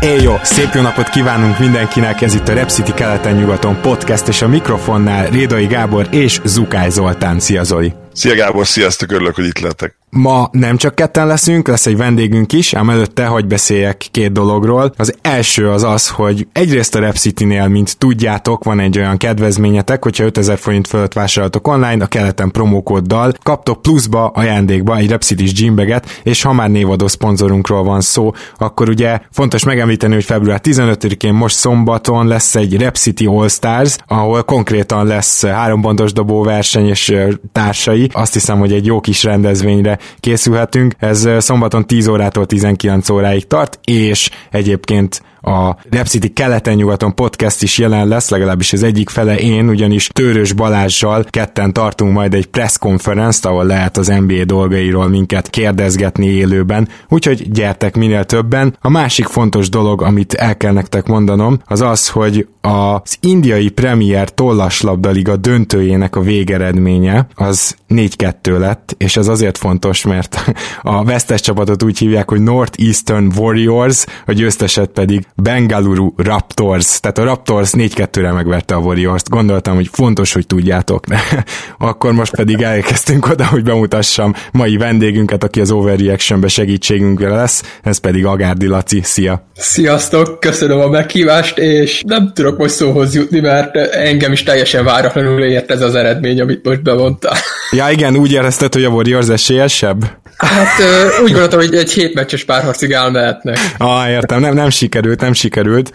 Éj 0.00 0.22
jó, 0.22 0.34
szép 0.42 0.74
jó 0.74 0.80
napot 0.80 1.08
kívánunk 1.08 1.58
mindenkinek, 1.58 2.20
ez 2.20 2.34
itt 2.34 2.48
a 2.48 2.52
Rep 2.52 2.68
City 2.68 2.92
keleten-nyugaton 2.92 3.80
podcast, 3.80 4.28
és 4.28 4.42
a 4.42 4.48
mikrofonnál 4.48 5.26
Rédai 5.26 5.66
Gábor 5.66 6.06
és 6.10 6.40
Zukály 6.44 6.90
Zoltán. 6.90 7.40
Szia 7.40 7.64
Zoli! 7.64 8.07
Szia 8.18 8.34
Gábor, 8.34 8.66
sziasztok, 8.66 9.12
örülök, 9.12 9.34
hogy 9.34 9.46
itt 9.46 9.58
lettek. 9.58 9.96
Ma 10.10 10.48
nem 10.52 10.76
csak 10.76 10.94
ketten 10.94 11.26
leszünk, 11.26 11.68
lesz 11.68 11.86
egy 11.86 11.96
vendégünk 11.96 12.52
is, 12.52 12.74
ám 12.74 12.90
előtte 12.90 13.26
hogy 13.26 13.46
beszéljek 13.46 14.06
két 14.10 14.32
dologról. 14.32 14.92
Az 14.96 15.14
első 15.22 15.70
az 15.70 15.82
az, 15.82 16.08
hogy 16.08 16.46
egyrészt 16.52 16.94
a 16.94 16.98
Rep 16.98 17.16
City-nél, 17.16 17.68
mint 17.68 17.98
tudjátok, 17.98 18.64
van 18.64 18.80
egy 18.80 18.98
olyan 18.98 19.16
kedvezményetek, 19.16 20.02
hogyha 20.02 20.24
5000 20.24 20.58
forint 20.58 20.86
fölött 20.86 21.12
vásároltok 21.12 21.68
online, 21.68 22.04
a 22.04 22.06
keleten 22.06 22.50
promókóddal 22.50 23.32
kaptok 23.42 23.82
pluszba 23.82 24.26
ajándékba 24.26 24.96
egy 24.96 25.10
Rep 25.10 25.22
City-s 25.22 25.52
gymbaget, 25.52 26.20
és 26.22 26.42
ha 26.42 26.52
már 26.52 26.70
névadó 26.70 27.06
szponzorunkról 27.06 27.82
van 27.82 28.00
szó, 28.00 28.32
akkor 28.58 28.88
ugye 28.88 29.18
fontos 29.30 29.64
megemlíteni, 29.64 30.14
hogy 30.14 30.24
február 30.24 30.60
15-én 30.62 31.34
most 31.34 31.56
szombaton 31.56 32.26
lesz 32.26 32.54
egy 32.54 32.76
Rep 32.76 32.96
City 32.96 33.26
All 33.26 33.48
Stars, 33.48 33.96
ahol 34.06 34.42
konkrétan 34.42 35.06
lesz 35.06 35.44
hárompontos 35.44 36.12
dobó 36.12 36.42
verseny 36.42 36.88
és 36.88 37.14
társai. 37.52 38.07
Azt 38.12 38.32
hiszem, 38.32 38.58
hogy 38.58 38.72
egy 38.72 38.86
jó 38.86 39.00
kis 39.00 39.22
rendezvényre 39.22 39.98
készülhetünk. 40.20 40.94
Ez 40.98 41.28
szombaton 41.38 41.86
10 41.86 42.08
órától 42.08 42.46
19 42.46 43.08
óráig 43.08 43.46
tart, 43.46 43.78
és 43.84 44.30
egyébként 44.50 45.22
a 45.40 45.76
Rep 45.90 46.06
City 46.06 46.28
keleten-nyugaton 46.28 47.14
podcast 47.14 47.62
is 47.62 47.78
jelen 47.78 48.08
lesz, 48.08 48.30
legalábbis 48.30 48.72
az 48.72 48.82
egyik 48.82 49.08
fele 49.08 49.38
én, 49.38 49.68
ugyanis 49.68 50.06
Törös 50.06 50.52
Balázsjal 50.52 51.24
ketten 51.30 51.72
tartunk 51.72 52.12
majd 52.12 52.34
egy 52.34 52.46
press 52.46 52.78
conference 52.78 53.48
ahol 53.48 53.64
lehet 53.64 53.96
az 53.96 54.06
NBA 54.06 54.44
dolgairól 54.44 55.08
minket 55.08 55.50
kérdezgetni 55.50 56.26
élőben, 56.26 56.88
úgyhogy 57.08 57.50
gyertek 57.50 57.96
minél 57.96 58.24
többen. 58.24 58.76
A 58.80 58.88
másik 58.88 59.26
fontos 59.26 59.68
dolog, 59.68 60.02
amit 60.02 60.34
el 60.34 60.56
kell 60.56 60.72
nektek 60.72 61.06
mondanom, 61.06 61.58
az 61.66 61.80
az, 61.80 62.08
hogy 62.08 62.46
az 62.60 63.16
indiai 63.20 63.68
Premier 63.68 64.30
tollaslabdaliga 64.30 65.36
döntőjének 65.36 66.16
a 66.16 66.20
végeredménye 66.20 67.26
az 67.34 67.76
4-2 67.88 68.58
lett, 68.58 68.94
és 68.98 69.16
ez 69.16 69.28
azért 69.28 69.58
fontos, 69.58 70.04
mert 70.04 70.52
a 70.82 71.04
vesztes 71.04 71.40
csapatot 71.40 71.82
úgy 71.82 71.98
hívják, 71.98 72.28
hogy 72.30 72.40
Northeastern 72.40 73.32
Warriors, 73.36 74.04
a 74.26 74.32
győzteset 74.32 74.88
pedig 74.88 75.26
Bengaluru 75.42 76.12
Raptors, 76.16 77.00
tehát 77.00 77.18
a 77.18 77.24
Raptors 77.24 77.70
4-2-re 77.72 78.32
megverte 78.32 78.74
a 78.74 78.78
Warriors-t. 78.78 79.28
Gondoltam, 79.28 79.74
hogy 79.74 79.88
fontos, 79.92 80.32
hogy 80.32 80.46
tudjátok. 80.46 81.04
Akkor 81.78 82.12
most 82.12 82.36
pedig 82.36 82.62
elkezdtünk 82.62 83.26
oda, 83.26 83.46
hogy 83.46 83.62
bemutassam 83.62 84.34
mai 84.52 84.76
vendégünket, 84.76 85.44
aki 85.44 85.60
az 85.60 85.70
Overreaction-be 85.70 86.48
segítségünkre 86.48 87.28
lesz, 87.28 87.78
ez 87.82 87.98
pedig 87.98 88.26
Agárdi 88.26 88.66
Laci. 88.66 89.00
Szia! 89.02 89.46
Sziasztok, 89.54 90.40
köszönöm 90.40 90.80
a 90.80 90.88
meghívást, 90.88 91.58
és 91.58 92.02
nem 92.06 92.32
tudok 92.34 92.58
most 92.58 92.74
szóhoz 92.74 93.14
jutni, 93.14 93.40
mert 93.40 93.76
engem 93.76 94.32
is 94.32 94.42
teljesen 94.42 94.84
váratlanul 94.84 95.42
ért 95.42 95.70
ez 95.70 95.82
az 95.82 95.94
eredmény, 95.94 96.40
amit 96.40 96.64
most 96.64 96.82
bemondtál. 96.82 97.36
Ja 97.70 97.90
igen, 97.90 98.16
úgy 98.16 98.32
érezted, 98.32 98.72
hogy 98.74 98.84
a 98.84 98.88
Warriors 98.88 99.28
esélyesebb? 99.28 100.04
Hát 100.38 100.80
úgy 101.22 101.30
gondoltam, 101.30 101.58
hogy 101.60 101.74
egy 101.74 101.92
hétmeccses 101.92 102.44
párharcig 102.44 102.90
elmehetnek. 102.92 103.58
Ah, 103.78 104.10
értem, 104.10 104.40
nem, 104.40 104.54
nem 104.54 104.70
sikerült, 104.70 105.20
nem 105.20 105.32
sikerült. 105.32 105.90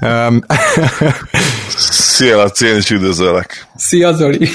Um, 0.00 0.40
Szia, 1.76 2.36
Laci, 2.36 2.66
én 2.66 2.76
is 2.76 2.90
üdvözöllek. 2.90 3.66
Szia, 3.76 4.12
Zoli! 4.12 4.48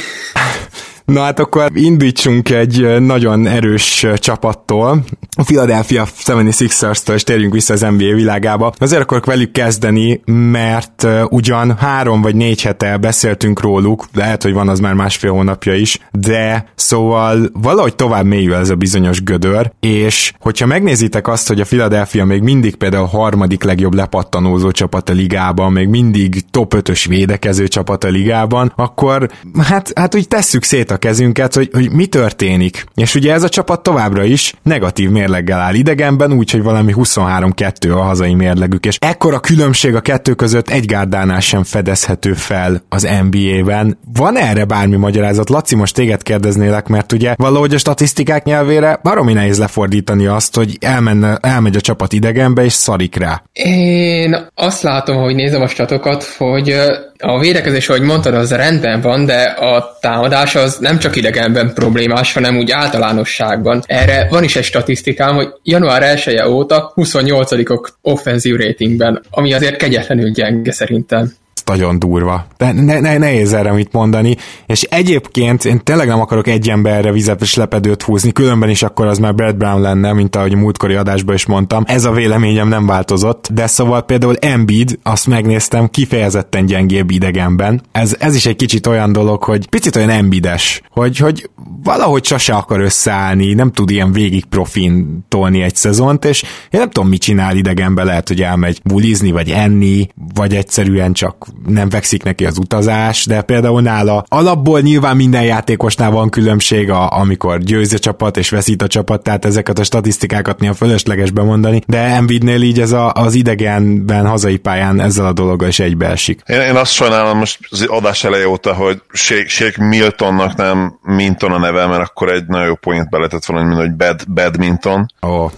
Na 1.07 1.22
hát 1.22 1.40
akkor 1.40 1.72
indítsunk 1.73 2.50
egy 2.50 3.00
nagyon 3.00 3.47
erős 3.47 4.06
csapattól, 4.16 5.03
a 5.38 5.44
Philadelphia 5.44 6.07
76ers-től, 6.25 7.13
és 7.13 7.23
térjünk 7.23 7.53
vissza 7.53 7.73
az 7.73 7.81
NBA 7.81 8.13
világába. 8.13 8.73
Azért 8.78 9.01
akarok 9.01 9.25
velük 9.25 9.51
kezdeni, 9.51 10.22
mert 10.25 11.07
ugyan 11.29 11.78
három 11.78 12.22
vagy 12.22 12.35
négy 12.35 12.62
hete 12.62 12.97
beszéltünk 12.97 13.62
róluk, 13.62 14.06
lehet, 14.13 14.44
hogy 14.44 14.53
van 14.53 14.69
az 14.69 14.79
már 14.79 14.94
másfél 14.94 15.31
hónapja 15.31 15.73
is, 15.73 16.00
de 16.12 16.72
szóval 16.75 17.50
valahogy 17.53 17.95
tovább 17.95 18.25
mélyül 18.25 18.56
ez 18.56 18.69
a 18.69 18.75
bizonyos 18.75 19.24
gödör, 19.24 19.72
és 19.79 20.34
hogyha 20.39 20.66
megnézitek 20.66 21.28
azt, 21.28 21.47
hogy 21.47 21.59
a 21.59 21.66
Philadelphia 21.66 22.25
még 22.25 22.41
mindig 22.41 22.75
például 22.75 23.03
a 23.03 23.07
harmadik 23.07 23.63
legjobb 23.63 23.94
lepattanózó 23.94 24.72
csapat 24.72 25.09
a 25.09 25.13
ligában, 25.13 25.72
még 25.72 25.88
mindig 25.88 26.44
top 26.51 26.74
5-ös 26.78 27.06
védekező 27.07 27.68
csapat 27.68 28.03
a 28.03 28.07
ligában, 28.07 28.74
akkor 28.75 29.29
hát, 29.59 29.91
hát 29.95 30.16
úgy 30.16 30.28
tesszük 30.28 30.63
szét 30.63 30.91
a 30.91 30.97
kezünket, 30.97 31.53
hogy, 31.53 31.69
hogy 31.74 31.91
mi 31.91 32.06
történik. 32.06 32.85
És 32.96 33.16
ugye 33.16 33.34
ez 33.34 33.44
a 33.44 33.50
csapat 33.50 33.84
továbbra 33.84 34.24
is 34.24 34.53
negatív 34.63 35.09
mérleggel 35.09 35.59
áll 35.59 35.74
idegenben, 35.74 36.34
úgyhogy 36.34 36.63
valami 36.63 36.94
23-2 36.96 37.94
a 37.94 38.02
hazai 38.02 38.34
mérlegük, 38.34 38.85
és 38.85 38.97
ekkora 39.00 39.40
különbség 39.40 39.96
a 39.96 40.02
kettő 40.02 40.34
között 40.34 40.69
egy 40.69 40.86
gárdánál 40.86 41.40
sem 41.40 41.63
fedezhető 41.63 42.34
fel 42.34 42.81
az 42.90 43.07
NBA-ben. 43.30 43.97
Van 44.13 44.38
erre 44.38 44.66
bármi 44.66 44.96
magyarázat? 44.96 45.50
Laci, 45.50 45.75
most 45.75 45.96
téged 45.96 46.24
kérdeznélek, 46.24 46.88
mert 46.88 47.12
ugye 47.12 47.34
valahogy 47.38 47.74
a 47.74 47.78
statisztikák 47.78 48.44
nyelvére 48.44 49.00
baromi 49.03 49.34
nehéz 49.34 49.59
lefordítani 49.59 50.25
azt, 50.25 50.56
hogy 50.56 50.78
elmenne, 50.81 51.38
elmegy 51.41 51.75
a 51.75 51.81
csapat 51.81 52.13
idegenbe, 52.13 52.63
és 52.63 52.74
szarik 52.74 53.16
rá. 53.16 53.44
Én 53.53 54.47
azt 54.56 54.81
látom, 54.81 55.18
hogy 55.18 55.36
nézem 55.36 55.62
a 55.62 55.68
statokat, 55.68 56.24
hogy 56.24 56.75
a 57.19 57.39
védekezés, 57.39 57.89
ahogy 57.89 58.01
mondtad, 58.01 58.33
az 58.33 58.51
rendben 58.51 59.01
van, 59.01 59.25
de 59.25 59.41
a 59.44 59.97
támadás 60.01 60.55
az 60.55 60.78
nem 60.78 61.00
csak 61.00 61.16
idegenben 61.16 61.73
problémás, 61.73 62.33
hanem 62.33 62.57
úgy 62.57 62.72
általánosságban. 62.72 63.83
Erre 63.85 64.28
van 64.29 64.44
is 64.44 64.55
egy 64.55 64.63
statisztikám, 64.63 65.35
hogy 65.35 65.47
január 65.63 66.03
1 66.03 66.27
-e 66.27 66.50
óta 66.50 66.94
28-ok 66.95 67.88
offenzív 68.01 68.56
ratingben, 68.56 69.22
ami 69.29 69.53
azért 69.53 69.75
kegyetlenül 69.75 70.31
gyenge 70.31 70.72
szerintem 70.72 71.33
nagyon 71.66 72.00
durva. 72.00 72.45
De 72.57 72.72
ne, 72.72 73.00
ne, 73.00 73.18
nehéz 73.18 73.53
erre 73.53 73.72
mit 73.72 73.91
mondani, 73.91 74.38
és 74.66 74.81
egyébként 74.81 75.66
én 75.66 75.79
tényleg 75.84 76.07
nem 76.07 76.22
akarok 76.22 76.47
egy 76.47 76.69
emberre 76.69 77.12
vizepes 77.12 77.56
lepedőt 77.56 78.01
húzni, 78.01 78.31
különben 78.31 78.69
is 78.69 78.84
akkor 78.84 79.06
az 79.06 79.18
már 79.18 79.35
Brad 79.35 79.56
Brown 79.56 79.81
lenne, 79.81 80.13
mint 80.13 80.35
ahogy 80.35 80.53
a 80.53 80.57
múltkori 80.57 80.94
adásban 80.95 81.36
is 81.36 81.45
mondtam. 81.45 81.83
Ez 81.88 82.06
a 82.06 82.12
véleményem 82.12 82.68
nem 82.68 82.86
változott, 82.86 83.48
de 83.54 83.68
szóval 83.68 84.01
például 84.01 84.36
Embiid, 84.36 85.00
azt 85.04 85.27
megnéztem, 85.27 85.88
kifejezetten 85.88 86.65
gyengébb 86.65 87.09
idegenben. 87.09 87.81
Ez, 87.92 88.15
ez 88.19 88.36
is 88.36 88.45
egy 88.45 88.56
kicsit 88.56 88.88
olyan 88.88 89.12
dolog, 89.12 89.44
hogy 89.44 89.69
picit 89.69 89.95
olyan 89.95 90.09
Embiides, 90.09 90.81
hogy, 90.89 91.18
hogy 91.18 91.50
valahogy 91.83 92.25
sose 92.25 92.54
akar 92.54 92.80
összeállni, 92.80 93.54
nem 93.54 93.71
tud 93.71 93.89
ilyen 93.89 94.12
végig 94.12 94.45
profin 94.45 95.25
tolni 95.27 95.62
egy 95.62 95.75
szezont, 95.75 96.25
és 96.25 96.44
én 96.44 96.80
nem 96.80 96.89
tudom, 96.89 97.09
mit 97.09 97.21
csinál 97.21 97.56
idegenben, 97.56 98.06
lehet, 98.06 98.27
hogy 98.27 98.42
elmegy 98.42 98.81
bulizni, 98.83 99.31
vagy 99.31 99.50
enni, 99.50 100.07
vagy 100.33 100.56
egyszerűen 100.56 101.13
csak 101.13 101.46
nem 101.65 101.89
fekszik 101.89 102.23
neki 102.23 102.45
az 102.45 102.57
utazás, 102.57 103.25
de 103.25 103.41
például 103.41 103.81
nála 103.81 104.23
alapból 104.27 104.79
nyilván 104.79 105.15
minden 105.15 105.44
játékosnál 105.44 106.11
van 106.11 106.29
különbség, 106.29 106.89
a, 106.89 107.11
amikor 107.11 107.59
győz 107.59 107.94
a 107.94 107.99
csapat 107.99 108.38
és 108.38 108.49
veszít 108.49 108.81
a 108.81 108.88
csapat, 108.88 109.23
tehát 109.23 109.45
ezeket 109.45 109.79
a 109.79 109.83
statisztikákat 109.83 110.59
néha 110.59 110.73
fölösleges 110.73 111.31
bemondani, 111.31 111.81
de 111.88 111.97
Embiidnél 111.97 112.61
így 112.61 112.79
ez 112.79 112.91
a, 112.91 113.11
az 113.13 113.33
idegenben, 113.33 114.27
hazai 114.27 114.57
pályán 114.57 115.01
ezzel 115.01 115.25
a 115.25 115.33
dologgal 115.33 115.67
is 115.67 115.79
egybeesik. 115.79 116.41
Én, 116.45 116.61
én 116.61 116.75
azt 116.75 116.91
sajnálom 116.91 117.38
most 117.38 117.59
az 117.69 117.85
adás 117.88 118.23
eleje 118.23 118.47
óta, 118.47 118.73
hogy 118.73 119.01
Shake 119.47 119.83
Miltonnak 119.83 120.55
nem 120.55 120.99
Minton 121.03 121.51
a 121.51 121.57
neve, 121.57 121.85
mert 121.85 122.01
akkor 122.01 122.29
egy 122.29 122.45
nagyon 122.45 122.67
jó 122.67 122.75
point 122.75 123.09
be 123.09 123.17
lehetett 123.17 123.45
volna, 123.45 123.65
mint 123.65 123.79
hogy 123.79 123.91
bad, 123.91 124.21
badminton. 124.27 125.13
Oh. 125.19 125.51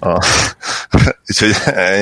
A, 0.00 0.24
úgyhogy 1.28 1.54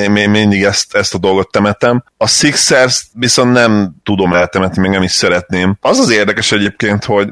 én 0.03 0.29
mindig 0.29 0.63
ezt, 0.63 0.95
ezt 0.95 1.13
a 1.13 1.17
dolgot 1.17 1.51
temetem. 1.51 2.03
A 2.17 2.27
Sixers 2.27 3.07
viszont 3.35 3.53
nem 3.53 3.95
tudom 4.03 4.33
eltemetni, 4.33 4.81
még 4.81 4.91
nem 4.91 5.03
is 5.03 5.11
szeretném. 5.11 5.77
Az 5.81 5.99
az 5.99 6.09
érdekes 6.09 6.51
egyébként, 6.51 7.05
hogy 7.05 7.29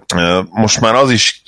most 0.50 0.82
már 0.82 0.96
az 0.96 1.12
is 1.12 1.42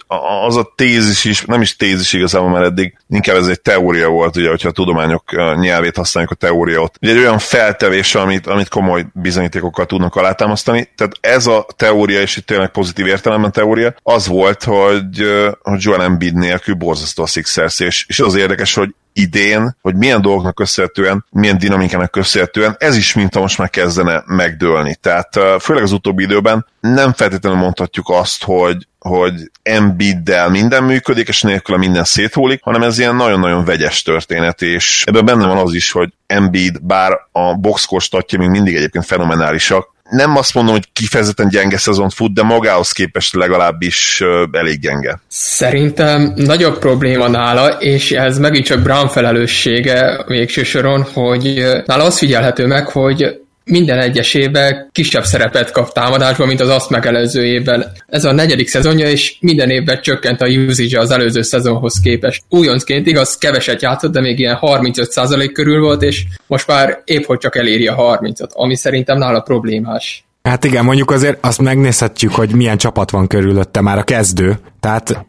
az 0.46 0.56
a 0.56 0.74
tézis 0.76 1.26
is, 1.26 1.46
nem 1.46 1.62
is 1.62 1.76
tézis 1.76 2.14
igazából, 2.14 2.50
mert 2.50 2.66
eddig 2.66 2.98
inkább 3.10 3.36
ez 3.36 3.48
egy 3.48 3.62
teória 3.62 4.10
volt, 4.10 4.36
ugye, 4.36 4.50
hogyha 4.50 4.68
a 4.68 4.72
tudományok 4.72 5.24
nyelvét 5.60 5.96
használjuk 5.98 6.32
a 6.32 6.36
teóriót. 6.36 6.98
Ugye 7.02 7.12
egy 7.12 7.18
olyan 7.18 7.38
feltevés, 7.38 8.16
amit, 8.16 8.48
amit 8.48 8.70
komoly 8.70 9.06
bizonyítékokkal 9.14 9.86
tudnak 9.86 10.16
alátámasztani. 10.16 10.90
Tehát 10.96 11.14
ez 11.22 11.48
a 11.48 11.66
teória, 11.76 12.22
és 12.22 12.38
itt 12.38 12.46
tényleg 12.46 12.70
pozitív 12.70 13.08
értelemben 13.08 13.52
teória, 13.52 13.94
az 14.04 14.28
volt, 14.28 14.64
hogy, 14.64 15.26
hogy 15.62 15.84
Joel 15.84 16.04
Embiid 16.04 16.36
nélkül 16.36 16.76
borzasztó 16.76 17.24
a 17.24 17.28
Sixers, 17.28 17.80
és, 17.80 18.06
és 18.08 18.20
az 18.20 18.36
érdekes, 18.36 18.74
hogy 18.74 18.90
idén, 19.14 19.76
hogy 19.82 19.96
milyen 19.96 20.22
dolgoknak 20.22 20.56
köszönhetően, 20.56 21.26
milyen 21.30 21.58
dinamikának 21.58 22.12
köszönhetően, 22.12 22.76
ez 22.80 22.98
is 22.98 23.14
mint 23.14 23.40
most 23.40 23.58
már 23.58 23.70
kezdene 23.70 24.24
megdőlni. 24.26 24.96
Tehát 25.02 25.40
főleg 25.60 25.84
az 25.84 25.92
utóbbi 25.92 26.24
időben 26.24 26.66
nem 26.80 27.14
feltétlenül 27.14 27.60
mondhatjuk 27.60 28.10
azt, 28.10 28.44
hogy, 28.44 28.88
hogy 29.00 29.52
Embiiddel 29.64 30.50
minden 30.50 30.84
működik, 30.84 31.28
és 31.28 31.42
nélkül 31.42 31.78
minden 31.78 32.04
széthúlik, 32.04 32.64
hanem 32.64 32.84
ez 32.84 33.00
ilyen 33.00 33.16
nagyon-nagyon 33.16 33.66
vegyes 33.66 34.02
történet, 34.02 34.62
és 34.62 35.04
ebben 35.08 35.26
benne 35.26 35.48
van 35.48 35.58
az 35.58 35.74
is, 35.74 35.92
hogy 35.92 36.14
Embiid, 36.28 36.82
bár 36.82 37.12
a 37.32 37.56
boxkor 37.56 38.02
statja 38.02 38.40
még 38.40 38.50
mindig 38.50 38.76
egyébként 38.76 39.06
fenomenálisak, 39.06 39.94
nem 40.12 40.36
azt 40.38 40.54
mondom, 40.54 40.74
hogy 40.74 40.88
kifejezetten 40.94 41.50
gyenge 41.50 41.78
szezon 41.78 42.10
fut, 42.10 42.34
de 42.34 42.44
magához 42.44 42.92
képest 42.92 43.36
legalábbis 43.36 44.24
elég 44.52 44.80
gyenge. 44.80 45.22
Szerintem 45.28 46.34
nagyobb 46.36 46.80
probléma 46.80 47.28
nála, 47.28 47.68
és 47.68 48.12
ez 48.12 48.38
megint 48.38 48.66
csak 48.66 48.82
Brown 48.82 49.08
felelőssége 49.08 50.24
végső 50.28 50.64
soron, 50.64 51.04
hogy 51.14 51.66
nála 51.86 52.04
az 52.04 52.18
figyelhető 52.18 52.66
meg, 52.66 52.88
hogy 52.88 53.40
minden 53.72 54.00
egyes 54.00 54.34
évben 54.34 54.90
kisebb 54.92 55.24
szerepet 55.24 55.72
kap 55.72 55.94
támadásban, 55.94 56.48
mint 56.48 56.62
az 56.62 56.70
azt 56.70 56.90
megelőző 56.90 57.46
évben. 57.46 57.92
Ez 58.08 58.26
a 58.26 58.32
negyedik 58.32 58.68
szezonja, 58.68 59.10
és 59.10 59.36
minden 59.40 59.70
évben 59.70 60.02
csökkent 60.02 60.42
a 60.42 60.48
usage 60.48 61.00
az 61.00 61.12
előző 61.12 61.42
szezonhoz 61.42 62.00
képest. 62.00 62.44
Újoncként 62.50 63.08
igaz, 63.08 63.38
keveset 63.38 63.82
játszott, 63.82 64.12
de 64.12 64.22
még 64.22 64.40
ilyen 64.40 64.58
35% 64.62 65.50
körül 65.54 65.82
volt, 65.82 66.02
és 66.02 66.24
most 66.48 66.68
már 66.68 67.02
épp 67.06 67.24
hogy 67.24 67.38
csak 67.38 67.56
eléri 67.56 67.88
a 67.88 67.96
30-at, 67.96 68.50
ami 68.50 68.76
szerintem 68.76 69.18
nála 69.18 69.40
problémás. 69.40 70.26
Hát 70.44 70.64
igen, 70.64 70.86
mondjuk 70.86 71.12
azért 71.12 71.46
azt 71.46 71.62
megnézhetjük, 71.62 72.32
hogy 72.34 72.56
milyen 72.56 72.78
csapat 72.78 73.12
van 73.12 73.28
körülötte 73.28 73.82
már 73.82 73.98
a 73.98 74.04
kezdő, 74.04 74.60
tehát 74.82 75.26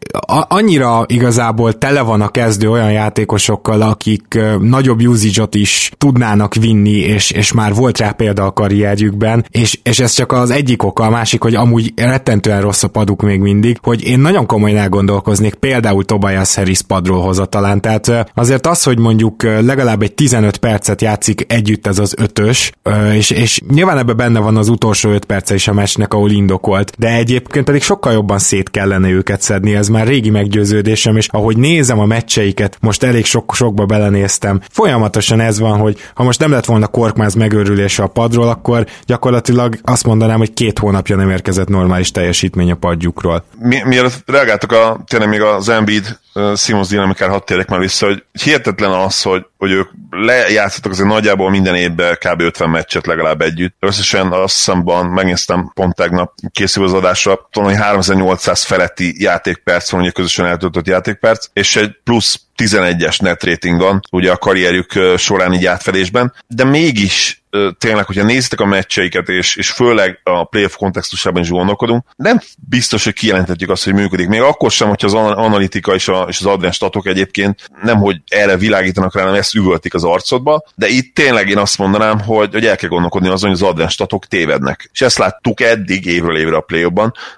annyira 0.47 1.05
igazából 1.07 1.77
tele 1.77 2.01
van 2.01 2.21
a 2.21 2.27
kezdő 2.27 2.69
olyan 2.69 2.91
játékosokkal, 2.91 3.81
akik 3.81 4.39
nagyobb 4.59 5.01
usage 5.01 5.47
is 5.51 5.91
tudnának 5.97 6.53
vinni, 6.55 6.97
és, 6.97 7.31
és 7.31 7.51
már 7.51 7.73
volt 7.73 7.97
rá 7.97 8.11
példa 8.11 8.45
a 8.45 8.51
karrierjükben, 8.51 9.45
és, 9.49 9.79
és 9.83 9.99
ez 9.99 10.11
csak 10.11 10.31
az 10.31 10.49
egyik 10.49 10.83
oka, 10.83 11.03
a 11.03 11.09
másik, 11.09 11.41
hogy 11.41 11.55
amúgy 11.55 11.93
rettentően 11.95 12.61
rossz 12.61 12.83
a 12.83 12.87
paduk 12.87 13.21
még 13.21 13.39
mindig, 13.39 13.77
hogy 13.81 14.03
én 14.03 14.19
nagyon 14.19 14.45
komolyan 14.45 14.77
elgondolkoznék 14.77 15.53
például 15.53 16.05
Tobias 16.05 16.55
Harris 16.55 16.81
padról 16.81 17.21
hozatalán, 17.21 17.81
tehát 17.81 18.31
azért 18.33 18.67
az, 18.67 18.83
hogy 18.83 18.99
mondjuk 18.99 19.43
legalább 19.43 20.01
egy 20.01 20.13
15 20.13 20.57
percet 20.57 21.01
játszik 21.01 21.45
együtt 21.47 21.87
ez 21.87 21.99
az 21.99 22.13
ötös, 22.17 22.71
és, 23.13 23.29
és 23.29 23.61
nyilván 23.69 23.97
ebben 23.97 24.17
benne 24.17 24.39
van 24.39 24.57
az 24.57 24.69
utolsó 24.69 25.09
5 25.09 25.25
perce 25.25 25.53
is 25.53 25.67
a 25.67 25.73
meccsnek, 25.73 26.13
ahol 26.13 26.31
indokolt, 26.31 26.93
de 26.97 27.13
egyébként 27.13 27.65
pedig 27.65 27.81
sokkal 27.81 28.13
jobban 28.13 28.39
szét 28.39 28.71
kellene 28.71 29.09
őket 29.09 29.41
szedni, 29.43 29.75
ez 29.75 29.87
már 29.87 30.07
régi 30.07 30.29
meggyőződésem, 30.29 31.17
és 31.17 31.27
ahogy 31.27 31.57
nézem 31.57 31.99
a 31.99 32.05
meccseiket, 32.05 32.77
most 32.79 33.03
elég 33.03 33.25
sok-sokba 33.25 33.85
belenéztem, 33.85 34.61
folyamatosan 34.69 35.39
ez 35.39 35.59
van, 35.59 35.79
hogy 35.79 35.97
ha 36.13 36.23
most 36.23 36.39
nem 36.39 36.51
lett 36.51 36.65
volna 36.65 36.87
Korkmáz 36.87 37.33
megőrülése 37.33 38.03
a 38.03 38.07
padról, 38.07 38.47
akkor 38.47 38.85
gyakorlatilag 39.05 39.75
azt 39.83 40.05
mondanám, 40.05 40.37
hogy 40.37 40.53
két 40.53 40.79
hónapja 40.79 41.15
nem 41.15 41.29
érkezett 41.29 41.67
normális 41.67 42.11
teljesítmény 42.11 42.71
a 42.71 42.75
padjukról. 42.75 43.45
Mi, 43.59 43.81
mielőtt 43.85 44.23
reagáltak 44.25 44.71
a, 44.71 45.03
tényleg 45.07 45.29
még 45.29 45.41
az 45.41 45.69
Embiid 45.69 46.21
Simons 46.55 46.87
dinamikára 46.87 47.31
hadd 47.31 47.45
térjek 47.45 47.67
már 47.67 47.79
vissza, 47.79 48.05
hogy 48.05 48.23
hihetetlen 48.43 48.91
az, 48.91 49.21
hogy, 49.21 49.45
hogy 49.57 49.71
ők 49.71 49.89
lejátszottak 50.09 50.91
azért 50.91 51.07
nagyjából 51.07 51.49
minden 51.49 51.75
évben 51.75 52.17
kb. 52.19 52.41
50 52.41 52.69
meccset 52.69 53.05
legalább 53.05 53.41
együtt. 53.41 53.75
Összesen 53.79 54.31
azt 54.31 54.55
hiszem, 54.55 54.83
megnéztem 55.09 55.71
pont 55.73 55.95
tegnap 55.95 56.33
készül 56.51 56.83
az 56.83 56.93
adásra, 56.93 57.47
tudom, 57.51 57.69
hogy 57.69 57.77
3800 57.77 58.63
feletti 58.63 59.15
játékperc 59.17 59.91
van, 59.91 60.01
ugye 60.01 60.11
közösen 60.11 60.45
eltöltött 60.45 60.87
játékperc, 60.87 61.47
és 61.53 61.75
egy 61.75 61.91
plusz 62.03 62.39
11-es 62.57 63.21
net 63.21 63.43
ratingon, 63.43 63.99
ugye 64.11 64.31
a 64.31 64.37
karrierjük 64.37 64.91
során 65.17 65.53
így 65.53 65.65
átfedésben, 65.65 66.33
de 66.47 66.63
mégis 66.63 67.42
tényleg, 67.77 68.05
hogyha 68.05 68.23
nézitek 68.23 68.59
a 68.59 68.65
meccseiket, 68.65 69.29
és, 69.29 69.55
és 69.55 69.71
főleg 69.71 70.19
a 70.23 70.43
playoff 70.43 70.75
kontextusában 70.75 71.41
is 71.41 71.49
gondolkodunk, 71.49 72.05
nem 72.15 72.39
biztos, 72.69 73.03
hogy 73.03 73.13
kijelenthetjük 73.13 73.69
azt, 73.69 73.83
hogy 73.83 73.93
működik. 73.93 74.27
Még 74.27 74.41
akkor 74.41 74.71
sem, 74.71 74.87
hogyha 74.87 75.07
az 75.07 75.13
analitika 75.13 75.93
és, 75.93 76.07
a, 76.07 76.25
és 76.29 76.39
az 76.39 76.45
advanced 76.45 76.73
statok 76.73 77.07
egyébként 77.07 77.69
nem, 77.81 77.97
hogy 77.97 78.21
erre 78.27 78.57
világítanak 78.57 79.15
rá, 79.15 79.21
hanem 79.21 79.35
ezt 79.35 79.55
üvöltik 79.55 79.93
az 79.93 80.03
arcodba, 80.03 80.63
de 80.75 80.87
itt 80.87 81.15
tényleg 81.15 81.49
én 81.49 81.57
azt 81.57 81.77
mondanám, 81.77 82.19
hogy, 82.19 82.53
hogy 82.53 82.65
el 82.65 82.75
kell 82.75 82.89
gondolkodni 82.89 83.27
azon, 83.27 83.49
hogy 83.49 83.61
az 83.61 83.67
advanced 83.67 83.93
statok 83.93 84.25
tévednek. 84.25 84.89
És 84.93 85.01
ezt 85.01 85.17
láttuk 85.17 85.61
eddig 85.61 86.05
évről 86.05 86.37
évre 86.37 86.55
a 86.55 86.61
play 86.61 86.87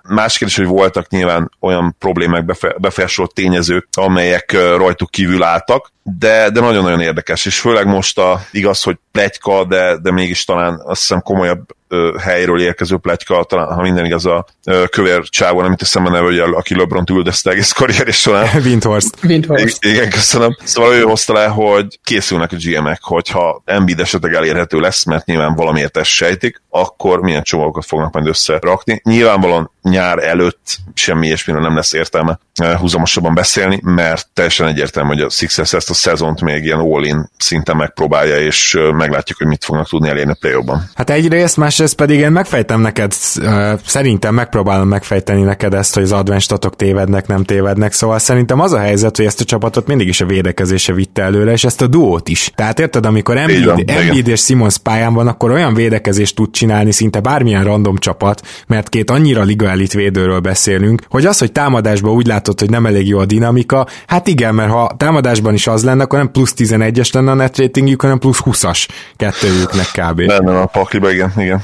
Más 0.04 0.38
kérdés, 0.38 0.58
hogy 0.58 0.66
voltak 0.66 1.10
nyilván 1.10 1.52
olyan 1.60 1.96
problémák, 2.00 2.46
befe, 2.46 3.08
tényezők, 3.34 3.88
amelyek 3.92 4.52
rajtuk 4.52 5.10
kívül 5.10 5.44
álltak, 5.44 5.94
de, 6.04 6.50
de 6.50 6.60
nagyon-nagyon 6.60 7.02
érdekes, 7.02 7.46
és 7.46 7.60
főleg 7.60 7.88
most 7.88 8.18
a, 8.18 8.42
igaz, 8.52 8.84
hogy 8.84 8.98
plegyka, 9.12 9.66
de, 9.66 9.98
de 10.06 10.12
mégis 10.12 10.46
talán 10.46 10.82
azt 10.86 11.00
hiszem 11.00 11.22
komolyabb 11.22 11.76
helyről 12.20 12.62
érkező 12.62 12.98
plegyka, 12.98 13.44
talán, 13.44 13.74
ha 13.74 13.82
minden 13.82 14.06
igaz 14.06 14.26
a 14.26 14.46
ö, 14.66 14.84
kövér 14.92 15.22
csávó, 15.24 15.62
nem 15.62 15.72
itt 15.72 15.82
eszembe 15.82 16.10
neve, 16.10 16.44
aki 16.44 16.76
LeBron 16.76 17.04
üldözte 17.12 17.52
egész 17.52 17.72
karrierés 17.72 18.20
során. 18.20 18.48
Windhorst. 18.66 19.16
Windhorst. 19.24 19.84
Igen, 19.84 19.96
igen, 19.96 20.10
köszönöm. 20.10 20.58
Szóval 20.64 20.94
ő 20.94 21.02
hozta 21.02 21.34
le, 21.34 21.46
hogy 21.46 22.00
készülnek 22.04 22.52
a 22.52 22.56
GM-ek, 22.60 23.00
hogyha 23.02 23.62
Embiid 23.66 24.00
esetleg 24.00 24.34
elérhető 24.34 24.80
lesz, 24.80 25.04
mert 25.04 25.26
nyilván 25.26 25.56
valamiért 25.56 25.98
ezt 25.98 26.10
sejtik, 26.10 26.62
akkor 26.70 27.22
milyen 27.22 27.44
csomagokat 27.44 27.86
fognak 27.86 28.14
majd 28.14 28.28
összerakni. 28.28 29.02
Nyilvánvalóan 29.04 29.72
nyár 29.82 30.24
előtt 30.24 30.78
semmi 30.94 31.26
ilyesmire 31.26 31.60
nem 31.60 31.76
lesz 31.76 31.94
értelme 31.94 32.40
húzamosabban 32.78 33.34
beszélni, 33.34 33.80
mert 33.84 34.28
teljesen 34.34 34.68
egyértelmű, 34.68 35.10
hogy 35.10 35.22
a 35.22 35.30
Sixers 35.30 35.74
ezt 35.74 35.90
a 35.90 35.94
szezont 35.94 36.42
még 36.42 36.64
ilyen 36.64 36.80
all-in 36.80 37.30
szinten 37.38 37.76
megpróbálja, 37.76 38.38
és 38.38 38.80
meglátjuk, 38.92 39.38
hogy 39.38 39.48
mit 39.48 39.64
fognak 39.64 39.88
tudni 39.88 40.10
elérni 40.10 40.32
a 40.32 40.38
play. 40.40 40.54
Hát 40.94 41.10
egyrészt, 41.10 41.58
másrészt 41.58 41.85
pedig 41.94 42.20
én 42.20 42.32
megfejtem 42.32 42.82
neked, 42.82 43.14
szerintem 43.86 44.34
megpróbálom 44.34 44.88
megfejteni 44.88 45.42
neked 45.42 45.74
ezt, 45.74 45.94
hogy 45.94 46.04
az 46.04 46.12
advanced 46.12 46.44
statok 46.44 46.76
tévednek, 46.76 47.28
nem 47.28 47.44
tévednek, 47.44 47.94
szóval 47.94 48.20
szerintem 48.20 48.60
az 48.60 48.74
a 48.74 48.80
helyzet, 48.80 49.18
hogy 49.18 49.26
ezt 49.26 49.42
a 49.42 49.44
csapatot 49.44 49.88
mindig 49.88 50.08
is 50.08 50.22
a 50.22 50.26
védekezése 50.26 50.94
vitte 50.94 51.22
előre, 51.22 51.52
és 51.52 51.64
ezt 51.64 51.82
a 51.82 51.88
duót 51.88 52.30
is. 52.30 52.52
Tehát 52.56 52.80
érted, 52.80 53.06
amikor 53.06 53.38
Embiid, 53.38 54.28
és 54.28 54.42
Simons 54.42 54.78
pályán 54.78 55.14
van, 55.14 55.28
akkor 55.28 55.52
olyan 55.52 55.74
védekezést 55.74 56.36
tud 56.36 56.52
csinálni 56.52 56.92
szinte 56.92 57.20
bármilyen 57.20 57.64
random 57.64 57.98
csapat, 57.98 58.42
mert 58.68 58.90
két 58.90 59.10
annyira 59.10 59.44
liga 59.44 59.70
elit 59.70 59.94
védőről 59.94 60.40
beszélünk, 60.40 61.02
hogy 61.10 61.26
az, 61.26 61.38
hogy 61.40 61.52
támadásban 61.52 62.14
úgy 62.14 62.28
látod, 62.28 62.60
hogy 62.60 62.70
nem 62.70 62.86
elég 62.86 63.08
jó 63.08 63.20
a 63.20 63.26
dinamika, 63.26 63.88
hát 64.08 64.28
igen, 64.28 64.56
mert 64.56 64.72
ha 64.72 64.96
támadásban 64.98 65.54
is 65.54 65.68
az 65.68 65.84
lenne, 65.84 66.04
akkor 66.04 66.18
nem 66.20 66.32
plusz 66.32 66.54
11-es 66.58 67.14
lenne 67.14 67.32
a 67.32 67.34
net 67.34 67.58
ratingjük, 67.58 68.02
hanem 68.02 68.20
plusz 68.20 68.40
20-as 68.46 68.88
kettőjüknek 69.16 69.88
kb. 69.94 70.20
Lenne 70.20 70.60
a 70.60 70.66
pakliba, 70.66 71.12
igen, 71.12 71.32
igen. 71.38 71.64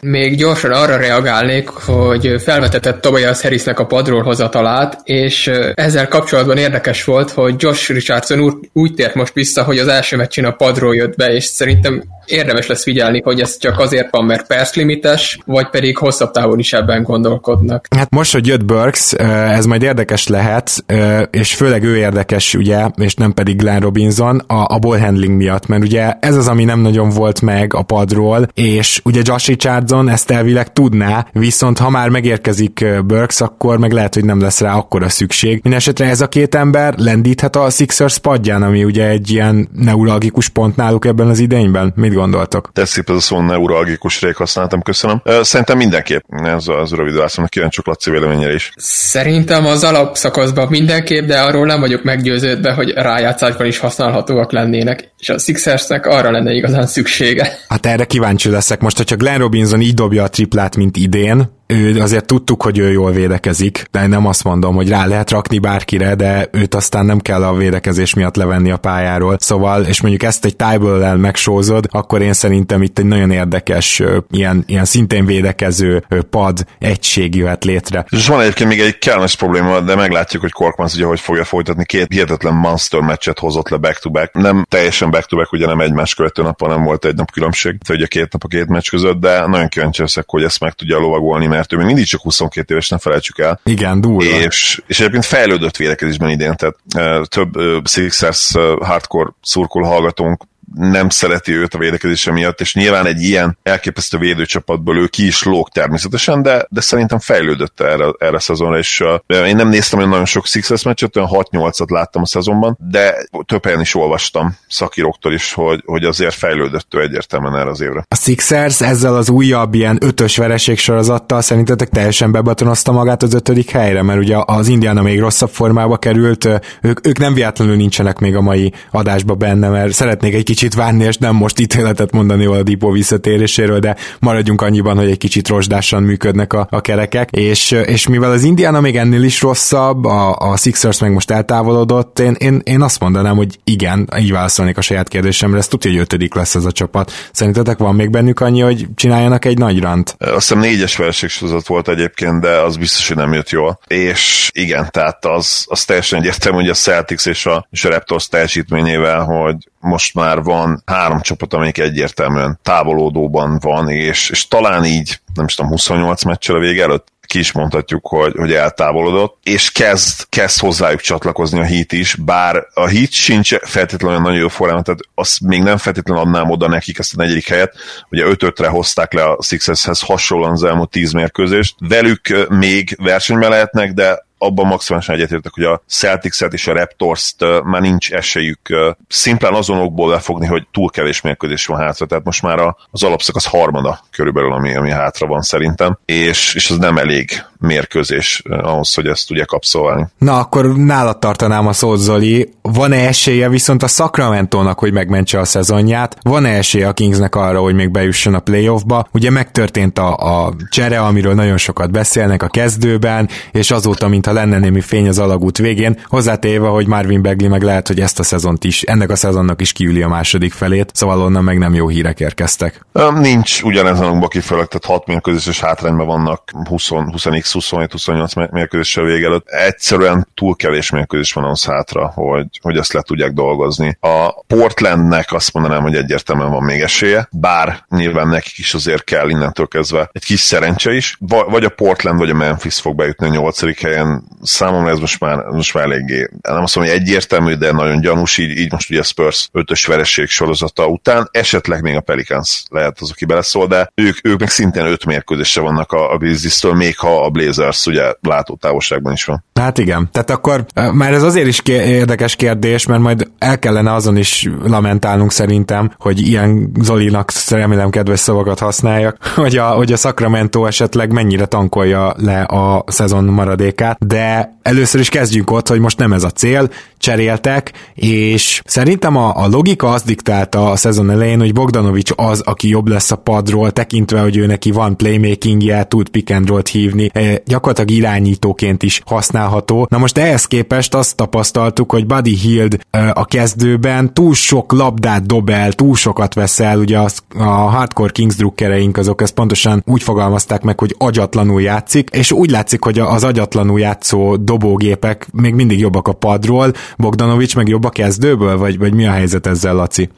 Még 0.00 0.36
gyorsan 0.36 0.70
arra 0.70 0.96
reagálnék, 0.96 1.68
hogy 1.68 2.34
felvetetett 2.42 3.00
Tobias 3.00 3.42
Harrisnek 3.42 3.78
a 3.78 3.86
padról 3.86 4.22
hozatalát, 4.22 5.00
és 5.04 5.50
ezzel 5.74 6.08
kapcsolatban 6.08 6.56
érdekes 6.56 7.04
volt, 7.04 7.30
hogy 7.30 7.54
Josh 7.58 7.90
Richardson 7.90 8.40
úgy, 8.40 8.54
úgy 8.72 8.94
tért 8.94 9.14
most 9.14 9.32
vissza, 9.32 9.62
hogy 9.62 9.78
az 9.78 9.88
első 9.88 10.16
meccsen 10.16 10.44
a 10.44 10.50
padról 10.50 10.94
jött 10.94 11.16
be, 11.16 11.26
és 11.26 11.44
szerintem 11.44 12.02
érdemes 12.26 12.66
lesz 12.66 12.82
figyelni, 12.82 13.20
hogy 13.24 13.40
ez 13.40 13.58
csak 13.58 13.78
azért 13.78 14.10
van, 14.10 14.24
mert 14.24 14.46
perc 14.46 14.74
limites, 14.74 15.38
vagy 15.46 15.70
pedig 15.70 15.96
hosszabb 15.96 16.30
távon 16.30 16.58
is 16.58 16.72
ebben 16.72 17.02
gondolkodnak. 17.02 17.86
Hát 17.96 18.10
most, 18.10 18.32
hogy 18.32 18.46
jött 18.46 18.64
Burks, 18.64 19.12
ez 19.12 19.66
majd 19.66 19.82
érdekes 19.82 20.26
lehet, 20.26 20.84
és 21.30 21.54
főleg 21.54 21.82
ő 21.82 21.96
érdekes, 21.96 22.54
ugye, 22.54 22.86
és 22.96 23.14
nem 23.14 23.32
pedig 23.32 23.56
Glenn 23.56 23.80
Robinson 23.80 24.38
a, 24.46 24.74
a 24.74 24.78
ball 24.78 24.98
handling 24.98 25.36
miatt, 25.36 25.66
mert 25.66 25.82
ugye 25.82 26.12
ez 26.20 26.36
az, 26.36 26.48
ami 26.48 26.64
nem 26.64 26.80
nagyon 26.80 27.08
volt 27.08 27.40
meg 27.40 27.74
a 27.74 27.82
padról, 27.82 28.48
és 28.54 29.00
ugye 29.04 29.20
Josh 29.24 29.48
Richard 29.48 29.88
szezon 29.90 30.08
ezt 30.08 30.30
elvileg 30.30 30.72
tudná, 30.72 31.26
viszont 31.32 31.78
ha 31.78 31.90
már 31.90 32.08
megérkezik 32.08 32.84
Burks, 33.04 33.40
akkor 33.40 33.78
meg 33.78 33.92
lehet, 33.92 34.14
hogy 34.14 34.24
nem 34.24 34.40
lesz 34.40 34.60
rá 34.60 34.74
akkora 34.74 35.08
szükség. 35.08 35.52
Mindenesetre 35.52 36.06
ez 36.06 36.20
a 36.20 36.28
két 36.28 36.54
ember 36.54 36.94
lendíthet 36.96 37.56
a 37.56 37.70
Sixers 37.70 38.18
padján, 38.18 38.62
ami 38.62 38.84
ugye 38.84 39.08
egy 39.08 39.30
ilyen 39.30 39.68
neuralgikus 39.72 40.48
pont 40.48 40.76
náluk 40.76 41.04
ebben 41.04 41.28
az 41.28 41.38
idényben. 41.38 41.92
Mit 41.96 42.14
gondoltok? 42.14 42.70
Tetszik 42.72 43.08
ez 43.08 43.14
a 43.14 43.20
szó 43.20 43.40
neuralgikus 43.40 44.22
rég 44.22 44.34
használtam, 44.34 44.82
köszönöm. 44.82 45.22
Szerintem 45.42 45.76
mindenképp. 45.76 46.20
Ez 46.28 46.64
az 46.68 46.90
rövid 46.90 47.14
válaszom, 47.14 47.46
kíváncsiak 47.46 47.86
Laci 47.86 48.10
véleményére 48.10 48.54
is. 48.54 48.72
Szerintem 48.76 49.66
az 49.66 49.84
alapszakaszban 49.84 50.66
mindenképp, 50.68 51.26
de 51.26 51.40
arról 51.40 51.66
nem 51.66 51.80
vagyok 51.80 52.02
meggyőződve, 52.02 52.72
hogy 52.72 52.90
rájátszásban 52.90 53.66
is 53.66 53.78
használhatóak 53.78 54.52
lennének, 54.52 55.12
és 55.18 55.28
a 55.28 55.38
Sixersnek 55.38 56.06
arra 56.06 56.30
lenne 56.30 56.52
igazán 56.52 56.86
szüksége. 56.86 57.58
Hát 57.68 57.86
erre 57.86 58.04
kíváncsi 58.04 58.50
leszek 58.50 58.80
most, 58.80 58.96
hogyha 58.96 59.16
Glenn 59.16 59.38
Robinson 59.38 59.79
így 59.80 59.94
dobja 59.94 60.22
a 60.22 60.28
triplát, 60.28 60.76
mint 60.76 60.96
idén, 60.96 61.50
ő 61.70 62.00
azért 62.00 62.26
tudtuk, 62.26 62.62
hogy 62.62 62.78
ő 62.78 62.90
jól 62.90 63.12
védekezik, 63.12 63.84
de 63.90 64.06
nem 64.06 64.26
azt 64.26 64.44
mondom, 64.44 64.74
hogy 64.74 64.88
rá 64.88 65.06
lehet 65.06 65.30
rakni 65.30 65.58
bárkire, 65.58 66.14
de 66.14 66.48
őt 66.52 66.74
aztán 66.74 67.06
nem 67.06 67.18
kell 67.18 67.44
a 67.44 67.54
védekezés 67.54 68.14
miatt 68.14 68.36
levenni 68.36 68.70
a 68.70 68.76
pályáról. 68.76 69.36
Szóval, 69.38 69.84
és 69.84 70.00
mondjuk 70.00 70.22
ezt 70.22 70.44
egy 70.44 70.56
tájból 70.56 71.16
megsózod, 71.16 71.86
akkor 71.90 72.22
én 72.22 72.32
szerintem 72.32 72.82
itt 72.82 72.98
egy 72.98 73.04
nagyon 73.04 73.30
érdekes, 73.30 74.02
ilyen, 74.30 74.64
ilyen 74.66 74.84
szintén 74.84 75.26
védekező 75.26 76.04
pad 76.30 76.66
egység 76.78 77.34
jöhet 77.34 77.64
létre. 77.64 78.04
És 78.08 78.26
van 78.26 78.40
egyébként 78.40 78.68
még 78.68 78.80
egy 78.80 78.98
kellemes 78.98 79.36
probléma, 79.36 79.80
de 79.80 79.94
meglátjuk, 79.94 80.42
hogy 80.42 80.52
Korkmaz 80.52 80.94
ugye 80.94 81.04
hogy 81.04 81.20
fogja 81.20 81.44
folytatni. 81.44 81.84
Két 81.84 82.06
hihetetlen 82.08 82.54
monster 82.54 83.00
meccset 83.00 83.38
hozott 83.38 83.68
le 83.68 83.76
back-to-back. 83.76 84.34
Nem 84.34 84.66
teljesen 84.68 85.10
back-to-back, 85.10 85.52
ugye 85.52 85.66
nem 85.66 85.80
egymás 85.80 86.14
követő 86.14 86.42
napon 86.42 86.68
nem 86.68 86.82
volt 86.82 87.04
egy 87.04 87.14
nap 87.14 87.30
különbség, 87.30 87.78
tehát 87.78 88.02
ugye 88.02 88.06
két 88.06 88.32
nap 88.32 88.44
a 88.44 88.48
két 88.48 88.66
meccs 88.66 88.88
között, 88.88 89.20
de 89.20 89.46
nagyon 89.46 89.68
kíváncsi 89.68 90.00
leszek, 90.00 90.24
hogy 90.26 90.42
ezt 90.42 90.60
meg 90.60 90.72
tudja 90.72 90.98
lovagolni, 90.98 91.46
mert 91.46 91.59
mert 91.60 91.72
ő 91.72 91.76
még 91.76 91.86
mindig 91.86 92.04
csak 92.04 92.20
22 92.20 92.72
éves, 92.74 92.88
nem 92.88 92.98
felejtsük 92.98 93.38
el. 93.38 93.60
Igen, 93.64 94.00
durva. 94.00 94.24
És, 94.24 94.82
és 94.86 95.00
egyébként 95.00 95.24
fejlődött 95.24 95.76
védekezésben 95.76 96.30
idén, 96.30 96.56
tehát 96.56 96.76
uh, 96.94 97.26
több 97.26 97.56
uh, 97.56 97.84
Sixers 97.84 98.54
uh, 98.54 98.86
hardcore 98.86 99.30
szurkol 99.42 99.82
hallgatónk 99.82 100.42
nem 100.74 101.08
szereti 101.08 101.52
őt 101.52 101.74
a 101.74 101.78
védekezése 101.78 102.32
miatt, 102.32 102.60
és 102.60 102.74
nyilván 102.74 103.06
egy 103.06 103.22
ilyen 103.22 103.58
elképesztő 103.62 104.18
védőcsapatból 104.18 104.98
ő 104.98 105.06
ki 105.06 105.26
is 105.26 105.42
lóg 105.42 105.68
természetesen, 105.68 106.42
de, 106.42 106.66
de 106.68 106.80
szerintem 106.80 107.18
fejlődött 107.18 107.80
erre, 107.80 108.12
erre 108.18 108.36
a 108.36 108.40
szezonra, 108.40 108.78
és 108.78 109.00
uh, 109.26 109.46
én 109.46 109.56
nem 109.56 109.68
néztem 109.68 109.98
olyan 109.98 110.10
nagyon 110.10 110.24
sok 110.24 110.46
Sixers 110.46 110.82
meccset, 110.82 111.16
olyan 111.16 111.28
6-8-at 111.32 111.90
láttam 111.90 112.22
a 112.22 112.26
szezonban, 112.26 112.78
de 112.90 113.14
több 113.46 113.64
helyen 113.64 113.80
is 113.80 113.94
olvastam 113.94 114.56
szakíróktól 114.68 115.32
is, 115.32 115.52
hogy, 115.52 115.82
hogy 115.84 116.04
azért 116.04 116.34
fejlődött 116.34 116.94
ő 116.94 117.00
egyértelműen 117.00 117.56
erre 117.56 117.70
az 117.70 117.80
évre. 117.80 118.04
A 118.08 118.16
Sixers 118.16 118.80
ezzel 118.80 119.16
az 119.16 119.30
újabb 119.30 119.74
ilyen 119.74 119.98
ötös 120.00 120.36
vereség 120.36 120.78
sorozattal 120.78 121.40
szerintetek 121.40 121.88
teljesen 121.88 122.32
bebatonozta 122.32 122.92
magát 122.92 123.22
az 123.22 123.34
ötödik 123.34 123.70
helyre, 123.70 124.02
mert 124.02 124.18
ugye 124.18 124.36
az 124.44 124.68
Indiana 124.68 125.02
még 125.02 125.20
rosszabb 125.20 125.50
formába 125.50 125.96
került, 125.96 126.48
ők, 126.82 127.06
ők 127.06 127.18
nem 127.18 127.34
véletlenül 127.34 127.76
nincsenek 127.76 128.18
még 128.18 128.36
a 128.36 128.40
mai 128.40 128.72
adásba 128.90 129.34
benne, 129.34 129.68
mert 129.68 129.92
szeretnék 129.92 130.34
egy 130.34 130.44
kicsit 130.44 130.59
kicsit 130.60 130.74
várni, 130.74 131.04
és 131.04 131.16
nem 131.16 131.34
most 131.34 131.58
ítéletet 131.60 132.12
mondani 132.12 132.44
a 132.44 132.62
Dipó 132.62 132.90
visszatéréséről, 132.90 133.78
de 133.78 133.96
maradjunk 134.18 134.60
annyiban, 134.60 134.96
hogy 134.96 135.10
egy 135.10 135.18
kicsit 135.18 135.48
rozsdásan 135.48 136.02
működnek 136.02 136.52
a, 136.52 136.66
a 136.70 136.80
kerekek, 136.80 137.30
és, 137.30 137.70
és 137.70 138.08
mivel 138.08 138.30
az 138.30 138.42
Indiana 138.42 138.80
még 138.80 138.96
ennél 138.96 139.22
is 139.22 139.40
rosszabb, 139.40 140.04
a, 140.04 140.36
a 140.36 140.56
Sixers 140.56 141.00
meg 141.00 141.12
most 141.12 141.30
eltávolodott, 141.30 142.18
én, 142.18 142.34
én, 142.38 142.60
én 142.64 142.82
azt 142.82 143.00
mondanám, 143.00 143.36
hogy 143.36 143.58
igen, 143.64 144.08
így 144.18 144.32
válaszolnék 144.32 144.76
a 144.76 144.80
saját 144.80 145.08
kérdésemre, 145.08 145.58
ez 145.58 145.68
tudja, 145.68 145.90
hogy 145.90 146.00
ötödik 146.00 146.34
lesz 146.34 146.54
ez 146.54 146.64
a 146.64 146.72
csapat. 146.72 147.12
Szerintetek 147.32 147.78
van 147.78 147.94
még 147.94 148.10
bennük 148.10 148.40
annyi, 148.40 148.60
hogy 148.60 148.86
csináljanak 148.94 149.44
egy 149.44 149.58
nagy 149.58 149.80
rant? 149.80 150.16
Azt 150.18 150.32
hiszem 150.34 150.58
négyes 150.58 150.96
versenysorozat 150.96 151.66
volt 151.66 151.88
egyébként, 151.88 152.40
de 152.40 152.60
az 152.60 152.76
biztos, 152.76 153.08
hogy 153.08 153.16
nem 153.16 153.32
jött 153.32 153.50
jól. 153.50 153.80
És 153.86 154.50
igen, 154.52 154.88
tehát 154.90 155.24
az, 155.24 155.64
az 155.68 155.84
teljesen 155.84 156.18
egyértelmű, 156.18 156.58
hogy 156.58 156.68
a 156.68 156.74
Celtics 156.74 157.26
és 157.26 157.46
a, 157.46 157.66
és 157.70 157.84
a 157.84 157.88
Raptors 157.88 158.28
teljesítményével, 158.28 159.20
hogy 159.20 159.56
most 159.80 160.14
már 160.14 160.42
van 160.42 160.82
három 160.86 161.20
csapat, 161.20 161.54
amelyik 161.54 161.78
egyértelműen 161.78 162.58
távolódóban 162.62 163.58
van, 163.60 163.88
és, 163.88 164.30
és 164.30 164.48
talán 164.48 164.84
így, 164.84 165.20
nem 165.34 165.44
is 165.44 165.54
tudom, 165.54 165.70
28 165.70 166.24
meccsel 166.24 166.56
a 166.56 166.58
vége 166.58 166.82
előtt 166.82 167.08
ki 167.30 167.38
is 167.38 167.52
mondhatjuk, 167.52 168.06
hogy, 168.06 168.34
hogy 168.36 168.52
eltávolodott, 168.52 169.38
és 169.42 169.72
kezd, 169.72 170.26
kezd 170.28 170.58
hozzájuk 170.58 171.00
csatlakozni 171.00 171.58
a 171.58 171.64
hit 171.64 171.92
is, 171.92 172.14
bár 172.14 172.66
a 172.74 172.86
hit 172.86 173.12
sincs 173.12 173.54
feltétlenül 173.54 174.20
nagyon 174.20 174.38
jó 174.38 174.48
formában, 174.48 174.82
tehát 174.82 175.00
azt 175.14 175.40
még 175.40 175.62
nem 175.62 175.76
feltétlenül 175.76 176.22
adnám 176.22 176.50
oda 176.50 176.68
nekik 176.68 176.98
ezt 176.98 177.14
a 177.14 177.22
negyedik 177.22 177.48
helyet, 177.48 177.74
ugye 178.10 178.24
5 178.24 178.58
hozták 178.58 179.12
le 179.12 179.24
a 179.24 179.42
Sixershez 179.42 180.00
hasonlóan 180.00 180.52
az 180.52 180.64
elmúlt 180.64 180.90
10 180.90 181.12
mérkőzést, 181.12 181.74
velük 181.78 182.46
még 182.48 182.96
versenyben 183.00 183.50
lehetnek, 183.50 183.92
de 183.92 184.28
abban 184.42 184.66
maximálisan 184.66 185.14
egyetértek, 185.14 185.52
hogy 185.54 185.64
a 185.64 185.82
Celtics-et 185.86 186.52
és 186.52 186.66
a 186.66 186.72
Raptors-t 186.72 187.44
már 187.64 187.80
nincs 187.80 188.12
esélyük 188.12 188.60
szimplán 189.08 189.54
azonokból 189.54 190.10
lefogni, 190.10 190.46
hogy 190.46 190.66
túl 190.72 190.90
kevés 190.90 191.20
mérkőzés 191.20 191.66
van 191.66 191.78
hátra, 191.78 192.06
tehát 192.06 192.24
most 192.24 192.42
már 192.42 192.74
az 192.90 193.02
alapszakasz 193.02 193.46
harmada 193.46 194.00
körülbelül, 194.10 194.52
ami, 194.52 194.76
ami 194.76 194.90
hátra 194.90 195.26
van 195.26 195.42
szerintem, 195.42 195.98
és, 196.04 196.54
és 196.54 196.70
az 196.70 196.76
nem 196.76 196.98
elég 196.98 197.44
mérkőzés 197.58 198.42
ahhoz, 198.48 198.94
hogy 198.94 199.06
ezt 199.06 199.26
tudja 199.26 199.44
kapszolni. 199.44 200.06
Na, 200.18 200.38
akkor 200.38 200.76
nálad 200.76 201.18
tartanám 201.18 201.66
a 201.66 201.72
szót, 201.72 201.98
Zoli. 201.98 202.52
Van-e 202.62 203.06
esélye 203.06 203.48
viszont 203.48 203.82
a 203.82 203.86
Sacramento-nak, 203.86 204.78
hogy 204.78 204.92
megmentse 204.92 205.38
a 205.38 205.44
szezonját? 205.44 206.16
Van-e 206.22 206.48
esélye 206.48 206.88
a 206.88 206.92
Kingsnek 206.92 207.34
arra, 207.34 207.60
hogy 207.60 207.74
még 207.74 207.90
bejusson 207.90 208.34
a 208.34 208.38
playoffba? 208.38 209.06
Ugye 209.12 209.30
megtörtént 209.30 209.98
a, 209.98 210.16
a 210.16 210.52
csere, 210.70 211.00
amiről 211.00 211.34
nagyon 211.34 211.56
sokat 211.56 211.90
beszélnek 211.90 212.42
a 212.42 212.48
kezdőben, 212.48 213.28
és 213.52 213.70
azóta, 213.70 214.08
mint 214.08 214.26
mintha 214.32 214.50
lenne 214.50 214.58
némi 214.58 214.80
fény 214.80 215.08
az 215.08 215.18
alagút 215.18 215.58
végén, 215.58 215.98
hozzátéve, 216.04 216.68
hogy 216.68 216.86
Marvin 216.86 217.22
Bagley 217.22 217.48
meg 217.48 217.62
lehet, 217.62 217.86
hogy 217.86 218.00
ezt 218.00 218.18
a 218.18 218.22
szezont 218.22 218.64
is, 218.64 218.82
ennek 218.82 219.10
a 219.10 219.16
szezonnak 219.16 219.60
is 219.60 219.72
kiüli 219.72 220.02
a 220.02 220.08
második 220.08 220.52
felét, 220.52 220.90
szóval 220.94 221.20
onnan 221.20 221.44
meg 221.44 221.58
nem 221.58 221.74
jó 221.74 221.88
hírek 221.88 222.20
érkeztek. 222.20 222.86
Nincs 223.14 223.62
ugyanezen 223.62 224.22
a 224.22 224.28
kifelek, 224.28 224.66
tehát 224.66 224.84
6 224.84 225.06
mérkőzéses 225.06 225.60
hátrányban 225.60 226.06
vannak 226.06 226.50
20, 226.68 226.88
20x, 226.90 227.48
27, 227.52 227.92
28 227.92 228.34
mérkőzéssel 228.34 229.04
vége 229.04 229.26
előtt. 229.26 229.48
Egyszerűen 229.48 230.28
túl 230.34 230.56
kevés 230.56 230.90
mérkőzés 230.90 231.32
van 231.32 231.44
az 231.44 231.64
hátra, 231.64 232.06
hogy, 232.14 232.46
hogy 232.62 232.76
ezt 232.76 232.92
le 232.92 233.00
tudják 233.00 233.32
dolgozni. 233.32 233.98
A 234.00 234.42
Portlandnek 234.46 235.32
azt 235.32 235.52
mondanám, 235.52 235.82
hogy 235.82 235.94
egyértelműen 235.94 236.50
van 236.50 236.62
még 236.62 236.80
esélye, 236.80 237.28
bár 237.30 237.84
nyilván 237.88 238.28
nekik 238.28 238.58
is 238.58 238.74
azért 238.74 239.04
kell 239.04 239.28
innentől 239.28 239.66
kezdve 239.66 240.10
egy 240.12 240.24
kis 240.24 240.40
szerencse 240.40 240.92
is, 240.92 241.16
vagy 241.48 241.64
a 241.64 241.68
Portland 241.68 242.18
vagy 242.18 242.30
a 242.30 242.34
Memphis 242.34 242.80
fog 242.80 242.96
bejutni 242.96 243.26
a 243.26 243.30
nyolcadik 243.30 243.80
helyen, 243.80 244.19
számomra 244.42 244.90
ez 244.90 244.98
most 244.98 245.20
már, 245.20 245.38
most 245.44 245.74
már 245.74 245.84
eléggé, 245.84 246.28
nem 246.40 246.62
azt 246.62 246.76
mondom, 246.76 246.94
hogy 246.94 247.02
egyértelmű, 247.02 247.54
de 247.54 247.72
nagyon 247.72 248.00
gyanús, 248.00 248.38
így, 248.38 248.58
így 248.58 248.72
most 248.72 248.90
ugye 248.90 249.02
Spurs 249.02 249.48
ötös 249.52 249.86
vereség 249.86 250.28
sorozata 250.28 250.86
után, 250.86 251.28
esetleg 251.30 251.82
még 251.82 251.96
a 251.96 252.00
Pelicans 252.00 252.62
lehet 252.70 252.96
az, 253.00 253.10
aki 253.10 253.24
beleszól, 253.24 253.66
de 253.66 253.92
ők, 253.94 254.16
ők 254.22 254.38
meg 254.38 254.48
szintén 254.48 254.86
öt 254.86 255.04
mérkőzésre 255.04 255.60
vannak 255.62 255.92
a, 255.92 256.12
a 256.12 256.16
Grizzlies-től, 256.16 256.74
még 256.74 256.98
ha 256.98 257.24
a 257.24 257.30
Blazers 257.30 257.86
ugye 257.86 258.12
látótávolságban 258.20 259.12
is 259.12 259.24
van. 259.24 259.44
Hát 259.54 259.78
igen, 259.78 260.08
tehát 260.12 260.30
akkor 260.30 260.64
már 260.92 261.12
ez 261.12 261.22
azért 261.22 261.46
is 261.46 261.60
érdekes 261.64 262.36
kérdés, 262.36 262.86
mert 262.86 263.00
majd 263.00 263.30
el 263.38 263.58
kellene 263.58 263.94
azon 263.94 264.16
is 264.16 264.48
lamentálnunk 264.62 265.32
szerintem, 265.32 265.92
hogy 265.98 266.20
ilyen 266.20 266.72
Zolinak 266.80 267.32
remélem 267.48 267.90
kedves 267.90 268.20
szavakat 268.20 268.58
használjak, 268.58 269.26
hogy 269.34 269.56
a, 269.56 269.66
hogy 269.66 269.92
a 269.92 269.96
Sacramento 269.96 270.66
esetleg 270.66 271.12
mennyire 271.12 271.46
tankolja 271.46 272.14
le 272.16 272.42
a 272.42 272.84
szezon 272.86 273.24
maradékát, 273.24 274.06
de 274.10 274.56
először 274.62 275.00
is 275.00 275.08
kezdjünk 275.08 275.50
ott, 275.50 275.68
hogy 275.68 275.80
most 275.80 275.98
nem 275.98 276.12
ez 276.12 276.22
a 276.22 276.30
cél, 276.30 276.70
cseréltek, 277.00 277.72
és 277.94 278.62
szerintem 278.64 279.16
a, 279.16 279.36
a 279.36 279.48
logika 279.48 279.88
az 279.88 280.02
diktálta 280.02 280.70
a 280.70 280.76
szezon 280.76 281.10
elején, 281.10 281.38
hogy 281.38 281.52
Bogdanovics 281.52 282.10
az, 282.16 282.40
aki 282.40 282.68
jobb 282.68 282.88
lesz 282.88 283.10
a 283.10 283.16
padról, 283.16 283.70
tekintve, 283.70 284.20
hogy 284.20 284.36
ő 284.36 284.46
neki 284.46 284.70
van 284.70 284.96
playmakingje, 284.96 285.84
tud 285.84 286.08
pick 286.08 286.30
and 286.30 286.48
roll 286.48 286.62
hívni, 286.70 287.10
e, 287.12 287.42
gyakorlatilag 287.46 287.90
irányítóként 287.90 288.82
is 288.82 289.02
használható. 289.04 289.86
Na 289.90 289.98
most 289.98 290.18
ehhez 290.18 290.44
képest 290.44 290.94
azt 290.94 291.16
tapasztaltuk, 291.16 291.90
hogy 291.90 292.06
Buddy 292.06 292.36
Hield 292.36 292.78
e, 292.90 293.10
a 293.14 293.24
kezdőben 293.24 294.14
túl 294.14 294.34
sok 294.34 294.72
labdát 294.72 295.26
dob 295.26 295.50
el, 295.50 295.72
túl 295.72 295.94
sokat 295.94 296.34
vesz 296.34 296.60
el, 296.60 296.78
ugye 296.78 296.98
az, 296.98 297.18
a 297.38 297.44
hardcore 297.44 298.12
Kings 298.12 298.36
drukkereink 298.36 298.96
azok 298.96 299.22
ezt 299.22 299.34
pontosan 299.34 299.82
úgy 299.86 300.02
fogalmazták 300.02 300.62
meg, 300.62 300.78
hogy 300.78 300.94
agyatlanul 300.98 301.62
játszik, 301.62 302.08
és 302.12 302.32
úgy 302.32 302.50
látszik, 302.50 302.84
hogy 302.84 302.98
az 302.98 303.24
agyatlanul 303.24 303.80
játszó 303.80 304.36
dobógépek 304.36 305.28
még 305.32 305.54
mindig 305.54 305.78
jobbak 305.78 306.08
a 306.08 306.12
padról, 306.12 306.72
Bogdanovics 306.96 307.56
meg 307.56 307.68
jobb 307.68 307.84
a 307.84 307.90
kezdőből, 307.90 308.56
vagy, 308.56 308.78
vagy 308.78 308.94
mi 308.94 309.06
a 309.06 309.10
helyzet 309.10 309.46
ezzel, 309.46 309.74
Laci? 309.74 310.10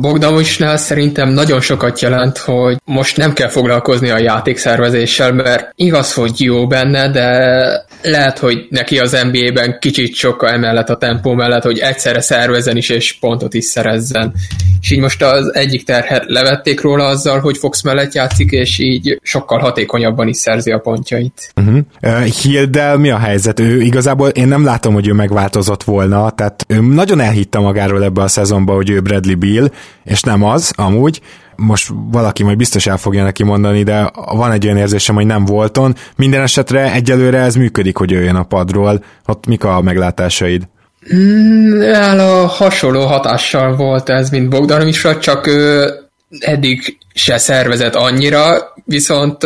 Bogdanovicsnál 0.00 0.76
szerintem 0.76 1.28
nagyon 1.28 1.60
sokat 1.60 2.00
jelent, 2.00 2.38
hogy 2.38 2.76
most 2.84 3.16
nem 3.16 3.32
kell 3.32 3.48
foglalkozni 3.48 4.10
a 4.10 4.18
játékszervezéssel, 4.18 5.32
mert 5.32 5.72
igaz, 5.74 6.14
hogy 6.14 6.40
jó 6.40 6.66
benne, 6.66 7.10
de 7.10 7.85
lehet, 8.02 8.38
hogy 8.38 8.66
neki 8.70 8.98
az 8.98 9.16
NBA-ben 9.30 9.76
kicsit 9.80 10.14
sokkal 10.14 10.48
emellett 10.48 10.88
a 10.88 10.96
tempó 10.96 11.32
mellett, 11.32 11.62
hogy 11.62 11.78
egyszerre 11.78 12.20
szervezzen 12.20 12.76
is, 12.76 12.88
és 12.88 13.16
pontot 13.20 13.54
is 13.54 13.64
szerezzen. 13.64 14.34
És 14.80 14.90
így 14.90 15.00
most 15.00 15.22
az 15.22 15.54
egyik 15.54 15.84
terhet 15.84 16.24
levették 16.26 16.80
róla 16.80 17.04
azzal, 17.04 17.40
hogy 17.40 17.56
Fox 17.56 17.82
mellett 17.82 18.14
játszik, 18.14 18.50
és 18.50 18.78
így 18.78 19.18
sokkal 19.22 19.58
hatékonyabban 19.58 20.28
is 20.28 20.36
szerzi 20.36 20.70
a 20.70 20.78
pontjait. 20.78 21.52
Uh-huh. 21.56 21.78
Uh, 22.02 22.24
Hildel 22.24 22.96
mi 22.96 23.10
a 23.10 23.18
helyzet? 23.18 23.60
Ő 23.60 23.80
igazából 23.80 24.28
én 24.28 24.48
nem 24.48 24.64
látom, 24.64 24.94
hogy 24.94 25.08
ő 25.08 25.12
megváltozott 25.12 25.82
volna, 25.82 26.30
tehát 26.30 26.64
ő 26.68 26.80
nagyon 26.80 27.20
elhitte 27.20 27.58
magáról 27.58 28.04
ebbe 28.04 28.22
a 28.22 28.28
szezonba, 28.28 28.74
hogy 28.74 28.90
ő 28.90 29.00
Bradley 29.00 29.36
Bill, 29.36 29.70
és 30.04 30.20
nem 30.20 30.42
az, 30.42 30.72
amúgy, 30.76 31.20
most 31.56 31.90
valaki 32.10 32.42
majd 32.42 32.56
biztos 32.56 32.86
el 32.86 32.96
fogja 32.96 33.22
neki 33.22 33.42
mondani, 33.42 33.82
de 33.82 34.10
van 34.14 34.52
egy 34.52 34.64
olyan 34.64 34.76
érzésem, 34.76 35.14
hogy 35.14 35.26
nem 35.26 35.44
volton. 35.44 35.94
Minden 36.16 36.42
esetre 36.42 36.92
egyelőre 36.92 37.38
ez 37.38 37.54
működik, 37.54 37.96
hogy 37.96 38.10
jöjjön 38.10 38.36
a 38.36 38.42
padról. 38.42 39.04
Ott 39.26 39.46
mik 39.46 39.64
a 39.64 39.80
meglátásaid? 39.80 40.68
Mm, 41.14 41.80
el 41.80 42.18
a 42.18 42.46
hasonló 42.46 43.06
hatással 43.06 43.76
volt 43.76 44.08
ez, 44.08 44.30
mint 44.30 44.48
Bogdanovicsra, 44.48 45.18
csak 45.18 45.46
ő 45.46 45.90
eddig 46.38 46.98
se 47.14 47.38
szervezett 47.38 47.94
annyira, 47.94 48.74
viszont 48.84 49.38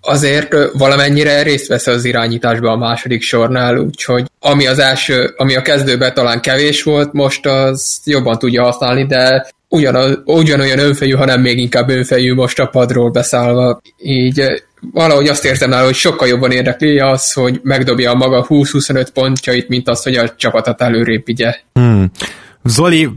azért 0.00 0.54
valamennyire 0.72 1.42
részt 1.42 1.66
vesz 1.66 1.86
az 1.86 2.04
irányításban 2.04 2.72
a 2.72 2.76
második 2.76 3.22
sornál, 3.22 3.76
úgyhogy 3.76 4.24
ami 4.40 4.66
az 4.66 4.78
első, 4.78 5.34
ami 5.36 5.56
a 5.56 5.62
kezdőben 5.62 6.14
talán 6.14 6.40
kevés 6.40 6.82
volt, 6.82 7.12
most 7.12 7.46
az 7.46 8.00
jobban 8.04 8.38
tudja 8.38 8.62
használni, 8.62 9.06
de 9.06 9.46
ugyanaz, 9.72 10.18
ugyanolyan 10.24 10.78
önfejű, 10.78 11.12
hanem 11.12 11.40
még 11.40 11.58
inkább 11.58 11.88
önfejű 11.88 12.34
most 12.34 12.58
a 12.58 12.66
padról 12.66 13.10
beszállva. 13.10 13.80
Így 13.98 14.40
eh, 14.40 14.56
valahogy 14.92 15.28
azt 15.28 15.44
érzem 15.44 15.70
nála, 15.70 15.84
hogy 15.84 15.94
sokkal 15.94 16.28
jobban 16.28 16.50
érdekli 16.50 16.98
az, 16.98 17.32
hogy 17.32 17.60
megdobja 17.62 18.10
a 18.10 18.14
maga 18.14 18.46
20-25 18.48 19.06
pontjait, 19.14 19.68
mint 19.68 19.88
az, 19.88 20.02
hogy 20.02 20.16
a 20.16 20.34
csapatot 20.36 20.82
előrébb 20.82 21.24
vigye. 21.24 21.54
Hmm. 21.72 22.10
Zoli, 22.64 23.08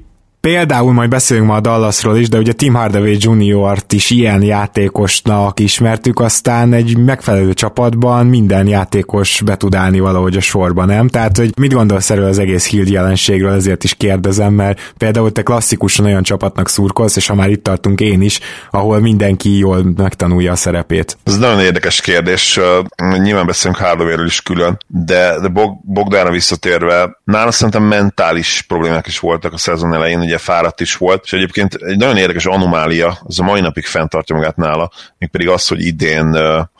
Például 0.45 0.93
majd 0.93 1.09
beszélünk 1.09 1.47
ma 1.47 1.55
a 1.55 1.59
Dallasról 1.59 2.17
is, 2.17 2.29
de 2.29 2.37
ugye 2.37 2.53
Tim 2.53 2.73
Hardaway 2.73 3.15
Jr.-t 3.19 3.93
is 3.93 4.09
ilyen 4.09 4.43
játékosnak 4.43 5.59
ismertük, 5.59 6.19
aztán 6.19 6.73
egy 6.73 6.97
megfelelő 6.97 7.53
csapatban 7.53 8.25
minden 8.25 8.67
játékos 8.67 9.41
be 9.45 9.55
tud 9.57 9.75
állni 9.75 9.99
valahogy 9.99 10.35
a 10.35 10.41
sorba, 10.41 10.85
nem? 10.85 11.07
Tehát, 11.07 11.37
hogy 11.37 11.51
mit 11.57 11.73
gondolsz 11.73 12.09
erről 12.09 12.25
az 12.25 12.39
egész 12.39 12.67
Hild 12.67 12.89
jelenségről, 12.89 13.53
ezért 13.53 13.83
is 13.83 13.93
kérdezem, 13.93 14.53
mert 14.53 14.93
például 14.97 15.31
te 15.31 15.41
klasszikusan 15.41 16.05
olyan 16.05 16.23
csapatnak 16.23 16.69
szurkolsz, 16.69 17.15
és 17.15 17.27
ha 17.27 17.35
már 17.35 17.49
itt 17.49 17.63
tartunk 17.63 17.99
én 17.99 18.21
is, 18.21 18.39
ahol 18.71 18.99
mindenki 18.99 19.57
jól 19.57 19.93
megtanulja 19.97 20.51
a 20.51 20.55
szerepét. 20.55 21.17
Ez 21.23 21.37
nagyon 21.37 21.59
érdekes 21.59 22.01
kérdés, 22.01 22.59
nyilván 23.17 23.45
beszélünk 23.45 23.79
Hardaway-ről 23.79 24.25
is 24.25 24.41
külön, 24.41 24.77
de, 24.87 25.39
de 25.41 25.47
Bog, 25.47 25.77
Bogdára 25.83 26.31
visszatérve, 26.31 27.19
nála 27.23 27.51
szerintem 27.51 27.83
mentális 27.83 28.63
problémák 28.67 29.07
is 29.07 29.19
voltak 29.19 29.53
a 29.53 29.57
szezon 29.57 29.93
elején, 29.93 30.19
ugye 30.19 30.34
ugye 30.35 30.43
fáradt 30.43 30.81
is 30.81 30.95
volt, 30.95 31.23
és 31.23 31.33
egyébként 31.33 31.73
egy 31.73 31.97
nagyon 31.97 32.17
érdekes 32.17 32.45
anomália, 32.45 33.17
az 33.23 33.39
a 33.39 33.43
mai 33.43 33.61
napig 33.61 33.85
fenntartja 33.85 34.35
magát 34.35 34.55
nála, 34.55 34.91
mégpedig 35.17 35.49
az, 35.49 35.67
hogy 35.67 35.85
idén 35.85 36.29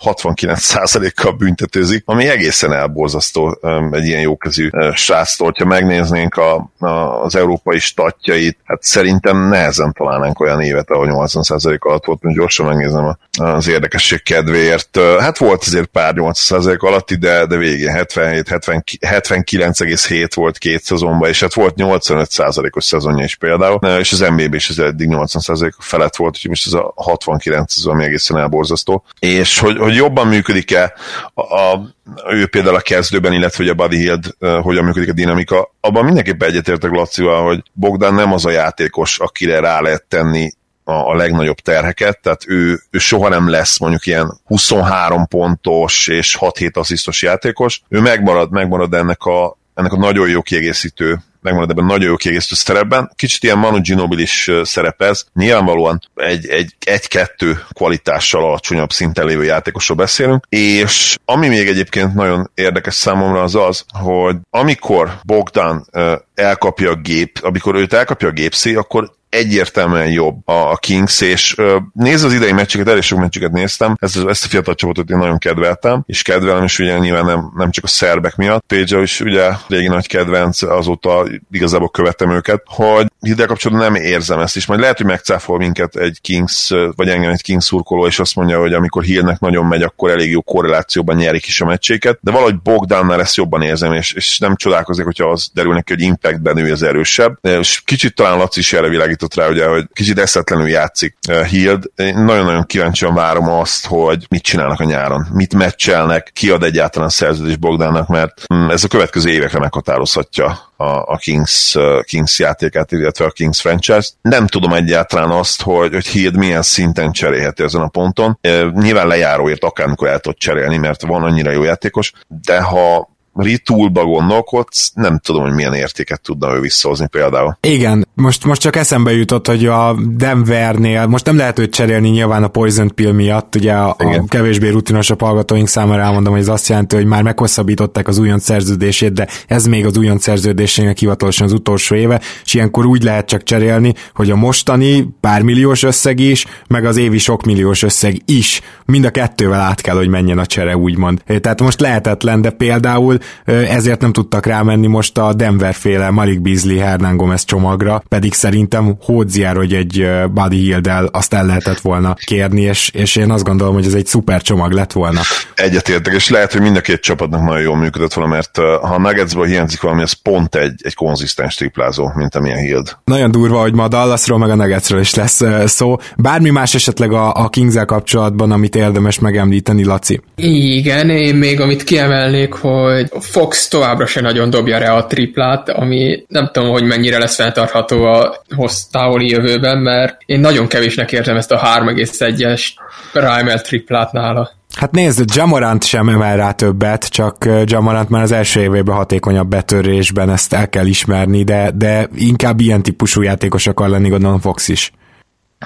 69%-kal 0.04 1.32
büntetőzik, 1.32 2.04
ami 2.06 2.28
egészen 2.28 2.74
elborzasztó 2.74 3.60
egy 3.92 4.06
ilyen 4.06 4.22
jókezű 4.22 4.70
sráctól. 4.94 5.54
Ha 5.58 5.66
megnéznénk 5.66 6.36
a, 6.36 6.70
a, 6.80 6.88
az 7.24 7.36
európai 7.36 7.80
statjait, 7.80 8.58
hát 8.64 8.84
szerintem 8.84 9.48
nehezen 9.48 9.94
találnánk 9.94 10.40
olyan 10.40 10.62
évet, 10.62 10.90
ahol 10.90 11.08
80% 11.10 11.80
alatt 11.80 12.06
volt, 12.06 12.22
mint 12.22 12.36
gyorsan 12.36 12.66
megnézem 12.66 13.18
az 13.38 13.68
érdekesség 13.68 14.24
kedvéért. 14.24 15.00
Hát 15.20 15.38
volt 15.38 15.62
azért 15.62 15.86
pár 15.86 16.14
80% 16.18 16.80
alatti, 16.80 17.16
de, 17.16 17.46
de 17.46 17.58
végén 17.58 17.92
77, 17.92 18.50
79,7 18.50 20.30
volt 20.34 20.58
két 20.58 20.84
szezonban, 20.84 21.30
és 21.30 21.40
hát 21.40 21.54
volt 21.54 21.74
85%-os 21.78 22.84
szezonja 22.84 23.24
is 23.24 23.36
például, 23.46 24.00
és 24.00 24.12
az 24.12 24.20
NB-ben 24.20 24.54
is 24.54 24.70
ez 24.70 24.78
eddig 24.78 25.08
80% 25.12 25.72
felett 25.80 26.16
volt, 26.16 26.36
úgyhogy 26.36 26.50
most 26.50 26.66
ez 26.66 26.74
a 26.74 26.94
69 26.96 27.78
ez 27.78 27.86
ami 27.86 28.04
egészen 28.04 28.38
elborzasztó. 28.38 29.04
És 29.20 29.60
hogy, 29.60 29.78
hogy 29.78 29.96
jobban 29.96 30.28
működik-e 30.28 30.94
a, 31.34 31.42
a 31.56 31.96
ő 32.30 32.48
például 32.48 32.76
a 32.76 32.80
kezdőben, 32.80 33.34
illetve 33.34 33.64
hogy 33.64 33.70
a 33.70 33.74
Buddy 33.74 33.98
Hield 33.98 34.26
uh, 34.40 34.62
hogyan 34.62 34.84
működik 34.84 35.10
a 35.10 35.14
dinamika, 35.14 35.74
abban 35.80 36.06
mindenképpen 36.06 36.50
egyetértek 36.50 36.92
Lacival, 36.92 37.46
hogy 37.46 37.64
Bogdan 37.74 38.14
nem 38.14 38.34
az 38.34 38.46
a 38.46 38.50
játékos, 38.50 39.20
akire 39.20 39.60
rá 39.60 39.82
lehet 39.82 40.06
tenni 40.08 40.52
a, 40.84 40.94
a 40.94 41.16
legnagyobb 41.16 41.58
terheket, 41.58 42.20
tehát 42.22 42.44
ő, 42.48 42.80
ő 42.90 42.98
soha 42.98 43.30
nem 43.30 43.50
lesz 43.50 43.80
mondjuk 43.80 44.06
ilyen 44.06 44.40
23 44.46 45.28
pontos 45.28 46.08
és 46.08 46.38
6-7 46.40 46.74
asszisztos 46.74 47.22
játékos, 47.22 47.82
ő 47.90 48.00
megmarad, 48.00 48.52
megmarad 48.52 48.94
ennek 48.94 49.24
a, 49.24 49.58
ennek 49.74 49.94
a 49.94 49.98
nagyon 49.98 50.30
jó 50.30 50.42
kiegészítő 50.42 51.20
megmarad 51.46 51.70
ebben 51.70 51.86
nagyon 51.86 52.10
jó 52.10 52.16
kiegészítő 52.16 52.56
szerepben. 52.56 53.12
Kicsit 53.16 53.44
ilyen 53.44 53.58
Manu 53.58 53.82
Ginobili 53.82 54.22
is 54.22 54.52
szerepez. 54.64 55.28
Nyilvánvalóan 55.34 56.00
egy, 56.16 56.48
egy, 56.48 56.76
egy-kettő 56.86 57.60
kvalitással 57.74 58.44
alacsonyabb 58.44 58.92
szinten 58.92 59.26
lévő 59.26 59.44
játékosról 59.44 59.98
beszélünk, 59.98 60.46
és 60.50 61.18
ami 61.26 61.48
még 61.48 61.68
egyébként 61.68 62.14
nagyon 62.14 62.52
érdekes 62.54 62.94
számomra 62.94 63.42
az 63.42 63.56
az, 63.56 63.86
hogy 64.00 64.36
amikor 64.50 65.20
Bogdan 65.26 65.88
elkapja 66.36 66.92
a 66.92 66.96
gép, 66.96 67.40
amikor 67.42 67.76
őt 67.76 67.94
elkapja 67.94 68.28
a 68.28 68.32
gépszé, 68.32 68.76
akkor 68.76 69.14
egyértelműen 69.36 70.12
jobb 70.12 70.48
a 70.48 70.76
Kings, 70.76 71.22
és 71.22 71.56
néz 71.94 72.24
az 72.24 72.34
idei 72.34 72.52
meccseket, 72.52 72.88
elég 72.88 73.02
sok 73.02 73.20
meccseket 73.20 73.52
néztem, 73.52 73.96
ezt, 74.00 74.26
ezt 74.28 74.46
a 74.46 74.48
fiatal 74.48 74.76
csapatot 74.76 75.10
én 75.10 75.18
nagyon 75.18 75.38
kedveltem, 75.38 76.04
és 76.06 76.22
kedvelem 76.22 76.64
is 76.64 76.80
ugye 76.80 76.98
nyilván 76.98 77.26
nem, 77.26 77.52
nem 77.56 77.72
csak 77.72 77.84
a 77.84 77.88
szerbek 77.88 78.36
miatt, 78.36 78.64
Page 78.68 79.02
is 79.02 79.22
ugye 79.22 79.52
régi 79.68 79.88
nagy 79.88 80.08
kedvenc, 80.08 80.62
azóta 80.62 81.26
igazából 81.52 81.90
követem 81.90 82.32
őket, 82.32 82.64
hogy 82.66 83.08
ide 83.22 83.46
kapcsolatban 83.46 83.92
nem 83.92 84.04
érzem 84.04 84.40
ezt 84.40 84.56
is, 84.56 84.66
majd 84.66 84.80
lehet, 84.80 84.98
hogy 84.98 85.06
megcáfol 85.06 85.58
minket 85.58 85.96
egy 85.96 86.22
Kings, 86.22 86.74
vagy 86.96 87.10
engem 87.10 87.32
egy 87.32 87.42
Kings 87.42 87.66
szurkoló, 87.66 88.06
és 88.06 88.20
azt 88.20 88.36
mondja, 88.36 88.60
hogy 88.60 88.74
amikor 88.74 89.04
Hillnek 89.04 89.40
nagyon 89.40 89.66
megy, 89.66 89.82
akkor 89.82 90.10
elég 90.10 90.32
jó 90.32 90.42
korrelációban 90.42 91.16
nyerik 91.16 91.48
is 91.48 91.62
a 91.62 91.66
meccséket, 91.66 92.20
de 92.22 92.32
valahogy 92.32 92.62
Bogdánnál 92.62 93.20
ezt 93.20 93.36
jobban 93.36 93.62
érzem, 93.62 93.94
és, 93.94 94.14
és 94.14 94.40
nem 94.40 94.56
csodálkozik, 94.56 95.06
hogyha 95.06 95.30
az 95.30 95.50
derül 95.54 95.74
neki, 95.74 95.94
hogy 95.94 96.02
impactben 96.02 96.58
ő 96.58 96.72
az 96.72 96.84
erősebb. 96.84 97.38
És 97.42 97.82
kicsit 97.86 98.16
talán 98.16 98.38
Laci 98.38 98.60
is 98.60 98.74
erre 98.74 98.88
világított 99.26 99.36
rá, 99.36 99.48
ugye, 99.48 99.68
hogy 99.68 99.88
kicsit 99.94 100.20
eszetlenül 100.20 100.70
játszik 100.70 101.18
Hild. 101.50 101.84
Én 101.96 102.18
nagyon-nagyon 102.18 102.66
kíváncsian 102.66 103.14
várom 103.14 103.50
azt, 103.50 103.86
hogy 103.86 104.26
mit 104.30 104.44
csinálnak 104.44 104.80
a 104.80 104.84
nyáron, 104.84 105.28
mit 105.34 105.54
meccselnek, 105.54 106.32
kiad 106.34 106.64
egyáltalán 106.64 107.10
szerződés 107.10 107.58
Bogdánnak, 107.58 108.08
mert 108.08 108.42
mm, 108.54 108.70
ez 108.70 108.84
a 108.84 108.88
következő 108.88 109.30
évekre 109.30 109.60
meghatározhatja 109.60 110.74
a, 110.78 110.86
a 110.86 111.18
Kings, 111.18 111.76
Kings 112.02 112.40
játékát, 112.40 112.92
illetve 112.92 113.26
a 113.26 113.30
Kings 113.30 113.62
franchise. 113.62 114.10
Nem 114.22 114.48
tudom 114.48 114.74
egyáltalán 114.74 115.30
azt, 115.30 115.62
hogy, 115.62 115.94
hogy 115.94 116.06
Hild 116.06 116.36
milyen 116.36 116.62
szinten 116.62 117.12
cserélheti 117.12 117.64
ezen 117.64 117.82
a 117.82 117.88
ponton. 117.88 118.40
Nyilván 118.74 119.08
lejáróért 119.08 119.64
akármikor 119.64 120.08
el 120.08 120.20
tud 120.20 120.38
cserélni, 120.38 120.78
mert 120.78 121.02
van 121.02 121.24
annyira 121.24 121.52
jó 121.52 121.64
játékos, 121.64 122.12
de 122.28 122.62
ha 122.62 123.15
retoolba 123.36 124.06
gondolkodsz, 124.06 124.92
nem 124.94 125.20
tudom, 125.20 125.42
hogy 125.42 125.54
milyen 125.54 125.74
értéket 125.74 126.22
tudna 126.22 126.56
ő 126.56 126.60
visszahozni 126.60 127.08
például. 127.08 127.58
Igen, 127.62 128.08
most, 128.14 128.46
most 128.46 128.62
csak 128.62 128.76
eszembe 128.76 129.12
jutott, 129.12 129.48
hogy 129.48 129.66
a 129.66 129.96
Denvernél, 130.10 131.06
most 131.06 131.26
nem 131.26 131.38
lehet 131.38 131.60
őt 131.60 131.74
cserélni 131.74 132.10
nyilván 132.10 132.44
a 132.44 132.48
Poison 132.48 132.92
Pill 132.96 133.12
miatt, 133.12 133.56
ugye 133.56 133.74
a, 133.74 133.90
a 133.90 134.24
kevésbé 134.28 134.70
rutinosabb 134.70 135.22
hallgatóink 135.22 135.68
számára 135.68 136.02
elmondom, 136.02 136.34
hogy 136.34 136.42
ez 136.42 136.48
azt 136.48 136.68
jelenti, 136.68 136.96
hogy 136.96 137.06
már 137.06 137.24
meghosszabbították 137.24 138.08
az 138.08 138.18
újon 138.18 138.40
szerződését, 138.40 139.14
de 139.14 139.28
ez 139.48 139.66
még 139.66 139.86
az 139.86 139.98
újon 139.98 140.18
szerződésének 140.18 140.98
hivatalosan 140.98 141.46
az 141.46 141.54
utolsó 141.54 141.96
éve, 141.96 142.22
és 142.46 142.54
ilyenkor 142.54 142.86
úgy 142.86 143.04
lehet 143.04 143.26
csak 143.26 143.44
cserélni, 143.44 143.94
hogy 144.14 144.32
a 144.32 144.36
mostani 144.36 145.08
pár 145.22 145.42
milliós 145.42 145.84
összeg 145.84 146.20
is, 146.20 146.46
meg 146.68 146.86
az 146.86 146.98
évi 146.98 147.18
sok 147.18 147.44
milliós 147.44 147.84
összeg 147.84 148.22
is, 148.26 148.62
mind 148.86 149.06
a 149.06 149.10
kettővel 149.10 149.60
át 149.60 149.82
kell, 149.82 149.96
hogy 149.96 150.08
menjen 150.08 150.38
a 150.38 150.46
csere, 150.46 150.78
úgymond. 150.78 151.22
Tehát 151.42 151.62
most 151.62 151.80
lehetetlen, 151.80 152.42
de 152.42 152.50
például 152.50 153.18
ezért 153.46 154.02
nem 154.02 154.12
tudtak 154.12 154.46
rámenni 154.46 154.88
most 154.88 155.18
a 155.18 155.34
Denver 155.34 155.74
féle 155.74 156.10
Malik 156.10 156.42
Beasley 156.42 156.80
Hernán 156.80 157.18
Gomez 157.18 157.46
csomagra, 157.46 158.04
pedig 158.08 158.34
szerintem 158.34 158.98
Hódziár, 159.02 159.56
hogy 159.56 159.74
egy 159.74 160.08
Buddy 160.34 160.58
hield 160.58 160.90
azt 161.12 161.34
el 161.34 161.46
lehetett 161.46 161.80
volna 161.80 162.14
kérni, 162.26 162.62
és, 162.62 162.90
és 162.94 163.16
én 163.16 163.32
azt 163.32 163.44
gondolom, 163.44 163.74
hogy 163.74 163.86
ez 163.86 163.94
egy 163.94 164.06
szuper 164.06 164.42
csomag 164.42 164.72
lett 164.72 164.92
volna. 164.92 165.22
Egyetértek, 165.56 166.14
és 166.14 166.30
lehet, 166.30 166.52
hogy 166.52 166.62
mind 166.62 166.76
a 166.76 166.82
két 166.82 167.02
csapatnak 167.02 167.42
nagyon 167.42 167.62
jól 167.62 167.78
működött 167.78 168.14
volna, 168.14 168.34
mert 168.34 168.58
ha 168.58 168.94
a 168.94 169.00
Nuggetsből 169.00 169.46
hiányzik 169.46 169.82
valami, 169.82 170.02
az 170.02 170.12
pont 170.12 170.56
egy, 170.56 170.74
egy 170.84 170.94
konzisztens 170.94 171.56
triplázó, 171.56 172.12
mint 172.16 172.36
amilyen 172.36 172.58
Hield. 172.58 172.98
Nagyon 173.04 173.32
durva, 173.32 173.60
hogy 173.60 173.74
ma 173.74 173.84
a 173.84 173.88
Dallasról 173.88 174.38
meg 174.38 174.50
a 174.50 174.56
Nuggetsről 174.56 175.00
is 175.00 175.14
lesz 175.14 175.42
szó. 175.66 175.98
Bármi 176.18 176.50
más 176.50 176.76
esetleg 176.76 177.12
a, 177.12 177.34
a 177.34 177.50
kings 177.50 177.76
kapcsolatban, 177.86 178.52
amit 178.52 178.76
érdemes 178.76 179.20
megemlíteni, 179.20 179.84
Laci? 179.84 180.22
Igen, 180.36 181.10
én 181.10 181.36
még 181.36 181.60
amit 181.60 181.84
kiemelnék, 181.84 182.54
hogy 182.54 183.10
Fox 183.20 183.68
továbbra 183.68 184.06
se 184.06 184.22
nagyon 184.22 184.50
dobja 184.50 184.78
rá 184.78 184.94
a 184.94 185.06
triplát, 185.06 185.70
ami 185.70 186.26
nem 186.28 186.50
tudom, 186.54 186.70
hogy 186.70 186.84
mennyire 186.84 187.18
lesz 187.18 187.36
fenntartható 187.36 188.04
a 188.04 188.42
hossz 188.56 188.82
távoli 188.92 189.30
jövőben, 189.30 189.78
mert 189.78 190.18
én 190.26 190.40
nagyon 190.40 190.68
kevésnek 190.68 191.12
értem 191.12 191.36
ezt 191.36 191.52
a 191.52 191.60
3,1-es 191.80 192.64
primer 193.12 193.62
triplát 193.62 194.12
nála. 194.12 194.52
Hát 194.76 194.92
nézd, 194.92 195.36
Jamorant 195.36 195.84
sem 195.84 196.10
emel 196.10 196.38
rá 196.38 196.52
többet, 196.52 197.06
csak 197.06 197.50
Jamorant 197.66 198.10
már 198.10 198.22
az 198.22 198.32
első 198.32 198.62
évében 198.62 198.96
hatékonyabb 198.96 199.48
betörésben, 199.48 200.30
ezt 200.30 200.54
el 200.54 200.70
kell 200.70 200.86
ismerni, 200.86 201.44
de, 201.44 201.72
de 201.76 202.08
inkább 202.16 202.60
ilyen 202.60 202.84
típusú 202.84 203.22
játékos 203.22 203.68
akar 203.68 203.90
lenni, 203.90 204.10
gondolom 204.10 204.40
Fox 204.40 204.68
is. 204.68 204.92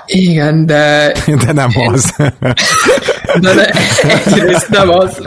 Igen, 0.06 0.66
de... 0.66 1.14
De 1.46 1.52
nem 1.52 1.70
az. 1.74 2.16
de, 3.42 3.54
de 3.54 3.72
egyrészt 4.26 4.70
nem 4.70 4.90
az. 4.90 5.22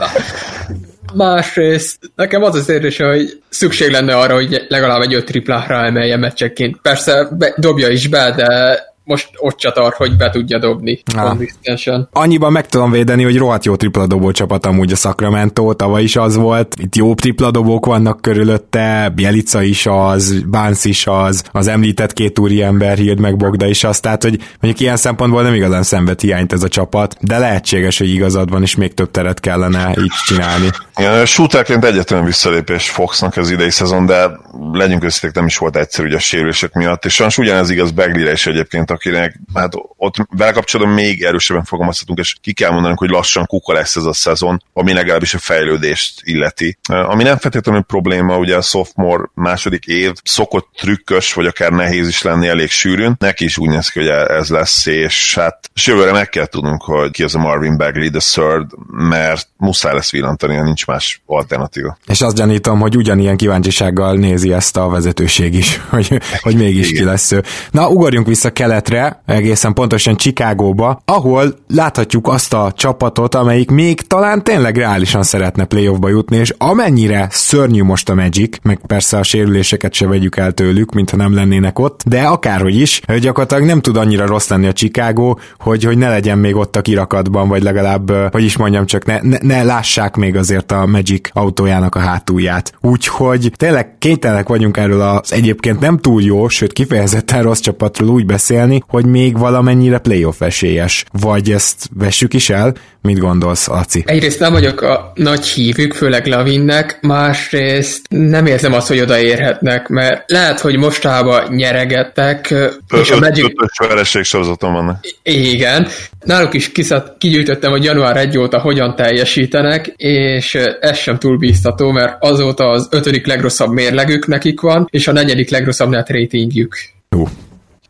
Másrészt 1.13 1.99
nekem 2.15 2.43
az 2.43 2.55
az 2.55 2.69
érzés, 2.69 2.97
hogy 2.97 3.41
szükség 3.49 3.91
lenne 3.91 4.15
arra, 4.15 4.33
hogy 4.33 4.65
legalább 4.67 5.01
egy 5.01 5.13
öt 5.13 5.25
triplára 5.25 5.85
emelje 5.85 6.17
meccsekként. 6.17 6.77
Persze 6.81 7.27
be, 7.31 7.53
dobja 7.57 7.89
is 7.89 8.07
be, 8.07 8.33
de 8.35 8.92
most 9.03 9.29
ott 9.37 9.57
csatar, 9.57 9.93
hogy 9.93 10.17
be 10.17 10.29
tudja 10.29 10.59
dobni 10.59 11.03
konzisztensen. 11.15 12.09
Annyiban 12.11 12.51
meg 12.51 12.67
tudom 12.67 12.91
védeni, 12.91 13.23
hogy 13.23 13.37
rohadt 13.37 13.65
jó 13.65 13.75
tripladobó 13.75 14.31
csapat 14.31 14.65
amúgy 14.65 14.91
a 14.91 14.95
Sacramento, 14.95 15.73
tavaly 15.73 16.03
is 16.03 16.15
az 16.15 16.35
volt, 16.35 16.75
itt 16.81 16.95
jó 16.95 17.15
tripladobók 17.15 17.85
vannak 17.85 18.21
körülötte, 18.21 19.11
Bielica 19.15 19.61
is 19.61 19.85
az, 19.85 20.41
Bánsz 20.45 20.85
is 20.85 21.07
az, 21.07 21.43
az 21.51 21.67
említett 21.67 22.13
két 22.13 22.39
úri 22.39 22.61
ember, 22.61 22.97
Hild 22.97 23.19
meg 23.19 23.37
Bogda 23.37 23.67
is 23.67 23.83
az, 23.83 23.99
tehát 23.99 24.23
hogy 24.23 24.39
mondjuk 24.59 24.79
ilyen 24.79 24.97
szempontból 24.97 25.41
nem 25.43 25.53
igazán 25.53 25.83
szenved 25.83 26.21
hiányt 26.21 26.53
ez 26.53 26.63
a 26.63 26.67
csapat, 26.67 27.15
de 27.19 27.37
lehetséges, 27.37 27.97
hogy 27.97 28.09
igazad 28.09 28.49
van, 28.49 28.61
és 28.61 28.75
még 28.75 28.93
több 28.93 29.11
teret 29.11 29.39
kellene 29.39 29.93
így 29.97 30.11
csinálni. 30.25 30.69
Igen, 30.95 31.25
shooterként 31.25 31.85
egyetlen 31.85 32.25
visszalépés 32.25 32.89
Foxnak 32.89 33.37
az 33.37 33.49
idei 33.49 33.69
szezon, 33.69 34.05
de 34.05 34.39
legyünk 34.71 35.03
összetek, 35.03 35.35
nem 35.35 35.45
is 35.45 35.57
volt 35.57 35.75
egyszerű 35.75 36.07
ugye 36.07 36.15
a 36.15 36.19
sérülések 36.19 36.73
miatt, 36.73 37.05
és 37.05 37.13
sajnos 37.13 37.37
ugyanez 37.37 37.69
igaz 37.69 37.91
Beglire 37.91 38.31
is 38.31 38.47
egyébként, 38.47 38.91
akinek 38.93 39.39
hát 39.53 39.73
ott 39.97 40.15
vele 40.29 40.51
kapcsolatban 40.51 40.95
még 40.95 41.23
erősebben 41.23 41.63
fogalmazhatunk, 41.63 42.19
és 42.19 42.35
ki 42.41 42.53
kell 42.53 42.71
mondanunk, 42.71 42.99
hogy 42.99 43.09
lassan 43.09 43.45
kuka 43.45 43.73
lesz 43.73 43.95
ez 43.95 44.03
a 44.03 44.13
szezon, 44.13 44.63
ami 44.73 44.93
legalábbis 44.93 45.33
a 45.33 45.37
fejlődést 45.37 46.21
illeti. 46.23 46.77
Ami 46.87 47.23
nem 47.23 47.37
feltétlenül 47.37 47.81
probléma, 47.81 48.37
ugye 48.37 48.55
a 48.55 48.61
sophomore 48.61 49.23
második 49.33 49.85
év 49.85 50.11
szokott 50.23 50.69
trükkös, 50.77 51.33
vagy 51.33 51.45
akár 51.45 51.71
nehéz 51.71 52.07
is 52.07 52.21
lenni 52.21 52.47
elég 52.47 52.69
sűrűn, 52.69 53.15
neki 53.19 53.43
is 53.43 53.57
úgy 53.57 53.69
néz 53.69 53.89
ki, 53.89 53.99
hogy 53.99 54.07
ez 54.09 54.49
lesz, 54.49 54.85
és 54.85 55.35
hát 55.35 55.69
jövőre 55.85 56.11
meg 56.11 56.29
kell 56.29 56.45
tudnunk, 56.45 56.83
hogy 56.83 57.11
ki 57.11 57.23
az 57.23 57.35
a 57.35 57.39
Marvin 57.39 57.77
Bagley 57.77 58.09
the 58.09 58.19
third, 58.19 58.71
mert 58.87 59.47
muszáj 59.57 59.93
lesz 59.93 60.11
villantani, 60.11 60.55
nincs 60.55 60.85
más 60.85 61.21
alternatíva. 61.25 61.97
És 62.05 62.21
azt 62.21 62.35
gyanítom, 62.35 62.79
hogy 62.79 62.95
ugyanilyen 62.95 63.37
kíváncsisággal 63.37 64.15
nézi 64.15 64.53
ezt 64.53 64.77
a 64.77 64.89
vezetőség 64.89 65.53
is, 65.53 65.81
hogy, 65.89 66.21
hogy 66.41 66.55
mégis 66.55 66.89
Igen. 66.89 67.01
ki 67.01 67.09
lesz 67.09 67.31
ő. 67.31 67.43
Na, 67.71 67.89
ugorjunk 67.89 68.27
vissza 68.27 68.51
keletre, 68.83 69.21
egészen 69.25 69.73
pontosan 69.73 70.15
Chicagóba, 70.15 71.01
ahol 71.05 71.55
láthatjuk 71.67 72.27
azt 72.27 72.53
a 72.53 72.71
csapatot, 72.75 73.35
amelyik 73.35 73.69
még 73.69 74.01
talán 74.01 74.43
tényleg 74.43 74.77
reálisan 74.77 75.23
szeretne 75.23 75.65
playoffba 75.65 76.09
jutni, 76.09 76.37
és 76.37 76.53
amennyire 76.57 77.27
szörnyű 77.31 77.83
most 77.83 78.09
a 78.09 78.13
Magic, 78.13 78.57
meg 78.61 78.79
persze 78.87 79.17
a 79.17 79.23
sérüléseket 79.23 79.93
se 79.93 80.07
vegyük 80.07 80.37
el 80.37 80.51
tőlük, 80.51 80.93
mintha 80.93 81.17
nem 81.17 81.33
lennének 81.33 81.79
ott, 81.79 82.01
de 82.05 82.21
akárhogy 82.21 82.79
is, 82.79 83.01
gyakorlatilag 83.19 83.63
nem 83.63 83.81
tud 83.81 83.97
annyira 83.97 84.25
rossz 84.25 84.47
lenni 84.49 84.67
a 84.67 84.73
Chicago, 84.73 85.35
hogy, 85.59 85.83
hogy 85.83 85.97
ne 85.97 86.09
legyen 86.09 86.37
még 86.37 86.55
ott 86.55 86.75
a 86.75 86.81
kirakatban, 86.81 87.47
vagy 87.47 87.63
legalább, 87.63 88.31
hogy 88.31 88.43
is 88.43 88.57
mondjam, 88.57 88.85
csak 88.85 89.05
ne, 89.05 89.19
ne, 89.21 89.37
ne 89.41 89.63
lássák 89.63 90.15
még 90.15 90.35
azért 90.35 90.71
a 90.71 90.85
Magic 90.85 91.29
autójának 91.33 91.95
a 91.95 91.99
hátulját. 91.99 92.73
Úgyhogy 92.81 93.51
tényleg 93.55 93.97
kénytelenek 93.99 94.47
vagyunk 94.47 94.77
erről 94.77 95.01
az 95.01 95.33
egyébként 95.33 95.79
nem 95.79 95.97
túl 95.97 96.21
jó, 96.21 96.47
sőt 96.47 96.73
kifejezetten 96.73 97.41
rossz 97.43 97.59
csapatról 97.59 98.09
úgy 98.09 98.25
beszélni, 98.25 98.72
hogy 98.87 99.05
még 99.05 99.37
valamennyire 99.37 99.97
playoff 99.97 100.41
esélyes. 100.41 101.05
Vagy 101.11 101.51
ezt 101.51 101.89
vessük 101.93 102.33
is 102.33 102.49
el? 102.49 102.73
Mit 103.01 103.19
gondolsz, 103.19 103.67
Aci? 103.69 104.03
Egyrészt 104.05 104.39
nem 104.39 104.51
vagyok 104.51 104.81
a 104.81 105.11
nagy 105.15 105.45
hívük, 105.45 105.93
főleg 105.93 106.25
Lavinnek, 106.25 106.97
másrészt 107.01 108.05
nem 108.09 108.45
érzem 108.45 108.73
azt, 108.73 108.87
hogy 108.87 108.99
odaérhetnek, 108.99 109.87
mert 109.87 110.31
lehet, 110.31 110.59
hogy 110.59 110.77
mostában 110.77 111.53
nyeregettek, 111.53 112.53
és 113.01 113.11
a 113.11 113.19
Magic... 113.19 113.51
Ötös 113.89 114.27
sorozaton 114.27 114.73
vannak. 114.73 115.05
Igen. 115.23 115.87
Náluk 116.19 116.53
is 116.53 116.71
kiszat, 116.71 117.15
kigyűjtöttem, 117.17 117.71
hogy 117.71 117.83
január 117.83 118.17
1 118.17 118.37
óta 118.37 118.59
hogyan 118.59 118.95
teljesítenek, 118.95 119.93
és 119.97 120.55
ez 120.79 120.97
sem 120.97 121.19
túl 121.19 121.37
bíztató, 121.37 121.91
mert 121.91 122.15
azóta 122.19 122.69
az 122.69 122.87
ötödik 122.91 123.27
legrosszabb 123.27 123.71
mérlegük 123.71 124.27
nekik 124.27 124.61
van, 124.61 124.87
és 124.91 125.07
a 125.07 125.11
negyedik 125.11 125.49
legrosszabb 125.49 125.89
net 125.89 126.09
ratingjük. 126.09 126.75
Uh. 127.15 127.29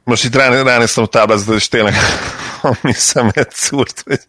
Most 0.04 0.24
itt 0.24 0.36
rá, 0.36 0.64
ránéztem 0.64 1.04
a 1.04 1.08
táblázatot, 1.08 1.56
és 1.56 1.68
tényleg 1.68 1.94
ami 2.62 2.94
szemet 2.94 3.54
szúrt, 3.54 4.04
hogy 4.06 4.20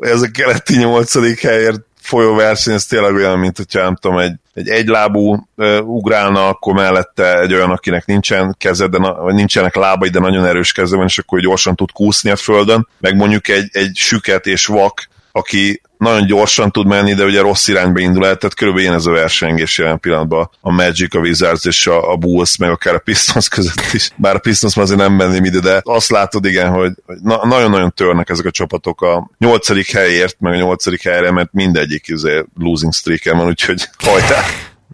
ez 0.00 0.22
a 0.22 0.30
keleti 0.30 0.76
nyolcadik 0.76 1.40
helyért 1.40 1.80
folyó 2.00 2.34
verseny, 2.34 2.74
ez 2.74 2.86
tényleg 2.86 3.14
olyan, 3.14 3.38
mint 3.38 3.56
hogyha 3.56 3.82
nem 3.82 3.96
tudom, 3.96 4.18
egy, 4.18 4.34
egy 4.54 4.68
egylábú 4.68 5.46
uh, 5.56 5.78
ugrálna, 5.88 6.48
akkor 6.48 6.74
mellette 6.74 7.40
egy 7.40 7.54
olyan, 7.54 7.70
akinek 7.70 8.06
nincsen 8.06 8.54
keze, 8.58 8.86
de 8.86 8.98
na, 8.98 9.14
vagy 9.14 9.34
nincsenek 9.34 9.74
lábai, 9.74 10.08
de 10.08 10.18
nagyon 10.18 10.46
erős 10.46 10.72
keze 10.72 10.96
van, 10.96 11.06
és 11.06 11.18
akkor 11.18 11.40
gyorsan 11.40 11.76
tud 11.76 11.92
kúszni 11.92 12.30
a 12.30 12.36
földön, 12.36 12.88
meg 13.00 13.16
mondjuk 13.16 13.48
egy, 13.48 13.68
egy 13.72 13.96
süket 13.96 14.46
és 14.46 14.66
vak, 14.66 15.08
aki 15.32 15.80
nagyon 16.00 16.26
gyorsan 16.26 16.70
tud 16.70 16.86
menni, 16.86 17.14
de 17.14 17.24
ugye 17.24 17.40
rossz 17.40 17.68
irányba 17.68 18.00
indul 18.00 18.26
el, 18.26 18.36
tehát 18.36 18.54
körülbelül 18.54 18.86
ilyen 18.86 18.98
ez 18.98 19.06
a 19.06 19.10
versengés 19.10 19.78
jelen 19.78 20.00
pillanatban 20.00 20.50
a 20.60 20.72
Magic, 20.72 21.14
a 21.14 21.18
Wizards 21.18 21.64
és 21.64 21.86
a, 21.86 22.12
a 22.12 22.16
Bulls, 22.16 22.56
meg 22.56 22.70
akár 22.70 22.94
a 22.94 22.98
Pistons 22.98 23.48
között 23.48 23.82
is. 23.92 24.10
Bár 24.16 24.34
a 24.34 24.38
Pistons 24.38 24.76
azért 24.76 24.98
nem 24.98 25.12
menném 25.12 25.44
ide, 25.44 25.60
de 25.60 25.80
azt 25.84 26.10
látod 26.10 26.44
igen, 26.44 26.70
hogy, 26.70 26.92
na, 27.22 27.46
nagyon-nagyon 27.46 27.92
törnek 27.94 28.30
ezek 28.30 28.46
a 28.46 28.50
csapatok 28.50 29.02
a 29.02 29.30
nyolcadik 29.38 29.90
helyért, 29.90 30.36
meg 30.38 30.52
a 30.52 30.56
nyolcadik 30.56 31.02
helyre, 31.02 31.30
mert 31.30 31.52
mindegyik 31.52 32.08
izé, 32.08 32.44
losing 32.58 32.92
streak 32.92 33.24
van, 33.24 33.46
úgyhogy 33.46 33.88
hajtál. 33.98 34.44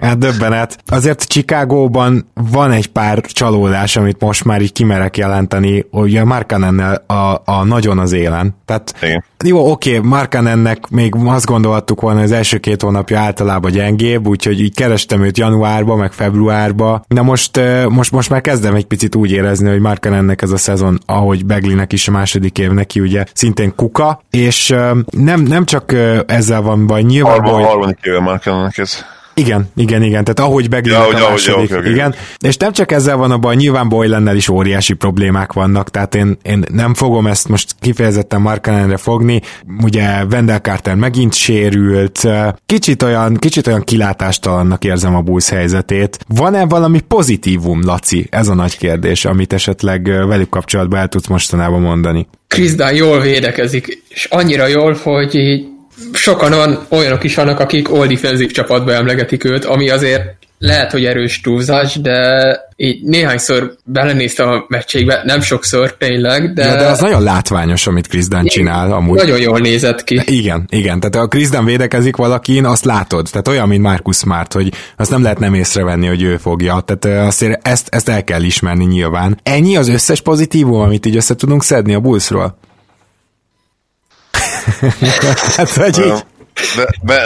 Hát 0.00 0.18
döbbenet. 0.18 0.78
Azért 0.86 1.22
Chicagóban 1.22 2.30
van 2.34 2.70
egy 2.70 2.86
pár 2.86 3.20
csalódás, 3.20 3.96
amit 3.96 4.20
most 4.20 4.44
már 4.44 4.60
így 4.60 4.72
kimerek 4.72 5.16
jelenteni, 5.16 5.86
hogy 5.90 6.16
a 6.16 6.24
Markanennel 6.24 7.04
a, 7.06 7.42
a 7.44 7.64
nagyon 7.64 7.98
az 7.98 8.12
élen. 8.12 8.56
Tehát 8.64 8.94
Igen. 9.02 9.24
jó, 9.44 9.70
oké, 9.70 9.98
Markanennek 9.98 10.88
még 10.88 11.14
azt 11.24 11.46
gondoltuk 11.46 12.00
volna, 12.00 12.18
hogy 12.18 12.28
az 12.28 12.36
első 12.36 12.58
két 12.58 12.82
hónapja 12.82 13.20
általában 13.20 13.70
gyengébb, 13.70 14.26
úgyhogy 14.26 14.60
így 14.60 14.74
kerestem 14.74 15.22
őt 15.22 15.38
januárba, 15.38 15.96
meg 15.96 16.12
februárba. 16.12 17.04
De 17.08 17.22
most, 17.22 17.60
most, 17.88 18.12
most 18.12 18.30
már 18.30 18.40
kezdem 18.40 18.74
egy 18.74 18.86
picit 18.86 19.14
úgy 19.14 19.30
érezni, 19.30 19.68
hogy 19.68 19.80
Markanennek 19.80 20.42
ez 20.42 20.50
a 20.50 20.56
szezon, 20.56 20.98
ahogy 21.06 21.46
Beglinek 21.46 21.92
is 21.92 22.08
a 22.08 22.10
második 22.10 22.58
év 22.58 22.70
neki 22.70 23.00
ugye 23.00 23.24
szintén 23.34 23.74
kuka, 23.74 24.22
és 24.30 24.74
nem, 25.10 25.40
nem 25.40 25.64
csak 25.64 25.94
ezzel 26.26 26.62
van 26.62 26.86
baj, 26.86 27.02
nyilván... 27.02 27.40
Harmadik 27.40 27.98
éve 28.02 28.20
Markanennek 28.20 28.78
ez. 28.78 29.04
Igen, 29.40 29.68
igen, 29.76 30.02
igen, 30.02 30.24
tehát 30.24 30.50
ahogy 30.50 30.68
beglinek 30.68 31.10
ja, 31.10 31.26
a 31.26 31.30
második, 31.30 31.72
ahogy, 31.72 31.86
igen. 31.86 32.14
És 32.38 32.56
nem 32.56 32.72
csak 32.72 32.92
ezzel 32.92 33.16
van 33.16 33.30
a 33.30 33.38
baj, 33.38 33.56
nyilván 33.56 33.88
Boylennel 33.88 34.36
is 34.36 34.48
óriási 34.48 34.94
problémák 34.94 35.52
vannak, 35.52 35.90
tehát 35.90 36.14
én, 36.14 36.36
én 36.42 36.64
nem 36.72 36.94
fogom 36.94 37.26
ezt 37.26 37.48
most 37.48 37.74
kifejezetten 37.80 38.40
Markanenre 38.40 38.96
fogni, 38.96 39.40
ugye 39.82 40.24
Wendell 40.30 40.58
Carter 40.58 40.94
megint 40.94 41.34
sérült, 41.34 42.28
kicsit 42.66 43.02
olyan, 43.02 43.34
kicsit 43.34 43.66
olyan 43.66 43.84
kilátástalannak 43.84 44.84
érzem 44.84 45.14
a 45.14 45.20
Bulls 45.20 45.48
helyzetét. 45.48 46.18
Van-e 46.28 46.64
valami 46.64 47.00
pozitívum, 47.00 47.84
Laci? 47.84 48.26
Ez 48.30 48.48
a 48.48 48.54
nagy 48.54 48.78
kérdés, 48.78 49.24
amit 49.24 49.52
esetleg 49.52 50.04
velük 50.04 50.48
kapcsolatban 50.48 50.98
el 50.98 51.08
tudsz 51.08 51.26
mostanában 51.26 51.80
mondani. 51.80 52.26
Dunn 52.56 52.94
jól 52.94 53.20
védekezik, 53.20 54.02
és 54.08 54.24
annyira 54.24 54.66
jól, 54.66 54.96
hogy 55.02 55.34
így 55.34 55.74
sokan 56.12 56.50
van, 56.50 56.86
olyanok 56.90 57.24
is 57.24 57.34
vannak, 57.34 57.60
akik 57.60 57.90
all 57.90 58.06
defensív 58.06 58.50
csapatba 58.50 58.92
emlegetik 58.92 59.44
őt, 59.44 59.64
ami 59.64 59.90
azért 59.90 60.22
lehet, 60.58 60.90
hogy 60.90 61.04
erős 61.04 61.40
túlzás, 61.40 62.00
de 62.00 62.58
így 62.76 63.02
néhányszor 63.02 63.76
belenéztem 63.84 64.48
a 64.48 64.64
meccségbe, 64.68 65.20
nem 65.24 65.40
sokszor 65.40 65.96
tényleg, 65.96 66.52
de... 66.52 66.64
Ja, 66.64 66.76
de 66.76 66.86
az 66.86 67.00
nagyon 67.00 67.22
látványos, 67.22 67.86
amit 67.86 68.28
Dunn 68.28 68.44
csinál 68.44 68.92
amúgy. 68.92 69.16
Nagyon 69.16 69.40
jól 69.40 69.58
nézett 69.58 70.04
ki. 70.04 70.20
Igen, 70.24 70.66
igen, 70.70 71.00
tehát 71.00 71.30
ha 71.32 71.38
Dunn 71.50 71.64
védekezik 71.64 72.16
valakin, 72.16 72.64
azt 72.64 72.84
látod, 72.84 73.28
tehát 73.30 73.48
olyan, 73.48 73.68
mint 73.68 73.82
Marcus 73.82 74.16
Smart, 74.16 74.52
hogy 74.52 74.72
azt 74.96 75.10
nem 75.10 75.22
lehet 75.22 75.38
nem 75.38 75.54
észrevenni, 75.54 76.06
hogy 76.06 76.22
ő 76.22 76.36
fogja, 76.36 76.80
tehát 76.80 77.26
azért 77.26 77.66
ezt, 77.66 77.88
ezt 77.90 78.08
el 78.08 78.24
kell 78.24 78.42
ismerni 78.42 78.84
nyilván. 78.84 79.40
Ennyi 79.42 79.76
az 79.76 79.88
összes 79.88 80.20
pozitívum, 80.20 80.80
amit 80.80 81.06
így 81.06 81.16
össze 81.16 81.34
tudunk 81.34 81.62
szedni 81.62 81.94
a 81.94 82.00
Bullsról? 82.00 82.58
hát, 85.56 85.70
hogy 85.70 85.98
így. 85.98 86.24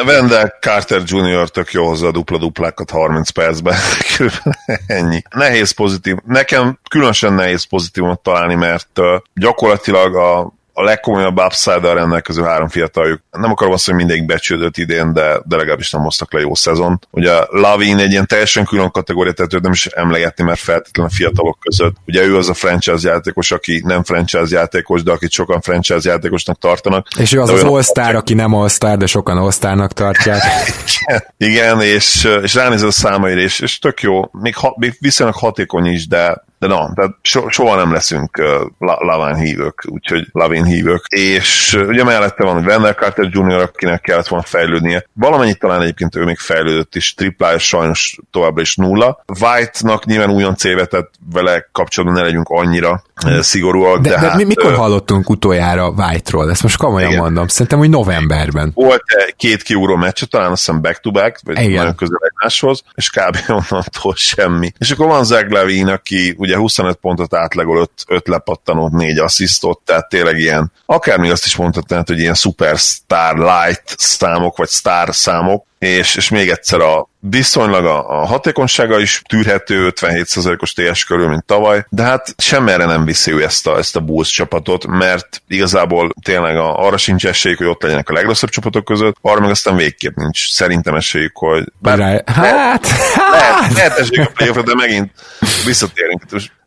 Wendell 0.07 0.53
Carter 0.61 1.03
Jr. 1.05 1.49
tök 1.49 1.73
jó 1.73 1.87
hozza 1.87 2.07
a 2.07 2.11
dupla-duplákat 2.11 2.91
30 2.91 3.31
percben. 3.31 3.77
Ennyi. 4.87 5.23
Nehéz 5.31 5.71
pozitív. 5.71 6.17
Nekem 6.27 6.79
különösen 6.91 7.33
nehéz 7.33 7.65
pozitívumot 7.65 8.23
találni, 8.23 8.55
mert 8.55 9.01
gyakorlatilag 9.35 10.17
a, 10.17 10.53
a 10.81 10.85
legkomolyabb 10.85 11.39
upside-dal 11.39 11.95
rendelkező 11.95 12.43
három 12.43 12.69
fiataljuk. 12.69 13.21
Nem 13.31 13.51
akarom 13.51 13.73
azt, 13.73 13.87
hogy 13.87 13.95
mindig 13.95 14.27
becsődött 14.27 14.77
idén, 14.77 15.13
de, 15.13 15.41
de 15.45 15.57
legalábbis 15.57 15.91
nem 15.91 16.03
hoztak 16.03 16.33
le 16.33 16.41
jó 16.41 16.55
szezon. 16.55 17.01
Ugye 17.11 17.33
Lavin 17.49 17.99
egy 17.99 18.11
ilyen 18.11 18.27
teljesen 18.27 18.65
külön 18.65 18.91
kategóriát, 18.91 19.35
tehát 19.35 19.55
őt 19.55 19.63
nem 19.63 19.73
is 19.73 19.87
emlegetni, 19.87 20.45
mert 20.45 20.61
feltétlenül 20.61 21.13
a 21.13 21.15
fiatalok 21.15 21.59
között. 21.61 21.97
Ugye 22.07 22.23
ő 22.23 22.37
az 22.37 22.49
a 22.49 22.55
franchise 22.55 23.09
játékos, 23.09 23.51
aki 23.53 23.83
nem 23.85 24.05
franchise 24.05 24.57
játékos, 24.57 25.03
de 25.03 25.13
akit 25.13 25.31
sokan 25.31 25.61
franchise 25.61 26.11
játékosnak 26.11 26.59
tartanak. 26.59 27.07
És 27.19 27.33
ő 27.33 27.41
az 27.41 27.51
az 27.51 27.63
all 27.63 28.15
aki 28.15 28.35
nem 28.35 28.55
all 28.55 28.97
de 28.97 29.07
sokan 29.07 29.37
all 29.37 29.89
tartják. 29.89 30.43
Igen, 31.37 31.81
és, 31.81 32.29
és 32.43 32.55
ránéz 32.55 32.83
a 32.83 32.91
számaira, 32.91 33.41
és, 33.41 33.61
és 33.61 33.79
tök 33.79 34.01
jó, 34.01 34.23
még, 34.33 34.57
ha, 34.57 34.75
még 34.77 34.97
viszonylag 35.01 35.37
hatékony 35.37 35.87
is, 35.87 36.07
de 36.07 36.49
de 36.61 36.67
na, 36.67 36.93
tehát 36.95 37.15
so, 37.23 37.49
soha 37.49 37.77
nem 37.77 37.93
leszünk 37.93 38.39
uh, 38.39 38.97
Laván 38.99 39.37
hívők, 39.37 39.85
úgyhogy 39.89 40.29
Lavin 40.33 40.65
hívők. 40.65 41.05
És 41.09 41.75
uh, 41.75 41.89
ugye 41.89 42.05
mellette 42.05 42.45
van 42.45 42.65
Wendell 42.65 42.93
Carter 42.93 43.29
Jr., 43.31 43.61
akinek 43.61 44.01
kellett 44.01 44.27
volna 44.27 44.45
fejlődnie. 44.45 45.05
Valamennyit 45.13 45.59
talán 45.59 45.83
egyébként 45.83 46.17
ő 46.17 46.25
még 46.25 46.39
fejlődött 46.39 46.95
is, 46.95 47.15
triplája 47.15 47.59
sajnos 47.59 48.19
továbbra 48.31 48.61
is 48.61 48.77
nulla. 48.77 49.25
White-nak 49.41 50.05
nyilván 50.05 50.31
újon 50.31 50.57
cévetett 50.57 51.11
vele 51.33 51.69
kapcsolatban 51.73 52.19
ne 52.19 52.27
legyünk 52.27 52.49
annyira 52.49 53.03
uh, 53.27 53.39
szigorúak. 53.39 54.01
De, 54.01 54.09
de, 54.09 54.21
de 54.21 54.31
hát, 54.31 54.45
mikor 54.45 54.71
uh, 54.71 54.77
hallottunk 54.77 55.31
utoljára 55.31 55.89
White-ról? 55.89 56.51
Ezt 56.51 56.63
most 56.63 56.77
komolyan 56.77 57.11
igen. 57.11 57.23
mondom. 57.23 57.47
Szerintem, 57.49 57.79
hogy 57.79 57.91
novemberben. 57.91 58.71
Volt 58.75 59.03
két 59.37 59.63
kiúró 59.63 59.97
meccs, 59.97 60.23
talán 60.23 60.51
azt 60.51 60.67
hiszem 60.67 60.81
back-to-back, 60.81 61.41
vagy 61.45 61.59
igen. 61.59 61.73
nagyon 61.73 61.95
közel 61.95 62.21
egymáshoz, 62.23 62.83
és 62.95 63.11
kb. 63.11 63.37
onnantól 63.71 64.15
semmi. 64.17 64.73
És 64.79 64.91
akkor 64.91 65.07
van 65.07 65.25
Zach 65.25 65.51
Levine, 65.51 65.93
aki 65.93 66.35
ugye 66.39 66.50
25 66.59 66.97
pontot 66.97 67.35
átlagol, 67.35 67.81
5, 67.81 67.91
5 68.07 68.29
lepattanót, 68.29 68.93
4 68.93 69.19
asszisztot, 69.19 69.81
tehát 69.85 70.09
tényleg 70.09 70.39
ilyen, 70.39 70.73
akár 70.87 71.19
még 71.19 71.31
azt 71.31 71.45
is 71.45 71.57
mondhatnád, 71.57 72.07
hogy 72.07 72.19
ilyen 72.19 72.35
superstar 72.35 73.39
light 73.39 73.95
számok, 73.97 74.57
vagy 74.57 74.69
star 74.69 75.15
számok, 75.15 75.67
és, 75.81 76.17
és 76.17 76.29
még 76.29 76.49
egyszer 76.49 76.81
a 76.81 77.09
viszonylag 77.21 77.85
a, 77.85 78.21
a 78.21 78.27
hatékonysága 78.27 79.01
is 79.01 79.23
tűrhető 79.29 79.93
57%-os 79.95 80.73
TS 80.73 81.05
körül, 81.05 81.29
mint 81.29 81.45
tavaly, 81.45 81.85
de 81.89 82.03
hát 82.03 82.35
semmerre 82.39 82.85
nem 82.85 83.05
viszi 83.05 83.33
ő 83.33 83.43
ezt 83.43 83.67
a, 83.67 83.79
ezt 83.79 83.97
a 83.97 84.01
Bulls 84.01 84.31
csapatot, 84.31 84.87
mert 84.87 85.43
igazából 85.49 86.11
tényleg 86.23 86.57
a, 86.57 86.87
arra 86.87 86.97
sincs 86.97 87.27
esélyük, 87.27 87.59
hogy 87.59 87.67
ott 87.67 87.83
legyenek 87.83 88.09
a 88.09 88.13
legrosszabb 88.13 88.51
csapatok 88.51 88.85
között, 88.85 89.17
arra 89.21 89.41
meg 89.41 89.51
aztán 89.51 89.77
végképp 89.77 90.17
nincs 90.17 90.53
szerintem 90.53 90.95
esélyük, 90.95 91.37
hogy 91.37 91.65
bár 91.79 91.99
hát, 92.27 92.37
lehet, 92.37 92.89
lehet, 93.31 93.73
lehet 93.75 93.99
esélyük 93.99 94.29
a 94.29 94.33
playoffra, 94.35 94.63
de 94.63 94.75
megint 94.75 95.13
visszatérünk. 95.65 96.23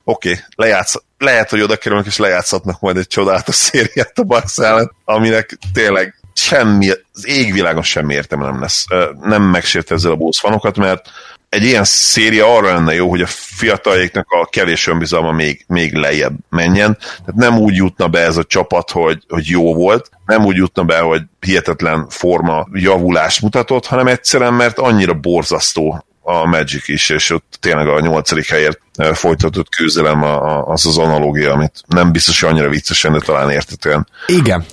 Oké, 0.05 0.29
okay, 0.29 0.43
lejátsz, 0.55 0.95
lehet, 1.17 1.49
hogy 1.49 1.61
oda 1.61 1.75
kerülnek 1.75 2.05
és 2.05 2.17
lejátszhatnak 2.17 2.79
majd 2.79 2.97
egy 2.97 3.07
csodálatos 3.07 3.55
szériát 3.55 4.19
a 4.19 4.23
Barcelona, 4.23 4.91
aminek 5.05 5.57
tényleg 5.73 6.15
semmi, 6.33 6.89
az 7.13 7.27
égvilágon 7.27 7.83
semmi 7.83 8.13
értelme 8.13 8.45
nem 8.45 8.59
lesz. 8.59 8.85
Nem 9.21 9.43
megsért 9.43 9.91
ezzel 9.91 10.11
a 10.11 10.15
Bulls 10.15 10.39
fanokat, 10.39 10.77
mert 10.77 11.09
egy 11.49 11.63
ilyen 11.63 11.83
széria 11.83 12.55
arra 12.55 12.73
lenne 12.73 12.93
jó, 12.93 13.09
hogy 13.09 13.21
a 13.21 13.27
fiataljaiknak 13.27 14.25
a 14.29 14.45
kevés 14.45 14.87
önbizalma 14.87 15.31
még, 15.31 15.65
még 15.67 15.93
lejjebb 15.93 16.33
menjen. 16.49 16.97
Tehát 16.97 17.35
nem 17.35 17.57
úgy 17.57 17.75
jutna 17.75 18.07
be 18.07 18.19
ez 18.19 18.37
a 18.37 18.43
csapat, 18.43 18.91
hogy, 18.91 19.23
hogy 19.29 19.47
jó 19.47 19.73
volt, 19.73 20.09
nem 20.25 20.45
úgy 20.45 20.55
jutna 20.55 20.83
be, 20.83 20.99
hogy 20.99 21.21
hihetetlen 21.39 22.07
forma 22.09 22.67
javulást 22.71 23.41
mutatott, 23.41 23.85
hanem 23.85 24.07
egyszerűen, 24.07 24.53
mert 24.53 24.79
annyira 24.79 25.13
borzasztó 25.13 26.05
a 26.21 26.45
Magic 26.45 26.87
is, 26.87 27.09
és 27.09 27.29
ott 27.29 27.57
tényleg 27.59 27.87
a 27.87 27.99
nyolcadik 27.99 28.49
helyért 28.49 28.79
folytatott 29.13 29.69
küzdelem 29.69 30.23
az 30.65 30.85
az 30.85 30.97
analógia, 30.97 31.53
amit 31.53 31.83
nem 31.87 32.11
biztos, 32.11 32.41
hogy 32.41 32.49
annyira 32.49 32.69
viccesen, 32.69 33.11
de 33.13 33.19
talán 33.19 33.49
értetően. 33.49 34.07
Igen. 34.27 34.65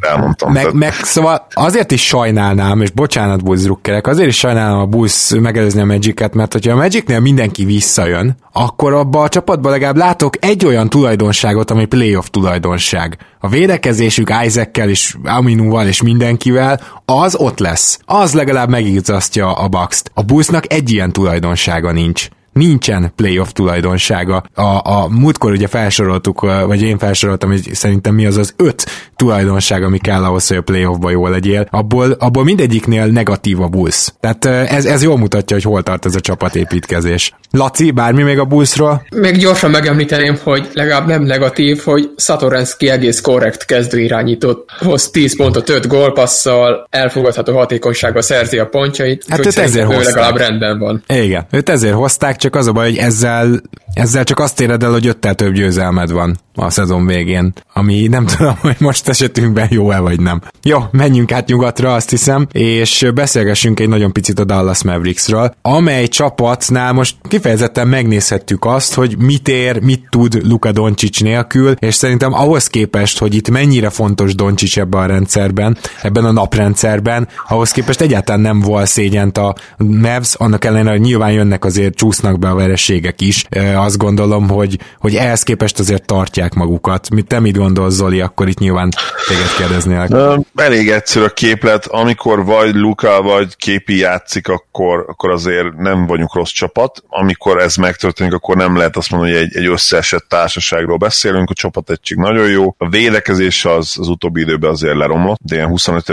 Elmondtam. 0.00 0.52
Meg, 0.52 0.72
meg 0.72 0.92
szóval 0.92 1.46
azért 1.52 1.90
is 1.90 2.06
sajnálnám, 2.06 2.80
és 2.80 2.90
bocsánat 2.90 3.44
Bulls 3.44 3.62
drukkerek, 3.62 4.06
azért 4.06 4.28
is 4.28 4.36
sajnálnám 4.36 4.78
a 4.78 4.86
Bulls 4.86 5.32
megelőzni 5.40 5.80
a 5.80 5.84
Magic-et, 5.84 6.34
mert 6.34 6.52
hogyha 6.52 6.72
a 6.72 6.76
Magicnél 6.76 7.20
mindenki 7.20 7.64
visszajön, 7.64 8.36
akkor 8.52 8.92
abba 8.92 9.22
a 9.22 9.28
csapatban 9.28 9.72
legalább 9.72 9.96
látok 9.96 10.44
egy 10.44 10.66
olyan 10.66 10.88
tulajdonságot, 10.88 11.70
ami 11.70 11.84
playoff 11.84 12.26
tulajdonság. 12.30 13.18
A 13.40 13.48
védekezésük 13.48 14.30
Isaackel 14.44 14.88
és 14.88 15.16
Aminuval 15.24 15.86
és 15.86 16.02
mindenkivel, 16.02 16.80
az 17.04 17.34
ott 17.34 17.58
lesz. 17.58 17.98
Az 18.04 18.34
legalább 18.34 18.68
megigazasztja 18.68 19.52
a 19.52 19.68
Bucks-t. 19.68 20.10
A 20.14 20.22
Bullsnak 20.22 20.72
egy 20.72 20.90
ilyen 20.90 21.12
tulajdonsága 21.12 21.92
nincs 21.92 22.28
nincsen 22.58 23.12
playoff 23.16 23.52
tulajdonsága. 23.52 24.44
A, 24.54 24.62
a 24.62 25.08
múltkor 25.10 25.52
ugye 25.52 25.66
felsoroltuk, 25.66 26.40
vagy 26.40 26.82
én 26.82 26.98
felsoroltam, 26.98 27.50
hogy 27.50 27.70
szerintem 27.72 28.14
mi 28.14 28.26
az 28.26 28.36
az 28.36 28.54
öt 28.56 28.86
tulajdonság, 29.16 29.82
ami 29.82 29.98
kell 29.98 30.24
ahhoz, 30.24 30.48
hogy 30.48 30.56
a 30.56 30.62
playoffba 30.62 31.10
jól 31.10 31.30
legyél. 31.30 31.66
Abból, 31.70 32.10
abból 32.10 32.44
mindegyiknél 32.44 33.06
negatív 33.06 33.60
a 33.60 33.68
Bulls. 33.68 34.08
Tehát 34.20 34.44
ez, 34.44 34.84
ez 34.84 35.02
jól 35.02 35.18
mutatja, 35.18 35.56
hogy 35.56 35.64
hol 35.64 35.82
tart 35.82 36.04
ez 36.04 36.14
a 36.14 36.20
csapatépítkezés. 36.20 37.32
Laci, 37.50 37.90
bármi 37.90 38.22
még 38.22 38.38
a 38.38 38.44
Bullsról? 38.44 39.06
Még 39.10 39.36
gyorsan 39.36 39.70
megemlíteném, 39.70 40.38
hogy 40.42 40.68
legalább 40.72 41.06
nem 41.06 41.22
negatív, 41.22 41.82
hogy 41.84 42.10
Satoranski 42.16 42.88
egész 42.88 43.20
korrekt 43.20 43.64
kezdőirányított, 43.64 44.70
hoz 44.78 45.10
10 45.10 45.36
pontot 45.36 45.68
5 45.68 45.86
gólpasszal, 45.86 46.86
elfogadható 46.90 47.56
hatékonysággal 47.56 48.22
szerzi 48.22 48.58
a 48.58 48.66
pontjait. 48.66 49.24
Hát 49.28 49.46
őt 49.46 49.58
ezért 49.58 49.86
hozták. 49.86 50.04
legalább 50.04 50.36
rendben 50.36 50.78
van. 50.78 51.02
Igen, 51.06 51.46
őt 51.50 51.68
ezért 51.68 51.94
hozták, 51.94 52.36
csak 52.36 52.54
az 52.56 52.66
a 52.66 52.72
baj, 52.72 52.88
hogy 52.88 52.98
ezzel, 52.98 53.60
ezzel 53.98 54.24
csak 54.24 54.38
azt 54.38 54.60
éred 54.60 54.82
el, 54.82 54.90
hogy 54.90 55.06
öttel 55.06 55.34
több 55.34 55.52
győzelmed 55.52 56.10
van 56.10 56.38
a 56.54 56.70
szezon 56.70 57.06
végén, 57.06 57.52
ami 57.72 58.06
nem 58.06 58.26
tudom, 58.36 58.56
hogy 58.60 58.76
most 58.78 59.08
esetünkben 59.08 59.68
jó-e 59.70 59.98
vagy 59.98 60.20
nem. 60.20 60.42
Jó, 60.62 60.78
menjünk 60.90 61.32
át 61.32 61.46
nyugatra, 61.46 61.94
azt 61.94 62.10
hiszem, 62.10 62.46
és 62.52 63.10
beszélgessünk 63.14 63.80
egy 63.80 63.88
nagyon 63.88 64.12
picit 64.12 64.38
a 64.38 64.44
Dallas 64.44 64.82
Mavericksről, 64.82 65.54
amely 65.62 66.06
csapatnál 66.06 66.92
most 66.92 67.16
kifejezetten 67.28 67.88
megnézhettük 67.88 68.64
azt, 68.64 68.94
hogy 68.94 69.18
mit 69.18 69.48
ér, 69.48 69.82
mit 69.82 70.06
tud 70.10 70.40
Luka 70.44 70.72
Doncic 70.72 71.20
nélkül, 71.20 71.74
és 71.78 71.94
szerintem 71.94 72.32
ahhoz 72.32 72.66
képest, 72.66 73.18
hogy 73.18 73.34
itt 73.34 73.50
mennyire 73.50 73.90
fontos 73.90 74.34
Doncic 74.34 74.76
ebben 74.76 75.02
a 75.02 75.06
rendszerben, 75.06 75.78
ebben 76.02 76.24
a 76.24 76.32
naprendszerben, 76.32 77.28
ahhoz 77.48 77.70
képest 77.70 78.00
egyáltalán 78.00 78.40
nem 78.40 78.60
volt 78.60 78.86
szégyent 78.86 79.38
a 79.38 79.54
Mavs, 79.76 80.34
annak 80.34 80.64
ellenére, 80.64 80.90
hogy 80.90 81.00
nyilván 81.00 81.32
jönnek 81.32 81.64
azért 81.64 81.94
csúsznak 81.94 82.38
be 82.38 82.48
a 82.48 82.54
vereségek 82.54 83.20
is. 83.20 83.46
Azt 83.88 83.98
gondolom, 83.98 84.48
hogy, 84.48 84.78
hogy 84.98 85.14
ehhez 85.14 85.42
képest 85.42 85.78
azért 85.78 86.06
tartják 86.06 86.54
magukat. 86.54 87.10
Mit 87.10 87.26
te 87.26 87.40
mit 87.40 87.56
gondolsz, 87.56 87.94
Zoli, 87.94 88.20
akkor 88.20 88.48
itt 88.48 88.58
nyilván 88.58 88.90
téged 89.28 89.54
kérdeznélek. 89.56 90.10
Elég 90.54 90.90
egyszerű 90.90 91.24
a 91.24 91.28
képlet, 91.28 91.86
amikor 91.86 92.44
vagy 92.44 92.74
Luka, 92.74 93.22
vagy 93.22 93.56
képi 93.56 93.96
játszik, 93.96 94.48
akkor, 94.48 95.04
akkor 95.08 95.30
azért 95.30 95.76
nem 95.76 96.06
vagyunk 96.06 96.34
rossz 96.34 96.50
csapat. 96.50 97.02
Amikor 97.08 97.60
ez 97.60 97.76
megtörténik, 97.76 98.32
akkor 98.32 98.56
nem 98.56 98.76
lehet 98.76 98.96
azt 98.96 99.10
mondani, 99.10 99.32
hogy 99.32 99.42
egy, 99.42 99.56
egy 99.56 99.66
összeesett 99.66 100.24
társaságról 100.28 100.96
beszélünk, 100.96 101.50
a 101.50 101.54
csapat 101.54 101.90
egység 101.90 102.16
nagyon 102.16 102.48
jó. 102.48 102.74
A 102.78 102.88
védekezés 102.88 103.64
az, 103.64 103.96
az 103.98 104.08
utóbbi 104.08 104.40
időben 104.40 104.70
azért 104.70 104.96
leromlott, 104.96 105.40
de 105.42 105.54
ilyen 105.54 105.68
25. 105.68 106.04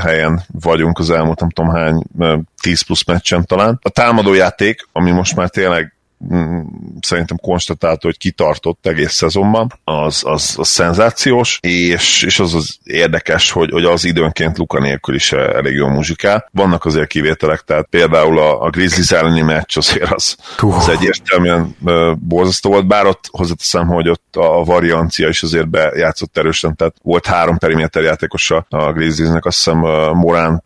helyen 0.00 0.42
vagyunk 0.60 0.98
az 0.98 1.10
elmúlt 1.10 1.40
nem 1.40 1.50
tudom 1.50 1.70
hány 1.70 2.02
10 2.62 2.82
plusz 2.82 3.04
meccsen 3.04 3.46
talán. 3.46 3.78
A 3.82 3.88
támadójáték, 3.88 4.86
ami 4.92 5.10
most 5.10 5.36
már 5.36 5.50
tényleg 5.50 5.94
szerintem 7.00 7.36
konstatálta, 7.36 8.06
hogy 8.06 8.18
kitartott 8.18 8.86
egész 8.86 9.12
szezonban, 9.12 9.72
az, 9.84 10.22
az, 10.24 10.54
az 10.58 10.68
szenzációs, 10.68 11.58
és, 11.60 12.22
és 12.22 12.40
az 12.40 12.54
az 12.54 12.78
érdekes, 12.84 13.50
hogy, 13.50 13.70
hogy 13.70 13.84
az 13.84 14.04
időnként 14.04 14.58
Luka 14.58 14.80
nélkül 14.80 15.14
is 15.14 15.32
elég 15.32 15.74
jó 15.74 15.88
muzsikál. 15.88 16.48
Vannak 16.52 16.84
azért 16.84 17.08
kivételek, 17.08 17.60
tehát 17.60 17.86
például 17.90 18.38
a, 18.38 18.62
a 18.62 18.70
Grizzlies 18.70 19.10
elleni 19.10 19.40
meccs 19.40 19.76
azért 19.76 20.12
az, 20.12 20.36
az 20.58 20.88
egyértelműen 20.88 21.76
borzasztó 22.18 22.70
volt, 22.70 22.86
bár 22.86 23.06
ott 23.06 23.28
hozzáteszem, 23.30 23.86
hogy 23.86 24.08
ott 24.08 24.36
a 24.36 24.64
variancia 24.64 25.28
is 25.28 25.42
azért 25.42 25.68
bejátszott 25.68 26.38
erősen, 26.38 26.76
tehát 26.76 26.94
volt 27.02 27.26
három 27.26 27.58
periméter 27.58 28.02
játékosa 28.02 28.66
a 28.68 28.92
Grizzliesnek, 28.92 29.44
azt 29.44 29.56
hiszem 29.56 29.78
Morant, 30.12 30.64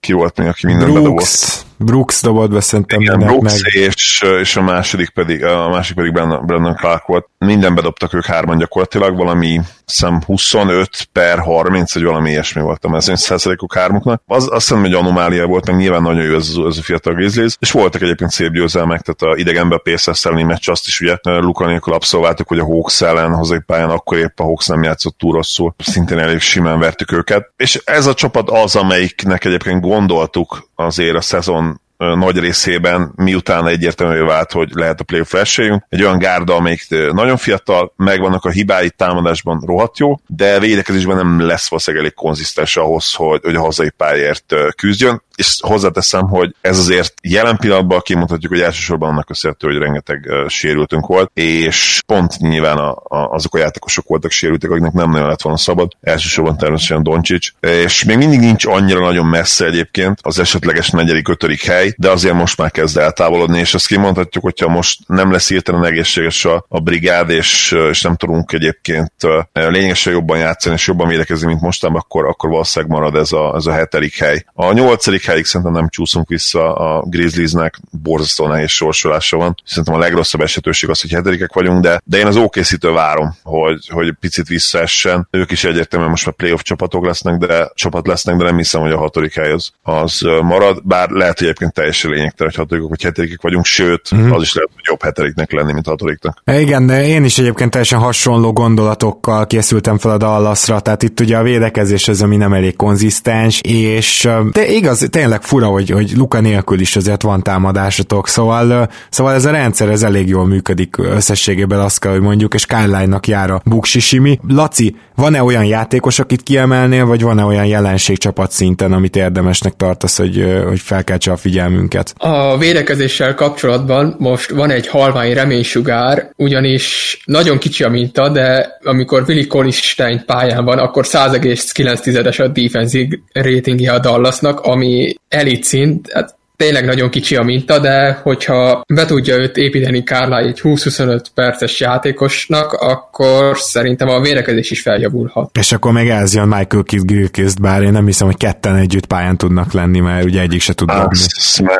ki 0.00 0.12
volt 0.12 0.38
még, 0.38 0.48
aki 0.48 0.66
minden 0.66 0.92
bedobott. 0.92 1.64
Brooks 1.78 2.22
dobott 2.22 2.50
be 2.50 2.60
szerintem 2.60 3.00
Igen, 3.00 3.18
Brooks 3.18 3.62
meg. 3.62 3.74
És, 3.74 4.24
és 4.40 4.56
a 4.56 4.62
második 4.62 5.08
pedig, 5.10 5.44
a 5.44 5.68
másik 5.68 5.96
pedig 5.96 6.12
Brandon, 6.12 6.46
Brandon 6.46 6.74
Clark 6.74 7.06
volt. 7.06 7.28
Minden 7.38 7.74
bedobtak 7.74 8.14
ők 8.14 8.24
hárman 8.24 8.58
gyakorlatilag, 8.58 9.16
valami 9.16 9.60
szem 9.86 10.20
25 10.26 11.08
per 11.12 11.38
30, 11.38 11.94
vagy 11.94 12.02
valami 12.02 12.30
ilyesmi 12.30 12.62
volt 12.62 12.84
a 12.84 12.88
mezőny 12.88 13.16
százalékok 13.16 13.74
hármuknak. 13.74 14.22
Az, 14.26 14.42
azt 14.50 14.68
hiszem, 14.68 14.80
hogy 14.80 14.92
anomália 14.92 15.46
volt, 15.46 15.66
meg 15.66 15.76
nyilván 15.76 16.02
nagyon 16.02 16.22
jó 16.22 16.34
ez, 16.34 16.48
ez 16.68 16.78
a 16.78 16.82
fiatal 16.82 17.14
Grizzlies, 17.14 17.56
és 17.60 17.70
voltak 17.70 18.02
egyébként 18.02 18.30
szép 18.30 18.52
győzelmek, 18.52 19.00
tehát 19.00 19.34
a 19.34 19.40
idegenbe 19.40 19.78
Pacers 19.78 20.24
elleni 20.24 20.42
meccs 20.42 20.68
azt 20.68 20.86
is 20.86 21.00
ugye 21.00 21.16
Luka 21.22 21.66
nélkül 21.66 21.92
abszolváltuk, 21.92 22.48
hogy 22.48 22.58
a 22.58 22.64
Hawks 22.64 23.00
ellen 23.00 23.34
hazai 23.34 23.60
pályán 23.66 23.90
akkor 23.90 24.18
épp 24.18 24.38
a 24.38 24.42
Hawks 24.42 24.66
nem 24.66 24.82
játszott 24.82 25.18
túl 25.18 25.32
rosszul, 25.32 25.74
szintén 25.78 26.18
elég 26.18 26.40
simán 26.40 26.78
vertük 26.78 27.12
őket. 27.12 27.52
És 27.56 27.80
ez 27.84 28.06
a 28.06 28.14
csapat 28.14 28.50
az, 28.50 28.76
amelyiknek 28.76 29.44
egyébként 29.44 29.80
gondoltuk 29.80 30.65
azért 30.76 31.16
a 31.16 31.20
szezon 31.20 31.80
nagy 31.96 32.38
részében, 32.38 33.12
miután 33.16 33.66
egyértelművé 33.66 34.20
vált, 34.20 34.52
hogy 34.52 34.70
lehet 34.72 35.00
a 35.00 35.04
playoff 35.04 35.34
esélyünk. 35.34 35.84
Egy 35.88 36.02
olyan 36.02 36.18
gárda, 36.18 36.54
amelyik 36.54 36.86
nagyon 37.12 37.36
fiatal, 37.36 37.92
megvannak 37.96 38.44
a 38.44 38.50
hibái 38.50 38.90
támadásban 38.90 39.62
rohadt 39.66 39.98
jó, 39.98 40.14
de 40.26 40.58
védekezésben 40.60 41.16
nem 41.16 41.40
lesz 41.40 41.68
valószínűleg 41.68 42.06
elég 42.06 42.16
konzisztens 42.16 42.76
ahhoz, 42.76 43.14
hogy, 43.14 43.40
hogy 43.42 43.54
a 43.54 43.60
hazai 43.60 43.90
pályért 43.90 44.54
küzdjön 44.76 45.22
és 45.36 45.58
hozzáteszem, 45.60 46.28
hogy 46.28 46.54
ez 46.60 46.78
azért 46.78 47.14
jelen 47.22 47.56
pillanatban 47.56 48.00
kimondhatjuk, 48.00 48.52
hogy 48.52 48.60
elsősorban 48.60 49.10
annak 49.10 49.26
köszönhető, 49.26 49.66
hogy 49.66 49.78
rengeteg 49.78 50.26
uh, 50.28 50.48
sérültünk 50.48 51.06
volt, 51.06 51.30
és 51.34 52.02
pont 52.06 52.38
nyilván 52.38 52.76
a, 52.78 52.90
a, 52.90 53.30
azok 53.30 53.54
a 53.54 53.58
játékosok 53.58 54.06
voltak 54.06 54.30
sérültek, 54.30 54.70
akiknek 54.70 54.92
nem 54.92 55.10
nagyon 55.10 55.28
lett 55.28 55.42
volna 55.42 55.58
szabad, 55.58 55.92
elsősorban 56.00 56.56
természetesen 56.56 57.02
Doncsics, 57.02 57.52
és 57.60 58.04
még 58.04 58.16
mindig 58.16 58.38
nincs 58.38 58.66
annyira 58.66 59.00
nagyon 59.00 59.26
messze 59.26 59.64
egyébként 59.64 60.18
az 60.22 60.38
esetleges 60.38 60.90
negyedik, 60.90 61.28
ötödik 61.28 61.64
hely, 61.64 61.94
de 61.96 62.10
azért 62.10 62.34
most 62.34 62.58
már 62.58 62.70
kezd 62.70 62.96
eltávolodni, 62.96 63.58
és 63.58 63.74
azt 63.74 63.86
kimondhatjuk, 63.86 64.44
hogyha 64.44 64.68
most 64.68 65.00
nem 65.06 65.32
lesz 65.32 65.48
hirtelen 65.48 65.84
egészséges 65.84 66.44
a, 66.44 66.64
a 66.68 66.80
brigád, 66.80 67.30
és, 67.30 67.76
és 67.90 68.02
nem 68.02 68.16
tudunk 68.16 68.52
egyébként 68.52 69.12
lényegesen 69.52 70.12
jobban 70.12 70.38
játszani, 70.38 70.74
és 70.74 70.86
jobban 70.86 71.08
védekezni, 71.08 71.46
mint 71.46 71.60
mostan, 71.60 71.94
akkor, 71.94 72.26
akkor 72.26 72.50
valószínűleg 72.50 72.94
marad 72.94 73.14
ez 73.14 73.32
a, 73.32 73.54
ez 73.56 73.66
a 73.66 73.72
hetedik 73.72 74.18
hely. 74.18 74.44
A 74.52 74.72
nyolcadik 74.72 75.25
helyig 75.26 75.44
szerintem 75.44 75.74
nem 75.74 75.88
csúszunk 75.88 76.28
vissza 76.28 76.74
a 76.74 77.04
Grizzliesnek, 77.06 77.80
borzasztó 78.02 78.46
nehéz 78.46 78.70
sorsolása 78.70 79.36
van. 79.36 79.54
Szerintem 79.64 79.94
a 79.94 79.98
legrosszabb 79.98 80.40
esetőség 80.40 80.90
az, 80.90 81.00
hogy 81.00 81.10
hetedikek 81.10 81.52
vagyunk, 81.52 81.82
de, 81.82 82.00
de 82.04 82.18
én 82.18 82.26
az 82.26 82.36
okc 82.36 82.80
várom, 82.80 83.36
hogy, 83.42 83.88
hogy 83.88 84.14
picit 84.20 84.48
visszaessen. 84.48 85.28
Ők 85.30 85.50
is 85.50 85.64
egyértelműen 85.64 86.10
most 86.10 86.26
már 86.26 86.34
playoff 86.34 86.60
csapatok 86.60 87.04
lesznek, 87.04 87.38
de 87.38 87.70
csapat 87.74 88.06
lesznek, 88.06 88.36
de 88.36 88.44
nem 88.44 88.56
hiszem, 88.56 88.80
hogy 88.80 88.92
a 88.92 88.98
hatodik 88.98 89.34
hely 89.34 89.52
az, 89.52 89.70
az 89.82 90.20
marad, 90.42 90.80
bár 90.84 91.08
lehet, 91.10 91.38
hogy 91.38 91.46
egyébként 91.46 91.72
teljesen 91.72 92.10
lényegtelen, 92.10 92.52
hogy 92.52 92.62
hatodikok 92.62 92.90
vagy 92.90 93.02
hetedikek 93.02 93.42
vagyunk, 93.42 93.64
sőt, 93.64 94.14
mm-hmm. 94.14 94.32
az 94.32 94.42
is 94.42 94.54
lehet, 94.54 94.70
hogy 94.74 94.84
jobb 94.88 95.02
hetediknek 95.02 95.52
lenni, 95.52 95.72
mint 95.72 95.86
hatodiknak. 95.86 96.42
Igen, 96.44 96.86
de 96.86 97.06
én 97.06 97.24
is 97.24 97.38
egyébként 97.38 97.70
teljesen 97.70 97.98
hasonló 97.98 98.52
gondolatokkal 98.52 99.46
készültem 99.46 99.98
fel 99.98 100.10
a 100.10 100.16
Dallasra, 100.16 100.80
tehát 100.80 101.02
itt 101.02 101.20
ugye 101.20 101.36
a 101.36 101.42
védekezés 101.42 102.08
az, 102.08 102.22
ami 102.22 102.36
nem 102.36 102.52
elég 102.52 102.76
konzisztens, 102.76 103.60
és 103.60 104.28
de 104.52 104.66
igaz, 104.66 105.08
tényleg 105.16 105.42
fura, 105.42 105.66
hogy, 105.66 105.90
hogy 105.90 106.12
Luka 106.16 106.40
nélkül 106.40 106.80
is 106.80 106.96
azért 106.96 107.22
van 107.22 107.42
támadásatok, 107.42 108.28
szóval, 108.28 108.90
szóval 109.10 109.34
ez 109.34 109.44
a 109.44 109.50
rendszer 109.50 109.88
ez 109.88 110.02
elég 110.02 110.28
jól 110.28 110.46
működik 110.46 110.98
összességében, 110.98 111.80
azt 111.80 112.00
kell, 112.00 112.12
hogy 112.12 112.20
mondjuk, 112.20 112.54
és 112.54 112.66
Kárlánynak 112.66 113.26
jár 113.26 113.50
a 113.50 113.60
buksisimi. 113.64 114.38
Laci, 114.48 114.96
van-e 115.14 115.42
olyan 115.42 115.64
játékos, 115.64 116.18
akit 116.18 116.42
kiemelnél, 116.42 117.06
vagy 117.06 117.22
van-e 117.22 117.44
olyan 117.44 117.66
jelenség 117.66 118.18
csapat 118.18 118.50
szinten, 118.50 118.92
amit 118.92 119.16
érdemesnek 119.16 119.72
tartasz, 119.76 120.16
hogy, 120.16 120.62
hogy 120.66 120.80
felkeltse 120.80 121.32
a 121.32 121.36
figyelmünket? 121.36 122.14
A 122.16 122.58
védekezéssel 122.58 123.34
kapcsolatban 123.34 124.16
most 124.18 124.50
van 124.50 124.70
egy 124.70 124.86
halvány 124.86 125.32
reménysugár, 125.32 126.30
ugyanis 126.36 127.18
nagyon 127.24 127.58
kicsi 127.58 127.84
a 127.84 127.88
minta, 127.88 128.28
de 128.28 128.78
amikor 128.84 129.24
Willi 129.28 129.46
Colistein 129.46 130.22
pályán 130.26 130.64
van, 130.64 130.78
akkor 130.78 131.04
100,9-es 131.06 132.42
a 132.42 132.48
defensive 132.48 133.16
ratingje 133.32 133.92
a 133.92 133.98
Dallasnak, 133.98 134.60
ami 134.60 135.05
elit 135.28 135.64
szint, 135.64 136.12
hát 136.12 136.35
tényleg 136.56 136.84
nagyon 136.84 137.10
kicsi 137.10 137.36
a 137.36 137.42
minta, 137.42 137.78
de 137.78 138.20
hogyha 138.22 138.82
be 138.94 139.04
tudja 139.04 139.36
őt 139.36 139.56
építeni 139.56 140.02
Kárlá 140.02 140.38
egy 140.38 140.60
20-25 140.62 141.20
perces 141.34 141.80
játékosnak, 141.80 142.72
akkor 142.72 143.58
szerintem 143.58 144.08
a 144.08 144.20
vérekezés 144.20 144.70
is 144.70 144.82
feljavulhat. 144.82 145.50
És 145.58 145.72
akkor 145.72 145.92
meg 145.92 146.08
ez 146.08 146.34
jön 146.34 146.48
Michael 146.48 146.82
Kidd 146.82 147.04
Gilkist, 147.04 147.60
bár 147.60 147.82
én 147.82 147.92
nem 147.92 148.06
hiszem, 148.06 148.26
hogy 148.26 148.36
ketten 148.36 148.76
együtt 148.76 149.06
pályán 149.06 149.36
tudnak 149.36 149.72
lenni, 149.72 150.00
mert 150.00 150.24
ugye 150.24 150.40
egyik 150.40 150.60
se 150.60 150.72
tud 150.72 150.90
dobni. 150.90 151.18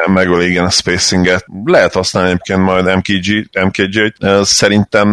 Megöl 0.07 0.43
igen 0.43 0.65
a 0.65 0.71
spacinget. 0.71 1.45
Lehet 1.65 1.93
használni 1.93 2.29
egyébként 2.29 2.61
majd 2.61 2.97
MKG, 2.97 3.49
MKG-t. 3.65 4.45
Szerintem 4.45 5.09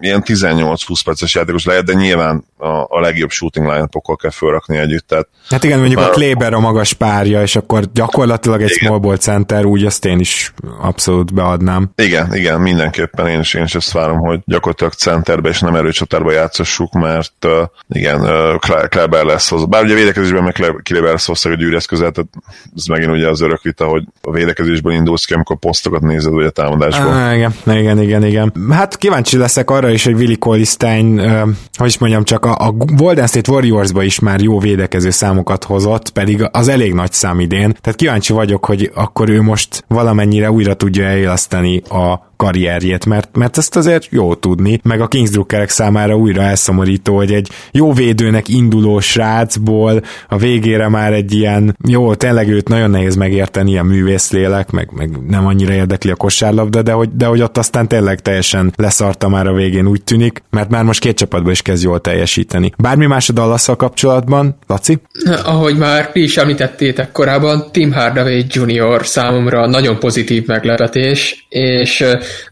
ilyen 0.00 0.22
18-20 0.26 1.00
perces 1.04 1.34
játékos 1.34 1.64
lehet, 1.64 1.84
de 1.84 1.92
nyilván 1.92 2.44
a, 2.56 2.96
a 2.96 3.00
legjobb 3.00 3.30
shooting 3.30 3.66
line 3.66 3.88
kell 4.16 4.30
felrakni 4.30 4.76
együtt. 4.76 5.06
Tehát 5.08 5.28
hát 5.48 5.64
igen, 5.64 5.78
mondjuk 5.78 6.00
a 6.00 6.08
Kleber 6.08 6.52
a 6.52 6.60
magas 6.60 6.92
párja, 6.92 7.42
és 7.42 7.56
akkor 7.56 7.84
gyakorlatilag 7.92 8.62
egy 8.62 8.70
igen. 8.70 8.86
small 8.86 8.95
ball 8.98 9.16
center, 9.16 9.64
úgy 9.64 9.84
azt 9.84 10.04
én 10.04 10.18
is 10.18 10.52
abszolút 10.80 11.34
beadnám. 11.34 11.90
Igen, 11.96 12.34
igen, 12.34 12.60
mindenképpen 12.60 13.26
én 13.26 13.40
is, 13.40 13.54
én 13.54 13.62
is 13.64 13.74
ezt 13.74 13.92
várom, 13.92 14.18
hogy 14.18 14.40
gyakorlatilag 14.44 14.92
centerbe 14.92 15.48
és 15.48 15.60
nem 15.60 15.74
erőcsatárba 15.74 16.32
játszassuk, 16.32 16.92
mert 16.92 17.44
uh, 17.44 17.52
igen, 17.88 18.20
uh, 18.20 18.88
Kleber 18.88 19.24
lesz 19.24 19.48
hozzá. 19.48 19.64
Bár 19.64 19.84
ugye 19.84 19.92
a 19.92 19.96
védekezésben 19.96 20.42
meg 20.42 20.52
Kleber 20.82 21.10
lesz 21.10 21.26
hozzá 21.26 21.50
a 21.50 21.54
gyűrűhez 21.54 21.84
közel, 21.84 22.10
tehát 22.10 22.30
ez 22.76 22.86
megint 22.86 23.10
ugye 23.10 23.28
az 23.28 23.40
örök 23.40 23.62
vita, 23.62 23.86
hogy 23.86 24.04
a 24.22 24.30
védekezésből 24.30 24.92
indulsz 24.92 25.24
ki, 25.24 25.34
amikor 25.34 25.58
posztokat 25.58 26.00
nézed 26.00 26.32
ugye 26.32 26.46
a 26.46 26.50
támadásból. 26.50 27.12
Ah, 27.12 27.34
igen, 27.36 27.52
igen, 27.66 28.02
igen, 28.02 28.24
igen. 28.24 28.52
Hát 28.70 28.96
kíváncsi 28.96 29.36
leszek 29.36 29.70
arra 29.70 29.90
is, 29.90 30.04
hogy 30.04 30.14
Willi 30.14 30.36
Colistein, 30.36 31.20
uh, 31.20 31.48
hogy 31.76 31.86
is 31.86 31.98
mondjam, 31.98 32.24
csak 32.24 32.44
a, 32.44 32.56
a 32.58 32.70
Golden 32.72 33.26
State 33.26 33.50
Warriorsba 33.50 34.02
is 34.02 34.18
már 34.18 34.40
jó 34.40 34.58
védekező 34.58 35.10
számokat 35.10 35.64
hozott, 35.64 36.10
pedig 36.10 36.48
az 36.50 36.68
elég 36.68 36.92
nagy 36.92 37.12
szám 37.12 37.40
idén. 37.40 37.76
Tehát 37.80 37.98
kíváncsi 37.98 38.32
vagyok, 38.32 38.64
hogy 38.64 38.85
akkor 38.94 39.28
ő 39.28 39.42
most 39.42 39.84
valamennyire 39.88 40.50
újra 40.50 40.74
tudja 40.74 41.04
eléleszteni 41.04 41.82
a 41.88 42.32
karrierjét, 42.36 43.06
mert, 43.06 43.36
mert 43.36 43.58
ezt 43.58 43.76
azért 43.76 44.06
jó 44.10 44.34
tudni, 44.34 44.80
meg 44.82 45.00
a 45.00 45.08
Kingsdruckerek 45.08 45.68
számára 45.68 46.16
újra 46.16 46.42
elszomorító, 46.42 47.16
hogy 47.16 47.32
egy 47.32 47.50
jó 47.72 47.92
védőnek 47.92 48.48
induló 48.48 49.00
srácból 49.00 50.02
a 50.28 50.36
végére 50.36 50.88
már 50.88 51.12
egy 51.12 51.32
ilyen, 51.32 51.76
jó, 51.88 52.14
tényleg 52.14 52.48
őt 52.48 52.68
nagyon 52.68 52.90
nehéz 52.90 53.16
megérteni, 53.16 53.70
ilyen 53.70 53.86
művészlélek, 53.86 54.70
meg, 54.70 54.88
meg 54.92 55.10
nem 55.28 55.46
annyira 55.46 55.72
érdekli 55.72 56.10
a 56.10 56.16
kosárlabda, 56.16 56.82
de 56.82 56.92
hogy, 56.92 57.08
de 57.16 57.26
hogy 57.26 57.42
ott 57.42 57.58
aztán 57.58 57.88
tényleg 57.88 58.20
teljesen 58.20 58.72
leszarta 58.76 59.28
már 59.28 59.46
a 59.46 59.52
végén 59.52 59.86
úgy 59.86 60.04
tűnik, 60.04 60.42
mert 60.50 60.70
már 60.70 60.84
most 60.84 61.00
két 61.00 61.16
csapatban 61.16 61.52
is 61.52 61.62
kezd 61.62 61.84
jól 61.84 62.00
teljesíteni. 62.00 62.72
Bármi 62.78 63.06
más 63.06 63.28
a 63.28 63.32
dallas 63.32 63.68
kapcsolatban, 63.76 64.58
Laci? 64.66 64.98
Ahogy 65.44 65.76
már 65.76 66.10
ti 66.12 66.22
is 66.22 66.36
említettétek 66.36 67.12
korábban, 67.12 67.64
Tim 67.72 67.92
Hardaway 67.92 68.42
Jr. 68.48 69.06
számomra 69.06 69.66
nagyon 69.66 69.98
pozitív 69.98 70.46
meglepetés, 70.46 71.45
és 71.56 72.04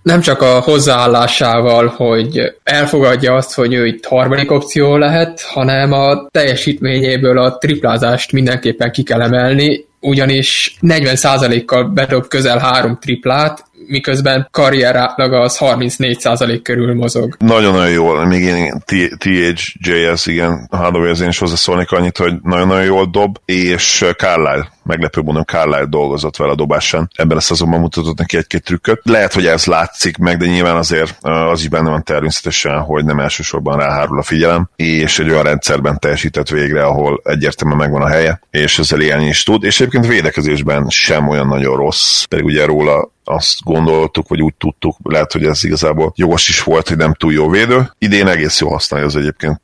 nem 0.03 0.21
csak 0.21 0.43
a 0.43 0.61
hozzáállásával, 0.61 1.87
hogy 1.87 2.55
elfogadja 2.63 3.35
azt, 3.35 3.55
hogy 3.55 3.75
ő 3.75 3.87
itt 3.87 4.05
harmadik 4.05 4.51
opció 4.51 4.97
lehet, 4.97 5.43
hanem 5.43 5.93
a 5.93 6.27
teljesítményéből 6.31 7.39
a 7.39 7.59
triplázást 7.59 8.33
mindenképpen 8.33 8.93
ki 8.93 9.03
kell 9.03 9.21
emelni, 9.23 9.87
ugyanis 10.01 10.77
40%-kal 10.81 11.85
bedob 11.85 12.29
közel 12.29 12.59
három 12.59 12.99
triplát, 13.01 13.65
miközben 13.87 14.49
karrier 14.51 14.97
átlaga 14.97 15.41
az 15.41 15.57
34% 15.61 16.61
körül 16.63 16.95
mozog. 16.95 17.37
Nagyon-nagyon 17.39 17.91
jól, 17.91 18.27
még 18.27 18.43
én 18.43 18.83
THJS, 19.19 20.27
igen, 20.27 20.69
Hardaway 20.71 21.09
az 21.09 21.21
én 21.21 21.29
is 21.29 21.39
hozzászólnék 21.39 21.91
annyit, 21.91 22.19
hogy 22.19 22.35
nagyon-nagyon 22.43 22.85
jól 22.85 23.09
dob, 23.11 23.39
és 23.45 24.05
Carlisle, 24.17 24.69
meglepő 24.83 25.21
mondom, 25.21 25.43
Carlisle 25.43 25.87
dolgozott 25.87 26.37
vele 26.37 26.53
a 26.53 26.55
dobásán. 26.55 27.11
Ebben 27.15 27.37
a 27.37 27.41
szezonban 27.41 27.81
mutatott 27.81 28.19
neki 28.19 28.37
egy-két 28.37 28.65
trükköt. 28.65 29.01
Lehet, 29.03 29.33
hogy 29.33 29.47
ez 29.47 29.65
látszik 29.65 30.17
meg, 30.17 30.37
de 30.37 30.47
nyilván 30.47 30.77
azért 30.77 31.17
az 31.21 31.61
is 31.61 31.69
benne 31.69 31.91
van 31.91 32.03
természetesen, 32.03 32.81
hogy 32.81 33.05
nem 33.05 33.21
elsősorban 33.21 33.79
ráhárul 33.79 34.19
a 34.19 34.23
figyelem, 34.23 34.69
és 34.77 35.19
egy 35.19 35.31
olyan 35.31 35.43
rendszerben 35.43 35.99
teljesített 35.99 36.49
végre, 36.49 36.85
ahol 36.85 37.21
egyértelműen 37.25 37.79
megvan 37.79 38.03
a 38.03 38.09
helye, 38.09 38.41
és 38.51 38.79
ezzel 38.79 39.01
élni 39.01 39.27
is 39.27 39.43
tud, 39.43 39.65
és 39.65 39.81
egyébként 39.81 40.07
védekezésben 40.07 40.87
sem 40.89 41.29
olyan 41.29 41.47
nagyon 41.47 41.77
rossz, 41.77 42.23
pedig 42.25 42.45
ugye 42.45 42.65
róla 42.65 43.13
azt 43.25 43.63
gondoltuk, 43.65 44.29
vagy 44.29 44.43
úgy 44.43 44.55
tudtuk, 44.55 44.97
lehet, 45.03 45.33
hogy 45.33 45.45
ez 45.45 45.65
igazából 45.65 46.13
jogos 46.17 46.49
is 46.49 46.63
volt, 46.63 46.89
hogy 46.89 46.97
nem 46.97 47.15
túl 47.15 47.33
jó 47.33 47.49
védő. 47.49 47.91
Idén 47.99 48.27
egész 48.27 48.61
jó 48.61 48.69
használja 48.69 49.07
az 49.07 49.17
egyébként 49.17 49.61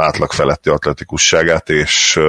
átlag 0.00 0.32
feletti 0.32 0.68
atletikusságát, 0.68 1.68
és 1.68 2.20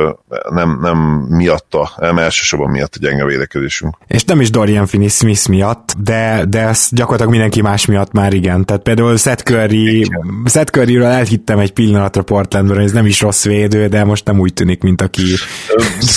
nem, 0.50 0.80
nem 0.82 0.98
miatta, 1.30 1.92
nem 1.98 2.18
elsősorban 2.18 2.70
miatt 2.70 2.96
a 2.96 3.00
gyenge 3.02 3.26
védekezésünk. 3.26 3.98
És 4.08 4.24
nem 4.24 4.42
is 4.42 4.50
Dorian 4.50 4.88
Finney-Smith 4.88 5.50
miatt, 5.50 5.94
de, 5.98 6.46
de 6.48 6.60
ez 6.60 6.88
gyakorlatilag 6.92 7.32
mindenki 7.32 7.62
más 7.62 7.86
miatt 7.86 8.12
már 8.12 8.34
igen. 8.34 8.66
Tehát 8.66 8.82
például 8.82 9.18
Seth 9.18 9.44
Curry, 9.44 10.12
Seth 10.46 10.72
Curryről 10.72 11.06
elhittem 11.06 11.60
egy 11.60 11.74
pillanatra 11.74 12.22
Portlandban, 12.22 12.76
hogy 12.76 12.86
ez 12.86 12.92
nem 12.92 13.06
is 13.06 13.22
rossz 13.22 13.44
védő, 13.44 13.88
de 13.88 14.04
most 14.04 14.26
nem 14.26 14.40
úgy 14.40 14.54
tűnik, 14.54 14.82
mint 14.82 15.02
aki 15.02 15.22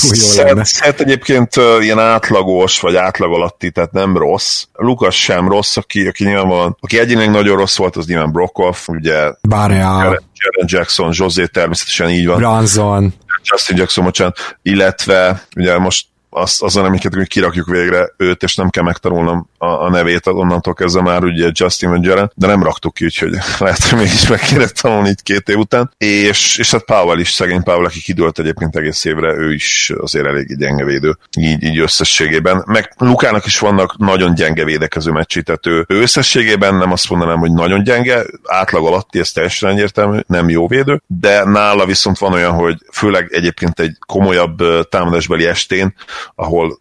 túl 0.00 0.16
jó 0.16 0.62
Seth 0.62 1.00
egyébként 1.00 1.54
ilyen 1.80 1.98
átlagos, 1.98 2.80
vagy 2.80 2.96
átlag 2.96 3.32
alatti, 3.32 3.70
tehát 3.70 3.92
nem 3.92 4.16
rossz. 4.16 4.64
Lukas 4.72 5.22
sem 5.22 5.48
rossz, 5.48 5.76
aki, 5.76 6.06
aki 6.06 6.24
nyilván 6.24 6.48
van, 6.48 6.76
aki 6.80 6.98
egyénileg 6.98 7.30
nagyon 7.30 7.56
rossz 7.56 7.76
volt, 7.76 7.96
az 7.96 8.06
nyilván 8.06 8.32
Brokoff, 8.32 8.88
ugye 8.88 9.32
Bárja. 9.48 10.20
Jaren 10.44 10.68
Jackson, 10.68 11.10
José 11.12 11.46
természetesen 11.46 12.10
így 12.10 12.26
van. 12.26 12.36
Branson. 12.36 13.14
Justin 13.42 13.76
Jackson, 13.76 14.04
bocsánat, 14.04 14.56
illetve 14.62 15.42
ugye 15.56 15.78
most 15.78 16.06
azt, 16.30 16.62
azon 16.62 16.84
amiket, 16.84 17.14
hogy 17.14 17.28
kirakjuk 17.28 17.66
végre 17.66 18.12
őt, 18.16 18.42
és 18.42 18.54
nem 18.54 18.70
kell 18.70 18.82
megtanulnom 18.82 19.48
a, 19.64 19.84
a, 19.84 19.90
nevét 19.90 20.26
onnantól 20.26 20.74
kezdve 20.74 21.02
már 21.02 21.24
ugye 21.24 21.50
Justin 21.52 21.88
Magellan, 21.88 22.32
de 22.34 22.46
nem 22.46 22.62
raktuk 22.62 22.94
ki, 22.94 23.04
úgyhogy 23.04 23.30
lehet, 23.58 23.84
hogy 23.84 23.98
mégis 23.98 24.28
meg 24.28 24.40
kéne 24.40 24.66
tanulni 24.66 25.08
így 25.08 25.22
két 25.22 25.48
év 25.48 25.58
után. 25.58 25.90
És, 25.98 26.58
és 26.58 26.70
hát 26.70 26.84
Powell 26.84 27.18
is, 27.18 27.30
szegény 27.30 27.62
Powell, 27.62 27.84
aki 27.84 28.00
kidőlt 28.00 28.38
egyébként 28.38 28.76
egész 28.76 29.04
évre, 29.04 29.34
ő 29.34 29.52
is 29.52 29.92
azért 30.00 30.26
elég 30.26 30.58
gyenge 30.58 30.84
védő, 30.84 31.18
így, 31.38 31.62
így 31.62 31.78
összességében. 31.78 32.62
Meg 32.66 32.94
Lukának 32.98 33.46
is 33.46 33.58
vannak 33.58 33.98
nagyon 33.98 34.34
gyenge 34.34 34.64
védekező 34.64 35.10
meccsítető. 35.10 35.84
Ő 35.88 36.00
összességében 36.00 36.74
nem 36.74 36.92
azt 36.92 37.10
mondanám, 37.10 37.38
hogy 37.38 37.52
nagyon 37.52 37.82
gyenge, 37.82 38.24
átlag 38.44 38.86
alatti, 38.86 39.18
ez 39.18 39.30
teljesen 39.30 39.70
egyértelmű, 39.70 40.18
nem 40.26 40.48
jó 40.48 40.68
védő, 40.68 41.02
de 41.06 41.44
nála 41.44 41.86
viszont 41.86 42.18
van 42.18 42.32
olyan, 42.32 42.52
hogy 42.52 42.78
főleg 42.92 43.28
egyébként 43.32 43.80
egy 43.80 43.96
komolyabb 44.06 44.88
támadásbeli 44.88 45.46
estén, 45.46 45.94
ahol 46.34 46.78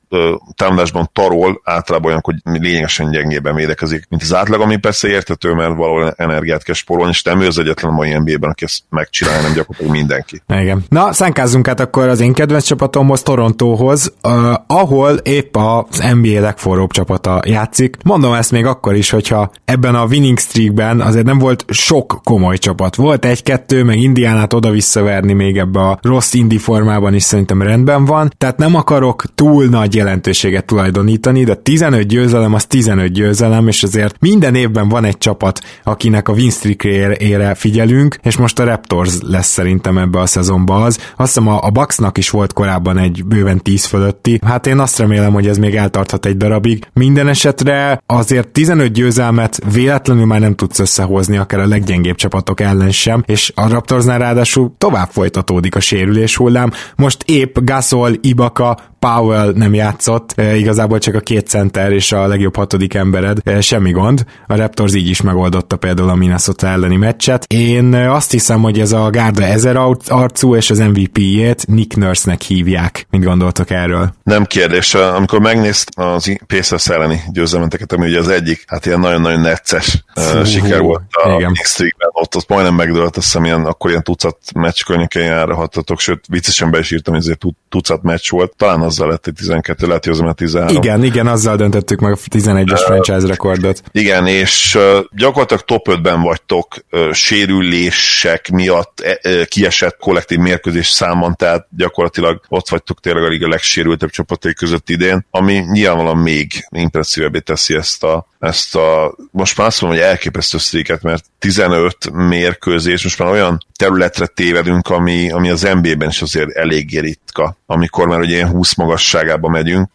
támadásban 0.56 1.10
tarol, 1.14 1.62
általában 1.64 2.08
olyan, 2.10 2.22
hogy 2.24 2.36
lényegesen 2.74 3.12
gyengében 3.12 3.56
védekezik, 3.56 4.06
mint 4.10 4.22
az 4.22 4.34
átlag, 4.34 4.62
ami 4.62 4.78
persze 4.78 5.08
értető, 5.08 5.54
mert 5.54 5.76
valahol 5.76 6.14
energiát 6.18 6.64
kell 6.64 6.74
spórolni, 6.74 7.12
és 7.12 7.24
nem 7.24 7.42
ő 7.42 7.48
az 7.48 7.60
egyetlen 7.60 7.92
a 7.92 7.96
mai 7.96 8.14
NBA-ben, 8.14 8.50
aki 8.50 8.64
ezt 8.64 8.84
megcsinálja, 8.90 9.42
nem 9.42 9.54
gyakorlatilag 9.54 9.96
mindenki. 9.96 10.42
Igen. 10.48 10.84
Na, 10.90 11.14
szánkázzunk 11.14 11.68
át 11.68 11.80
akkor 11.80 12.08
az 12.08 12.20
én 12.20 12.34
kedvenc 12.34 12.64
csapatomhoz, 12.64 13.22
Torontóhoz, 13.22 14.14
uh, 14.24 14.54
ahol 14.68 15.14
épp 15.14 15.56
az 15.58 16.04
NBA 16.22 16.40
legforróbb 16.40 16.92
csapata 16.92 17.42
játszik. 17.46 17.98
Mondom 18.04 18.34
ezt 18.34 18.52
még 18.52 18.66
akkor 18.66 18.96
is, 18.96 19.10
hogyha 19.10 19.52
ebben 19.66 19.96
a 19.96 20.06
winning 20.06 20.40
streakben 20.40 21.02
azért 21.02 21.26
nem 21.26 21.38
volt 21.38 21.66
sok 21.70 22.20
komoly 22.24 22.58
csapat. 22.58 22.96
Volt 22.96 23.26
egy-kettő, 23.26 23.84
meg 23.84 23.98
Indiánát 23.98 24.54
oda-visszaverni 24.54 25.34
még 25.34 25.58
ebbe 25.58 25.80
a 25.80 26.00
rossz 26.02 26.34
indi 26.34 26.58
formában 26.58 27.14
is 27.14 27.24
szerintem 27.24 27.62
rendben 27.62 28.06
van, 28.06 28.32
tehát 28.38 28.58
nem 28.58 28.76
akarok 28.76 29.24
túl 29.36 29.66
nagy 29.66 29.96
jelentőséget 29.96 30.66
tulajdonítani, 30.66 31.44
de 31.44 31.56
15 31.56 32.08
győzelem 32.08 32.54
az 32.54 32.63
15 32.68 33.12
győzelem, 33.12 33.68
és 33.68 33.84
azért 33.84 34.16
minden 34.20 34.56
évben 34.56 34.90
van 34.90 35.06
egy 35.06 35.18
csapat, 35.18 35.62
akinek 35.84 36.28
a 36.28 36.34
win 36.34 36.50
streak-ére 36.50 37.54
figyelünk, 37.54 38.18
és 38.24 38.38
most 38.38 38.60
a 38.60 38.64
Raptors 38.64 39.14
lesz 39.22 39.48
szerintem 39.48 39.98
ebbe 39.98 40.20
a 40.20 40.26
szezonba 40.26 40.76
az. 40.84 40.98
Azt 41.16 41.34
hiszem 41.34 41.48
a, 41.48 41.60
a 41.62 41.70
Bucksnak 41.70 42.18
is 42.18 42.30
volt 42.30 42.54
korábban 42.54 42.98
egy 42.98 43.26
bőven 43.26 43.62
10 43.62 43.86
fölötti. 43.86 44.40
Hát 44.46 44.68
én 44.68 44.80
azt 44.80 44.98
remélem, 44.98 45.34
hogy 45.34 45.48
ez 45.48 45.58
még 45.58 45.76
eltarthat 45.76 46.26
egy 46.26 46.38
darabig. 46.38 46.86
Minden 46.94 47.28
esetre 47.28 48.02
azért 48.06 48.48
15 48.48 48.92
győzelmet 48.92 49.60
véletlenül 49.74 50.26
már 50.26 50.40
nem 50.40 50.56
tudsz 50.56 50.80
összehozni 50.80 51.38
akár 51.38 51.60
a 51.60 51.68
leggyengébb 51.68 52.16
csapatok 52.16 52.62
ellen 52.62 52.92
sem, 52.92 53.24
és 53.26 53.52
a 53.56 53.68
Raptorsnál 53.68 54.20
ráadásul 54.20 54.74
tovább 54.78 55.10
folytatódik 55.10 55.76
a 55.76 55.80
sérülés 55.80 56.36
hullám. 56.36 56.72
Most 56.96 57.24
épp 57.26 57.58
Gasol, 57.60 58.12
Ibaka, 58.22 58.78
Powell 59.04 59.52
nem 59.56 59.74
játszott, 59.74 60.34
e, 60.36 60.56
igazából 60.56 61.00
csak 61.00 61.16
a 61.16 61.20
két 61.20 61.48
center 61.48 61.92
és 61.92 62.12
a 62.12 62.28
legjobb 62.28 62.56
hatodik 62.56 62.94
embered, 62.94 63.38
e, 63.44 63.62
semmi 63.62 63.92
gond. 63.92 64.26
A 64.48 64.56
Raptors 64.56 64.94
így 64.94 65.10
is 65.10 65.22
megoldotta 65.22 65.76
például 65.76 66.10
a 66.10 66.16
Minnesota 66.16 66.68
elleni 66.68 66.96
meccset. 66.96 67.46
Én 67.48 67.94
e, 67.94 68.12
azt 68.14 68.32
hiszem, 68.32 68.62
hogy 68.62 68.80
ez 68.80 68.92
a 68.92 69.10
gárda 69.10 69.44
ezer 69.44 69.76
arcú 70.08 70.56
és 70.56 70.70
az 70.70 70.78
MVP-jét 70.78 71.68
Nick 71.68 71.96
Nurse-nek 71.96 72.42
hívják. 72.42 73.08
Mit 73.10 73.24
gondoltok 73.24 73.70
erről? 73.70 74.14
Nem 74.24 74.46
kérdés. 74.46 74.94
Amikor 74.94 75.40
megnézt 75.40 75.90
az 75.96 76.38
Pacers 76.48 76.90
elleni 76.90 77.22
győzelmenteket, 77.32 77.92
ami 77.92 78.08
ugye 78.08 78.20
az 78.20 78.28
egyik, 78.30 78.64
hát 78.68 78.86
ilyen 78.86 79.00
nagyon-nagyon 79.00 79.42
necces 79.42 80.04
siker 80.46 80.82
volt 80.82 81.02
a 81.12 81.60
Streakben, 81.64 82.10
ott, 82.12 82.36
ott 82.36 82.48
majdnem 82.48 82.76
megdőlt, 82.76 83.18
azt 83.18 83.26
hiszem 83.26 83.46
ilyen, 83.46 83.66
akkor 83.66 83.90
ilyen 83.90 84.04
tucat 84.04 84.38
meccs 84.56 84.84
környékén 84.84 85.24
járhattatok, 85.24 86.00
sőt 86.00 86.26
viccesen 86.28 86.72
be 86.72 86.80
is 86.80 86.92
írtam, 86.92 87.14
hogy 87.14 87.24
ez 87.24 87.30
egy 87.30 87.54
tucat 87.70 88.04
meccs 88.04 88.30
volt. 88.30 88.54
Talán 88.58 88.82
azzal 88.94 89.08
lett 89.08 89.28
egy 89.28 89.34
12, 89.34 89.88
lehet, 89.88 90.04
hogy 90.06 90.14
az 90.14 90.20
a 90.20 90.34
13. 90.34 90.76
Igen, 90.76 91.04
igen, 91.04 91.28
azzal 91.28 91.56
döntöttük 91.56 92.00
meg 92.00 92.12
a 92.12 92.16
11-es 92.16 92.72
uh, 92.72 92.78
franchise 92.78 93.28
rekordot. 93.28 93.82
Igen, 93.92 94.28
és 94.28 94.76
uh, 94.76 95.00
gyakorlatilag 95.12 95.64
top 95.64 95.88
5-ben 95.90 96.22
vagytok 96.22 96.76
uh, 96.92 97.12
sérülések 97.12 98.50
miatt 98.50 99.04
uh, 99.26 99.44
kiesett 99.44 99.98
kollektív 99.98 100.38
mérkőzés 100.38 100.88
számon, 100.88 101.36
tehát 101.36 101.68
gyakorlatilag 101.78 102.42
ott 102.48 102.70
vagytok 102.70 103.00
tényleg 103.00 103.24
a 103.24 103.28
liga 103.28 103.48
legsérültebb 103.48 104.10
csapatai 104.10 104.54
között 104.54 104.90
idén, 104.90 105.26
ami 105.32 105.54
nyilvánvalóan 105.72 106.18
még 106.18 106.68
impresszívebbé 106.70 107.40
teszi 107.40 107.76
ezt 107.76 108.04
a, 108.04 108.28
ezt 108.40 108.76
a, 108.76 109.16
most 109.32 109.58
már 109.58 109.68
azt 109.68 109.82
mondom, 109.82 110.00
hogy 110.00 110.10
elképesztő 110.10 110.58
sztréket, 110.58 111.02
mert 111.02 111.26
15 111.40 112.12
mérkőzés, 112.12 113.04
most 113.04 113.20
már 113.20 113.30
olyan 113.30 113.66
területre 113.76 114.26
tévedünk, 114.26 114.88
ami, 114.88 115.32
ami 115.32 115.50
az 115.50 115.62
NBA-ben 115.62 116.10
is 116.10 116.22
azért 116.22 116.50
eléggé 116.50 117.00
ritka, 117.00 117.58
amikor 117.74 118.08
már 118.08 118.20
ugye 118.20 118.48
20 118.48 118.74
magasságába 118.74 119.50
megyünk. 119.50 119.90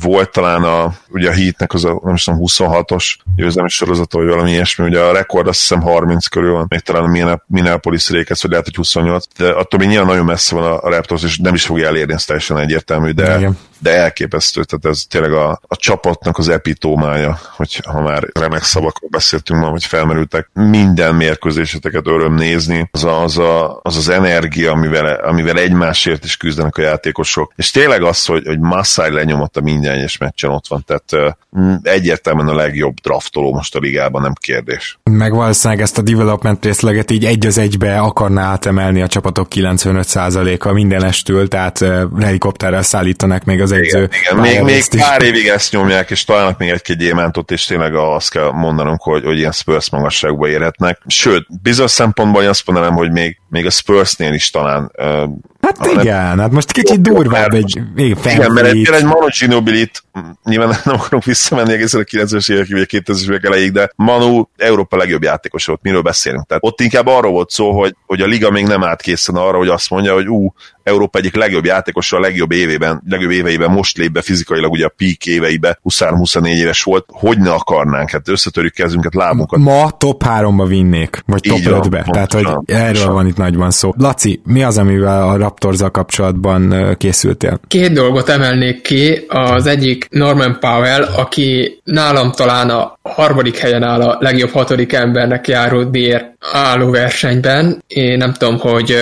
Volt 0.00 0.30
talán 0.30 0.62
a, 0.62 0.94
ugye 1.08 1.28
a 1.28 1.32
Heatnek 1.32 1.72
az 1.72 1.84
a, 1.84 2.00
nem 2.02 2.16
tudom, 2.16 2.40
26-os 2.42 3.16
győzelmi 3.36 3.68
sorozata, 3.68 4.18
vagy 4.18 4.28
valami 4.28 4.50
ilyesmi, 4.50 4.84
ugye 4.84 5.00
a 5.00 5.12
rekord 5.12 5.46
azt 5.46 5.58
hiszem 5.58 5.80
30 5.80 6.26
körül 6.26 6.52
van, 6.52 6.66
még 6.68 6.80
talán 6.80 7.28
a 7.28 7.42
Minneapolis 7.46 8.08
Lakers, 8.08 8.42
vagy 8.42 8.50
lehet, 8.50 8.66
hogy 8.66 8.74
28, 8.76 9.24
de 9.36 9.48
attól 9.48 9.78
még 9.78 9.88
nyilván 9.88 10.06
nagyon 10.06 10.24
messze 10.24 10.54
van 10.54 10.64
a, 10.64 10.82
a 10.82 10.88
Raptors, 10.88 11.22
és 11.22 11.38
nem 11.38 11.54
is 11.54 11.64
fogja 11.64 11.86
elérni, 11.86 12.12
ez 12.12 12.24
teljesen 12.24 12.58
egyértelmű, 12.58 13.10
de, 13.10 13.38
Igen 13.38 13.58
de 13.78 13.96
elképesztő, 13.96 14.64
tehát 14.64 14.96
ez 14.96 15.02
tényleg 15.08 15.32
a, 15.32 15.60
a 15.66 15.76
csapatnak 15.76 16.38
az 16.38 16.48
epitómája, 16.48 17.38
hogy 17.56 17.80
ha 17.86 18.02
már 18.02 18.28
remek 18.32 18.62
szavakról 18.62 19.10
beszéltünk 19.10 19.60
ma, 19.60 19.66
hogy 19.66 19.84
felmerültek, 19.84 20.50
minden 20.52 21.14
mérkőzéseteket 21.14 22.06
öröm 22.06 22.34
nézni, 22.34 22.88
az 22.92 23.04
a, 23.04 23.22
az, 23.22 23.38
a, 23.38 23.80
az, 23.82 23.96
az 23.96 24.08
energia, 24.08 24.72
amivel, 24.72 25.14
amivel 25.14 25.58
egymásért 25.58 26.24
is 26.24 26.36
küzdenek 26.36 26.76
a 26.76 26.82
játékosok, 26.82 27.52
és 27.56 27.70
tényleg 27.70 28.02
az, 28.02 28.24
hogy, 28.24 28.46
hogy 28.46 28.58
Massai 28.58 29.10
lenyomott 29.10 29.56
a 29.56 29.60
minden 29.60 29.92
egyes 29.92 30.18
meccsen 30.18 30.50
ott 30.50 30.66
van, 30.68 30.84
tehát 30.86 31.36
egyértelműen 31.82 32.48
a 32.48 32.54
legjobb 32.54 32.94
draftoló 32.94 33.52
most 33.52 33.74
a 33.74 33.78
ligában, 33.78 34.22
nem 34.22 34.32
kérdés. 34.40 34.98
Meg 35.02 35.32
valószínűleg 35.32 35.82
ezt 35.82 35.98
a 35.98 36.02
development 36.02 36.64
részleget 36.64 37.10
így 37.10 37.24
egy 37.24 37.46
az 37.46 37.58
egybe 37.58 38.00
akarná 38.00 38.42
átemelni 38.42 39.02
a 39.02 39.06
csapatok 39.06 39.48
95%-a 39.54 40.72
mindenestől, 40.72 41.48
tehát 41.48 41.84
helikopterrel 42.20 42.82
szállítanak 42.82 43.44
még 43.44 43.60
az 43.64 43.72
edző. 43.72 44.08
Igen, 44.10 44.10
igen. 44.20 44.36
Még, 44.36 44.60
még 44.60 45.00
pár 45.00 45.22
évig 45.22 45.46
ezt 45.46 45.72
nyomják, 45.72 46.10
és 46.10 46.24
találnak 46.24 46.58
még 46.58 46.68
egy-két 46.68 46.96
gyémántot, 46.96 47.50
és 47.50 47.64
tényleg 47.64 47.94
azt 47.94 48.30
kell 48.30 48.50
mondanunk, 48.50 49.02
hogy, 49.02 49.24
hogy 49.24 49.38
ilyen 49.38 49.52
Spurs 49.52 49.90
magasságba 49.90 50.48
érhetnek. 50.48 51.00
Sőt, 51.06 51.62
bizonyos 51.62 51.90
szempontból 51.90 52.42
én 52.42 52.48
azt 52.48 52.66
mondanám, 52.66 52.94
hogy 52.94 53.10
még, 53.10 53.38
még 53.48 53.66
a 53.66 53.70
Spursnél 53.70 54.32
is 54.32 54.50
talán 54.50 54.92
Hát 55.64 55.76
hanem, 55.76 55.98
igen, 56.00 56.38
hát 56.38 56.50
most 56.50 56.72
kicsit 56.72 57.00
durvább 57.00 57.52
egy 57.52 57.80
még 57.94 58.16
Igen, 58.24 58.52
mert 58.52 58.66
egy, 58.66 58.88
egy 58.92 59.04
Manu 59.04 59.26
Ginobilit, 59.38 60.04
nyilván 60.44 60.68
nem 60.84 60.94
akarunk 60.94 61.24
visszamenni 61.24 61.72
egészen 61.72 62.00
a 62.00 62.04
90-es 62.04 62.52
évek, 62.52 62.66
vagy 62.70 62.80
a 62.80 62.84
2000-es 62.84 63.28
évek 63.28 63.44
elejéig, 63.44 63.72
de 63.72 63.90
Manu 63.96 64.44
Európa 64.56 64.96
legjobb 64.96 65.22
játékos 65.22 65.66
volt, 65.66 65.82
miről 65.82 66.02
beszélünk. 66.02 66.46
Tehát 66.46 66.62
ott 66.64 66.80
inkább 66.80 67.06
arról 67.06 67.32
volt 67.32 67.50
szó, 67.50 67.80
hogy, 67.80 67.94
hogy 68.06 68.20
a 68.20 68.26
liga 68.26 68.50
még 68.50 68.66
nem 68.66 68.84
állt 68.84 69.00
készen 69.00 69.34
arra, 69.34 69.56
hogy 69.56 69.68
azt 69.68 69.90
mondja, 69.90 70.14
hogy 70.14 70.28
ú, 70.28 70.54
Európa 70.84 71.18
egyik 71.18 71.34
legjobb 71.34 71.64
játékosa 71.64 72.16
a 72.16 72.20
legjobb 72.20 72.52
évében, 72.52 73.02
legjobb 73.08 73.30
éveiben 73.30 73.70
most 73.70 73.96
lép 73.96 74.12
be 74.12 74.22
fizikailag, 74.22 74.72
ugye 74.72 74.84
a 74.84 74.92
peak 74.96 75.26
éveibe, 75.26 75.78
23-24 75.84 76.46
éves 76.46 76.82
volt, 76.82 77.04
hogy 77.08 77.38
ne 77.38 77.50
akarnánk, 77.50 78.10
hát 78.10 78.28
összetörjük 78.28 78.74
kezünket, 78.74 79.14
lábunkat. 79.14 79.58
Ma 79.58 79.90
top 79.90 80.22
3-ba 80.26 80.64
vinnék, 80.68 81.22
vagy 81.26 81.40
top 81.40 81.58
5-be, 81.58 82.06
tehát 82.10 82.32
hogy 82.32 82.46
erről 82.64 83.12
van 83.12 83.26
itt 83.26 83.36
nagyban 83.36 83.70
szó. 83.70 83.94
Laci, 83.96 84.40
mi 84.44 84.62
az, 84.62 84.78
amivel 84.78 85.28
a 85.28 85.36
Raptorza 85.54 85.90
kapcsolatban 85.90 86.94
készültél? 86.98 87.60
Két 87.68 87.92
dolgot 87.92 88.28
emelnék 88.28 88.82
ki, 88.82 89.24
az 89.28 89.66
egyik 89.66 90.06
Norman 90.10 90.56
Powell, 90.60 91.02
aki 91.02 91.80
nálam 91.84 92.32
talán 92.32 92.70
a 92.70 92.98
harmadik 93.02 93.56
helyen 93.56 93.82
áll 93.82 94.00
a 94.00 94.16
legjobb 94.20 94.50
hatodik 94.50 94.92
embernek 94.92 95.48
járó 95.48 95.82
díjért 95.82 96.24
álló 96.52 96.90
versenyben. 96.90 97.82
Én 97.86 98.16
nem 98.16 98.32
tudom, 98.32 98.58
hogy 98.58 98.96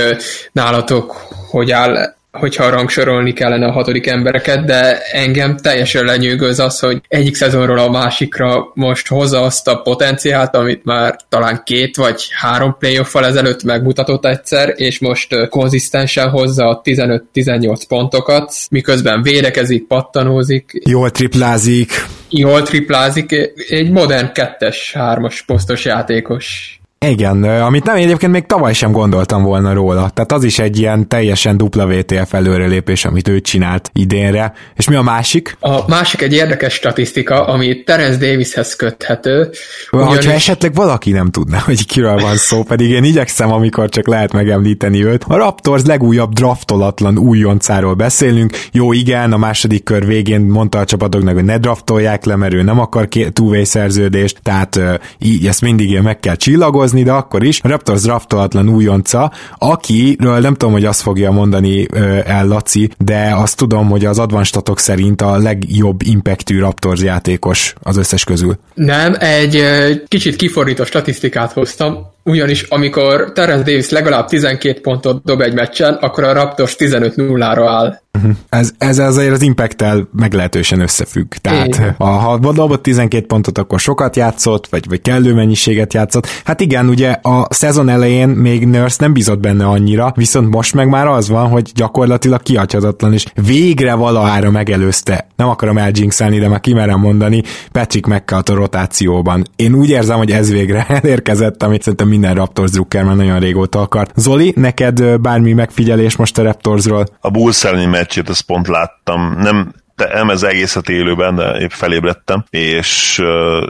nálatok 0.53 1.17
hogy 1.51 1.71
áll 1.71 2.15
hogyha 2.39 2.71
rangsorolni 2.71 3.33
kellene 3.33 3.67
a 3.67 3.73
hatodik 3.73 4.07
embereket, 4.07 4.65
de 4.65 4.99
engem 5.01 5.57
teljesen 5.57 6.05
lenyűgöz 6.05 6.59
az, 6.59 6.79
hogy 6.79 7.01
egyik 7.09 7.35
szezonról 7.35 7.79
a 7.79 7.91
másikra 7.91 8.71
most 8.75 9.09
hozza 9.09 9.43
azt 9.43 9.69
a 9.69 9.77
potenciált, 9.77 10.55
amit 10.55 10.85
már 10.85 11.17
talán 11.29 11.63
két 11.65 11.97
vagy 11.97 12.29
három 12.31 12.77
playoff 12.79 13.15
ezelőtt 13.15 13.63
megmutatott 13.63 14.27
egyszer, 14.27 14.73
és 14.77 14.99
most 14.99 15.49
konzisztensen 15.49 16.29
hozza 16.31 16.69
a 16.69 16.81
15-18 16.85 17.83
pontokat, 17.89 18.53
miközben 18.71 19.23
védekezik, 19.23 19.87
pattanózik. 19.87 20.83
Jól 20.85 21.11
triplázik. 21.11 21.91
Jól 22.29 22.63
triplázik. 22.63 23.33
Egy 23.69 23.91
modern 23.91 24.33
kettes, 24.33 24.93
hármas 24.93 25.43
posztos 25.43 25.85
játékos 25.85 26.77
Igen, 27.03 27.43
amit 27.43 27.85
nem 27.85 27.97
egyébként 27.97 28.33
még 28.33 28.47
tavaly 28.47 28.73
sem 28.73 28.93
gondoltam 28.93 29.43
volna 29.43 29.73
róla. 29.73 30.11
Tehát 30.15 30.33
az 30.33 30.45
is 30.45 30.59
egy 30.59 30.79
ilyen 30.79 31.09
teljesen 31.09 31.57
dupla 31.57 31.87
VTF 31.87 32.35
előrelépés, 32.35 33.05
amit 33.05 33.29
ő 33.29 33.41
csinált 33.41 33.91
idénre. 33.93 34.53
És 34.77 34.89
mi 34.89 34.95
a 34.95 35.03
másik? 35.03 35.57
A 35.61 35.89
másik 35.89 36.23
egy 36.23 36.33
érdekes 36.33 36.75
statisztika, 36.75 37.45
ami 37.45 37.83
Terence 37.83 38.19
Davishez 38.19 38.77
köthető. 38.77 39.51
Ugyanis... 39.91 40.15
Hogyha 40.15 40.33
esetleg 40.33 40.75
valaki 40.75 41.11
nem 41.11 41.31
tudná, 41.31 41.59
hogy 41.67 41.87
kiről 41.87 42.17
van 42.17 42.37
szó, 42.37 42.63
pedig 42.63 42.91
én 42.91 43.05
igyekszem, 43.05 43.53
amikor 43.53 43.89
csak 43.89 44.07
lehet 44.07 44.33
megemlíteni 44.33 45.05
őt. 45.05 45.25
A 45.29 45.37
Raptors 45.37 45.83
legújabb 45.85 46.33
draftolatlan 46.33 47.19
újoncáról 47.19 47.95
beszélünk. 47.95 48.53
Jó, 48.73 48.93
igen, 48.93 49.33
a 49.33 49.37
második 49.37 49.85
kör 49.85 50.07
végén 50.07 50.41
mondta 50.41 50.79
a 50.79 50.85
csapatoknak, 50.85 51.35
hogy 51.35 51.45
ne 51.45 51.59
draftolják 51.59 52.25
le, 52.25 52.37
mert 52.37 52.55
ő 52.55 52.63
nem 52.63 52.81
akar 52.81 53.09
two 53.33 53.65
szerződést, 53.65 54.39
tehát 54.43 54.81
így 55.19 55.47
ezt 55.47 55.61
mindig 55.61 56.01
meg 56.01 56.21
kell 56.21 56.35
csillagozni, 56.35 56.92
de 56.93 57.13
akkor 57.13 57.43
is. 57.45 57.61
A 57.63 57.69
Raptors 57.69 58.03
draftolatlan 58.03 58.69
újonca, 58.69 59.33
akiről 59.59 60.39
nem 60.39 60.53
tudom, 60.55 60.73
hogy 60.73 60.85
azt 60.85 61.01
fogja 61.01 61.31
mondani 61.31 61.87
el 62.25 62.47
Laci, 62.47 62.91
de 62.99 63.33
azt 63.35 63.57
tudom, 63.57 63.89
hogy 63.89 64.05
az 64.05 64.19
advanstatok 64.19 64.79
szerint 64.79 65.23
a 65.23 65.37
legjobb 65.37 66.03
impactű 66.03 66.59
Raptors 66.59 67.03
játékos 67.03 67.75
az 67.83 67.97
összes 67.97 68.25
közül. 68.25 68.59
Nem, 68.75 69.17
egy 69.19 69.63
kicsit 70.09 70.37
kifordító 70.37 70.85
statisztikát 70.85 71.53
hoztam, 71.53 72.11
ugyanis 72.25 72.63
amikor 72.63 73.33
Terence 73.35 73.65
Davis 73.65 73.91
legalább 73.91 74.27
12 74.27 74.81
pontot 74.81 75.25
dob 75.25 75.41
egy 75.41 75.55
meccsen, 75.55 75.95
akkor 75.95 76.25
a 76.25 76.33
Raptors 76.33 76.77
15-0-ra 76.79 77.65
áll. 77.69 78.01
Uh-huh. 78.19 78.37
Ez, 78.49 78.73
ez 78.79 78.99
azért 78.99 79.33
az 79.33 79.43
impact 79.43 79.85
meglehetősen 80.13 80.81
összefügg. 80.81 81.33
Tehát 81.33 81.95
a, 81.99 82.05
ha 82.05 82.39
dobott 82.39 82.83
12 82.83 83.27
pontot, 83.27 83.59
akkor 83.59 83.81
sokat 83.81 84.17
játszott, 84.17 84.67
vagy, 84.69 84.89
vagy 84.89 85.01
kellő 85.03 85.35
mennyiséget 85.35 85.95
játszott. 85.95 86.27
Hát 86.45 86.61
igen, 86.61 86.89
ugye 86.89 87.11
a 87.11 87.47
szezon 87.51 87.89
elején 87.89 88.29
még 88.29 88.67
Nurse 88.67 88.97
nem 88.99 89.13
bizott 89.13 89.41
benne 89.41 89.67
annyira, 89.67 90.13
viszont 90.17 90.55
most 90.55 90.75
meg 90.75 90.89
már 90.89 91.07
az 91.07 91.29
van, 91.29 91.49
hogy 91.49 91.71
gyakorlatilag 91.75 92.43
kiadhatatlan, 92.43 93.13
és 93.13 93.25
végre 93.47 93.95
valahára 93.95 94.51
megelőzte. 94.51 95.27
Nem 95.37 95.49
akarom 95.49 95.79
eljinxelni, 95.79 96.39
de 96.39 96.49
már 96.49 96.61
kimerem 96.61 97.01
mondani, 97.01 97.43
Patrick 97.73 98.07
McCall 98.07 98.43
a 98.45 98.55
rotációban. 98.55 99.45
Én 99.57 99.75
úgy 99.75 99.91
érzem, 99.91 100.17
hogy 100.19 100.31
ez 100.31 100.51
végre 100.51 100.87
elérkezett, 101.03 101.63
amit 101.63 101.83
szerintem 101.83 102.09
minden 102.09 102.35
Raptors 102.35 102.71
drukker 102.71 103.05
már 103.05 103.17
nagyon 103.17 103.39
régóta 103.39 103.81
akart. 103.81 104.13
Zoli, 104.17 104.53
neked 104.57 105.21
bármi 105.21 105.53
megfigyelés 105.53 106.17
most 106.17 106.39
a 106.39 106.43
Raptorsról? 106.43 107.07
A 107.21 107.31
Bulls 107.31 107.65
elleni 107.65 107.87
meccsét 108.03 108.29
ezt 108.29 108.43
pont 108.43 108.69
láttam. 108.69 109.35
Nem 109.39 109.73
nem 109.97 110.31
ez 110.31 110.43
egészet 110.43 110.89
élőben, 110.89 111.35
de 111.35 111.59
épp 111.61 111.71
felébredtem, 111.71 112.45
és, 112.51 113.23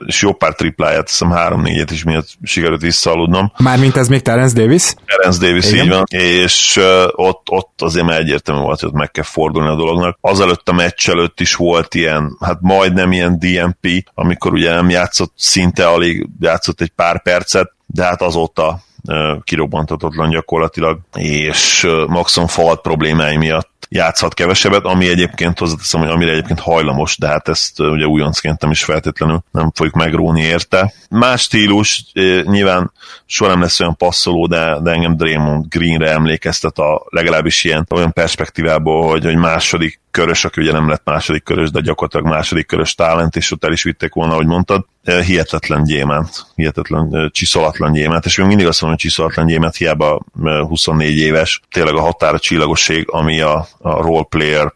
és 0.07 0.23
jó 0.23 0.33
pár 0.33 0.55
tripláját, 0.55 1.09
hiszem 1.09 1.31
három-négyet 1.31 1.91
is 1.91 2.05
miatt 2.05 2.29
sikerült 2.43 2.81
visszaaludnom. 2.81 3.53
Mármint 3.59 3.97
ez 3.97 4.09
még 4.09 4.23
Terence 4.23 4.55
Davis? 4.55 4.95
Terence 5.07 5.47
Davis, 5.47 5.71
Igen. 5.71 5.85
így 5.85 5.91
van, 5.91 6.05
és 6.09 6.81
ott, 7.11 7.51
ott 7.51 7.83
azért 7.83 8.07
már 8.07 8.21
egyértelmű 8.21 8.61
volt, 8.61 8.81
hogy 8.81 8.89
ott 8.89 8.95
meg 8.95 9.11
kell 9.11 9.25
fordulni 9.25 9.69
a 9.69 9.77
dolognak. 9.77 10.19
Azelőtt 10.21 10.69
a 10.69 10.73
meccs 10.73 11.09
előtt 11.09 11.41
is 11.41 11.55
volt 11.55 11.95
ilyen, 11.95 12.37
hát 12.41 12.59
majdnem 12.61 13.13
ilyen 13.13 13.39
DMP, 13.39 14.05
amikor 14.15 14.53
ugye 14.53 14.75
nem 14.75 14.91
játszott 14.91 15.33
szinte 15.37 15.87
alig, 15.87 16.29
játszott 16.41 16.81
egy 16.81 16.93
pár 16.97 17.23
percet, 17.23 17.73
de 17.87 18.05
hát 18.05 18.23
azóta 18.23 18.81
kirobbantatatlan 19.45 20.31
gyakorlatilag, 20.31 20.99
és 21.15 21.89
maximum 22.07 22.49
falat 22.49 22.81
problémái 22.81 23.37
miatt 23.37 23.72
játszhat 23.93 24.35
kevesebbet, 24.35 24.85
ami 24.85 25.09
egyébként 25.09 25.59
hozzáteszem, 25.59 26.01
hogy 26.01 26.11
amire 26.11 26.31
egyébként 26.31 26.61
hajlamos, 26.61 27.19
de 27.19 27.27
hát 27.27 27.49
ezt 27.49 27.81
ugye 27.81 28.07
újoncként 28.07 28.61
nem 28.61 28.71
is 28.71 28.85
feltétlenül 28.85 29.45
nem 29.51 29.71
fogjuk 29.75 29.95
megróni 29.95 30.43
érte. 30.43 30.93
Más 31.11 31.43
stílus, 31.43 32.05
nyilván 32.43 32.93
soha 33.27 33.51
nem 33.51 33.61
lesz 33.61 33.81
olyan 33.81 33.97
passzoló, 33.97 34.47
de, 34.47 34.79
de 34.83 34.91
engem 34.91 35.17
Draymond 35.17 35.65
Greenre 35.69 36.11
emlékeztet 36.11 36.79
a 36.79 37.03
legalábbis 37.09 37.65
ilyen 37.65 37.87
olyan 37.91 38.13
perspektívából, 38.13 39.09
hogy, 39.11 39.25
hogy 39.25 39.37
második 39.37 40.01
körös, 40.13 40.45
aki 40.45 40.61
ugye 40.61 40.73
nem 40.73 40.89
lett 40.89 41.03
második 41.05 41.43
körös, 41.43 41.71
de 41.71 41.81
gyakorlatilag 41.81 42.27
második 42.27 42.67
körös 42.67 42.95
talent, 42.95 43.37
és 43.37 43.53
ott 43.53 43.65
el 43.65 43.73
is 43.73 43.83
vitték 43.83 44.15
volna, 44.15 44.33
ahogy 44.33 44.47
mondtad. 44.47 44.85
Hihetetlen 45.05 45.85
gyémánt, 45.85 46.47
hihetetlen 46.55 47.31
csiszolatlan 47.33 47.93
gyémánt, 47.93 48.25
és 48.25 48.37
még 48.37 48.47
mindig 48.47 48.67
azt 48.67 48.81
mondom, 48.81 48.99
hogy 49.01 49.09
csiszolatlan 49.11 49.47
gyémánt, 49.47 49.77
hiába 49.77 50.25
24 50.69 51.19
éves, 51.19 51.61
tényleg 51.71 51.95
a 51.95 52.01
határa 52.01 52.39
csillagosség, 52.39 53.05
ami 53.11 53.41
a, 53.41 53.67
a 53.79 54.03
role 54.03 54.27
player 54.29 54.73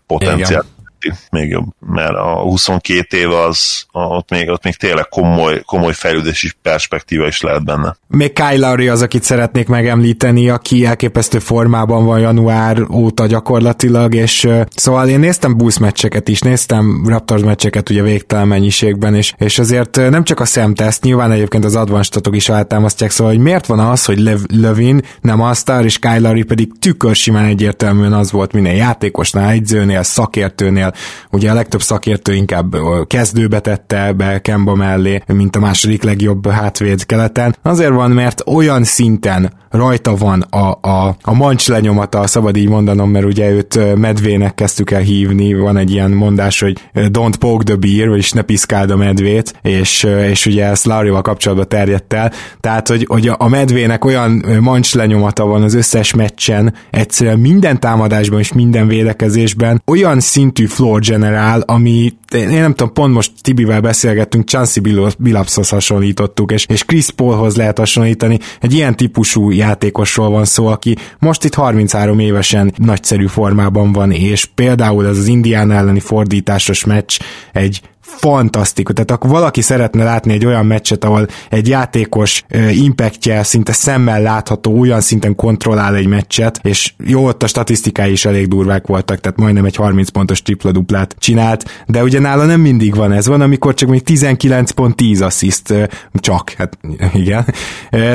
potenciál 1.06 1.26
még 1.30 1.50
jobb, 1.50 1.66
mert 1.80 2.14
a 2.14 2.40
22 2.40 3.16
év 3.16 3.30
az, 3.30 3.86
ott 3.92 4.30
még, 4.30 4.48
ott 4.48 4.64
még 4.64 4.76
tényleg 4.76 5.08
komoly, 5.08 5.62
komoly 5.64 5.92
fejlődési 5.92 6.52
perspektíva 6.62 7.26
is 7.26 7.40
lehet 7.40 7.64
benne. 7.64 7.96
Még 8.08 8.32
Kyle 8.32 8.68
Lowry 8.68 8.88
az, 8.88 9.02
akit 9.02 9.22
szeretnék 9.22 9.68
megemlíteni, 9.68 10.48
aki 10.48 10.86
elképesztő 10.86 11.38
formában 11.38 12.04
van 12.04 12.20
január 12.20 12.82
óta 12.90 13.26
gyakorlatilag, 13.26 14.14
és 14.14 14.48
szóval 14.74 15.08
én 15.08 15.18
néztem 15.18 15.56
Bulls 15.56 15.78
meccseket 15.78 16.28
is, 16.28 16.40
néztem 16.40 17.04
Raptors 17.06 17.42
meccseket 17.42 17.90
ugye 17.90 18.02
végtelen 18.02 18.48
mennyiségben, 18.48 19.14
és, 19.14 19.32
és 19.38 19.58
azért 19.58 19.96
nem 19.96 20.24
csak 20.24 20.40
a 20.40 20.44
szemteszt, 20.44 21.02
nyilván 21.02 21.30
egyébként 21.30 21.64
az 21.64 21.76
advanstatok 21.76 22.36
is 22.36 22.48
eltámasztják, 22.48 23.10
szóval 23.10 23.32
hogy 23.32 23.42
miért 23.42 23.66
van 23.66 23.78
az, 23.78 24.04
hogy 24.04 24.18
Lev, 24.18 24.38
Levin 24.52 25.02
nem 25.20 25.40
a 25.40 25.54
sztár, 25.54 25.84
és 25.84 25.98
Kyle 25.98 26.18
Lowry 26.18 26.42
pedig 26.42 26.68
tükör 26.78 27.14
simán 27.14 27.44
egyértelműen 27.44 28.12
az 28.12 28.32
volt 28.32 28.52
minden 28.52 28.74
játékosnál, 28.74 29.50
egyzőnél, 29.50 30.02
szakértőnél, 30.02 30.92
ugye 31.30 31.50
a 31.50 31.54
legtöbb 31.54 31.82
szakértő 31.82 32.34
inkább 32.34 32.76
kezdőbe 33.06 33.60
tette 33.60 34.12
be 34.12 34.40
Kemba 34.40 34.74
mellé, 34.74 35.22
mint 35.26 35.56
a 35.56 35.60
második 35.60 36.02
legjobb 36.02 36.50
hátvéd 36.50 37.06
keleten. 37.06 37.56
Azért 37.62 37.92
van, 37.92 38.10
mert 38.10 38.42
olyan 38.46 38.84
szinten 38.84 39.52
rajta 39.70 40.16
van 40.16 40.40
a, 40.40 40.88
a, 40.88 41.16
a 41.22 41.34
mancs 41.34 41.68
lenyomata, 41.68 42.26
szabad 42.26 42.56
így 42.56 42.68
mondanom, 42.68 43.10
mert 43.10 43.24
ugye 43.24 43.50
őt 43.50 43.96
medvének 43.96 44.54
kezdtük 44.54 44.90
el 44.90 45.00
hívni, 45.00 45.54
van 45.54 45.76
egy 45.76 45.90
ilyen 45.90 46.10
mondás, 46.10 46.60
hogy 46.60 46.78
don't 46.94 47.34
poke 47.38 47.64
the 47.64 47.74
beer, 47.76 48.08
vagyis 48.08 48.32
ne 48.32 48.42
piszkáld 48.42 48.90
a 48.90 48.96
medvét, 48.96 49.54
és, 49.62 50.06
és 50.30 50.46
ugye 50.46 50.64
ezt 50.64 50.84
Larry-val 50.84 51.22
kapcsolatban 51.22 51.68
terjedt 51.68 52.12
el, 52.12 52.32
tehát, 52.60 52.88
hogy, 52.88 53.04
hogy 53.08 53.30
a 53.36 53.48
medvének 53.48 54.04
olyan 54.04 54.44
mancs 54.60 54.94
lenyomata 54.94 55.44
van 55.44 55.62
az 55.62 55.74
összes 55.74 56.14
meccsen, 56.14 56.74
egyszerűen 56.90 57.38
minden 57.38 57.80
támadásban 57.80 58.38
és 58.38 58.52
minden 58.52 58.88
védekezésben 58.88 59.82
olyan 59.86 60.20
szintű 60.20 60.66
floor 60.86 61.00
generál, 61.00 61.60
ami 61.60 62.12
én 62.34 62.48
nem 62.48 62.74
tudom, 62.74 62.92
pont 62.92 63.14
most 63.14 63.32
Tibivel 63.40 63.80
beszélgettünk, 63.80 64.48
Chansey 64.48 64.82
Billapshoz 65.18 65.68
hasonlítottuk, 65.68 66.52
és, 66.52 66.66
és 66.68 66.84
Chris 66.84 67.10
Paulhoz 67.10 67.56
lehet 67.56 67.78
hasonlítani, 67.78 68.38
egy 68.60 68.74
ilyen 68.74 68.96
típusú 68.96 69.50
játékosról 69.50 70.30
van 70.30 70.44
szó, 70.44 70.66
aki 70.66 70.96
most 71.18 71.44
itt 71.44 71.54
33 71.54 72.18
évesen 72.18 72.72
nagyszerű 72.76 73.26
formában 73.26 73.92
van, 73.92 74.10
és 74.10 74.44
például 74.44 75.06
ez 75.06 75.18
az 75.18 75.26
Indián 75.26 75.70
elleni 75.70 76.00
fordításos 76.00 76.84
meccs 76.84 77.18
egy 77.52 77.80
fantasztikus. 78.06 78.94
Tehát 78.94 79.10
akkor 79.10 79.30
valaki 79.30 79.60
szeretne 79.60 80.04
látni 80.04 80.32
egy 80.32 80.46
olyan 80.46 80.66
meccset, 80.66 81.04
ahol 81.04 81.26
egy 81.50 81.68
játékos 81.68 82.44
impactje 82.70 83.42
szinte 83.42 83.72
szemmel 83.72 84.22
látható, 84.22 84.78
olyan 84.78 85.00
szinten 85.00 85.34
kontrollál 85.34 85.94
egy 85.94 86.06
meccset, 86.06 86.60
és 86.62 86.92
jó, 87.04 87.26
ott 87.26 87.42
a 87.42 87.46
statisztikái 87.46 88.10
is 88.10 88.24
elég 88.24 88.48
durvák 88.48 88.86
voltak, 88.86 89.20
tehát 89.20 89.38
majdnem 89.38 89.64
egy 89.64 89.76
30 89.76 90.08
pontos 90.08 90.42
tripla-duplát 90.42 91.14
csinált, 91.18 91.84
de 91.86 92.02
ugye 92.02 92.20
nála 92.20 92.44
nem 92.44 92.60
mindig 92.60 92.94
van 92.94 93.12
ez, 93.12 93.26
van, 93.26 93.40
amikor 93.40 93.74
csak 93.74 93.88
még 93.88 94.02
19 94.02 94.70
pont 94.70 94.96
10 94.96 95.20
assziszt, 95.20 95.74
csak, 96.12 96.50
hát 96.50 96.78
igen, 97.12 97.44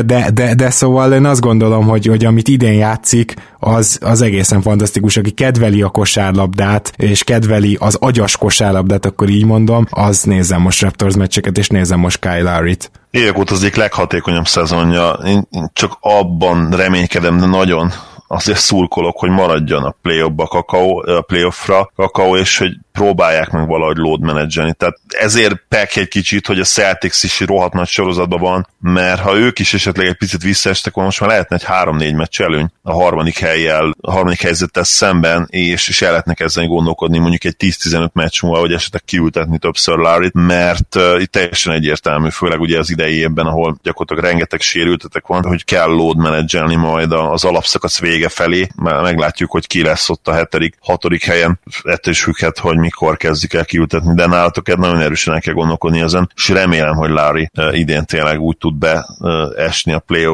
de, 0.05 0.29
de, 0.33 0.55
de 0.55 0.69
szóval 0.69 1.13
én 1.13 1.25
azt 1.25 1.41
gondolom, 1.41 1.87
hogy, 1.87 2.05
hogy 2.05 2.25
amit 2.25 2.47
idén 2.47 2.73
játszik, 2.73 3.33
az, 3.63 3.97
az 4.01 4.21
egészen 4.21 4.61
fantasztikus, 4.61 5.17
aki 5.17 5.31
kedveli 5.31 5.81
a 5.81 5.89
kosárlabdát, 5.89 6.93
és 6.97 7.23
kedveli 7.23 7.77
az 7.79 7.95
agyas 7.99 8.37
kosárlabdát, 8.37 9.05
akkor 9.05 9.29
így 9.29 9.45
mondom, 9.45 9.80
az 9.89 10.23
nézem 10.23 10.61
most 10.61 10.81
Raptors 10.81 11.15
meccseket, 11.15 11.57
és 11.57 11.67
nézem 11.67 11.99
most 11.99 12.19
Kyle 12.19 12.41
Lowry-t. 12.41 12.91
Évek 13.11 13.37
óta 13.37 13.53
az 13.53 13.61
egyik 13.61 13.75
leghatékonyabb 13.75 14.47
szezonja. 14.47 15.09
Én 15.09 15.47
csak 15.73 15.97
abban 15.99 16.69
reménykedem, 16.71 17.37
de 17.37 17.45
nagyon 17.45 17.91
azért 18.27 18.59
szurkolok, 18.59 19.19
hogy 19.19 19.29
maradjon 19.29 19.83
a 19.83 19.95
playoffba 20.01 20.47
kakao, 20.47 21.11
a 21.17 21.21
playoffra 21.21 21.91
kakao, 21.95 22.37
és 22.37 22.57
hogy 22.57 22.71
próbálják 22.91 23.49
meg 23.49 23.67
valahogy 23.67 23.97
load 23.97 24.21
menedzselni. 24.21 24.73
Tehát 24.73 24.99
ezért 25.07 25.63
pek 25.67 25.95
egy 25.95 26.07
kicsit, 26.07 26.47
hogy 26.47 26.59
a 26.59 26.63
Celtics 26.63 27.23
is 27.23 27.39
rohadt 27.39 27.73
nagy 27.73 27.87
sorozatban 27.87 28.39
van, 28.39 28.67
mert 28.79 29.21
ha 29.21 29.37
ők 29.37 29.59
is 29.59 29.73
esetleg 29.73 30.07
egy 30.07 30.17
picit 30.17 30.41
visszaestek 30.41 30.93
volna, 30.93 31.09
most 31.09 31.21
már 31.21 31.29
lehetne 31.29 31.55
egy 31.55 31.65
3-4 31.67 32.15
meccs 32.15 32.41
előny 32.41 32.71
a 32.81 32.91
harmadik 32.91 33.37
helyjel, 33.37 33.95
a 34.01 34.11
harmadik 34.11 34.41
helyzettel 34.41 34.83
szemben, 34.83 35.47
és, 35.49 35.87
és 35.87 36.01
el 36.01 36.09
lehetnek 36.09 36.39
ezzel 36.39 36.65
gondolkodni 36.65 37.17
mondjuk 37.17 37.43
egy 37.43 37.55
10-15 37.59 38.11
meccs 38.11 38.41
múlva, 38.41 38.59
hogy 38.59 38.73
esetleg 38.73 39.01
kiültetni 39.05 39.57
többször 39.57 39.97
larry 39.97 40.29
mert 40.33 40.95
uh, 40.95 41.21
itt 41.21 41.31
teljesen 41.31 41.73
egyértelmű, 41.73 42.29
főleg 42.29 42.59
ugye 42.59 42.79
az 42.79 42.89
idei 42.89 43.15
évben, 43.15 43.45
ahol 43.45 43.77
gyakorlatilag 43.83 44.31
rengeteg 44.31 44.61
sérültetek 44.61 45.27
van, 45.27 45.43
hogy 45.43 45.65
kell 45.65 45.87
load 45.87 46.17
menedzselni 46.17 46.75
majd 46.75 47.11
az 47.11 47.43
alapszakasz 47.43 47.99
vége 47.99 48.29
felé, 48.29 48.67
mert 48.75 49.01
meglátjuk, 49.01 49.51
hogy 49.51 49.67
ki 49.67 49.83
lesz 49.83 50.09
ott 50.09 50.27
a 50.27 50.33
hetedik, 50.33 50.75
hatodik 50.79 51.23
helyen, 51.23 51.59
ettől 51.83 52.13
is 52.13 52.23
függhet, 52.23 52.57
hogy 52.57 52.77
mikor 52.81 53.17
kezdik 53.17 53.53
el 53.53 53.65
kiültetni, 53.65 54.13
de 54.13 54.27
nálatok 54.27 54.69
egy 54.69 54.77
nagyon 54.77 54.99
erősen 54.99 55.33
el 55.33 55.41
kell 55.41 55.53
gondolkodni 55.53 56.01
ezen, 56.01 56.31
és 56.35 56.49
remélem, 56.49 56.95
hogy 56.95 57.09
Larry 57.09 57.49
idén 57.71 58.05
tényleg 58.05 58.39
úgy 58.39 58.57
tud 58.57 58.75
beesni 58.75 59.93
a 59.93 59.99
play 59.99 60.25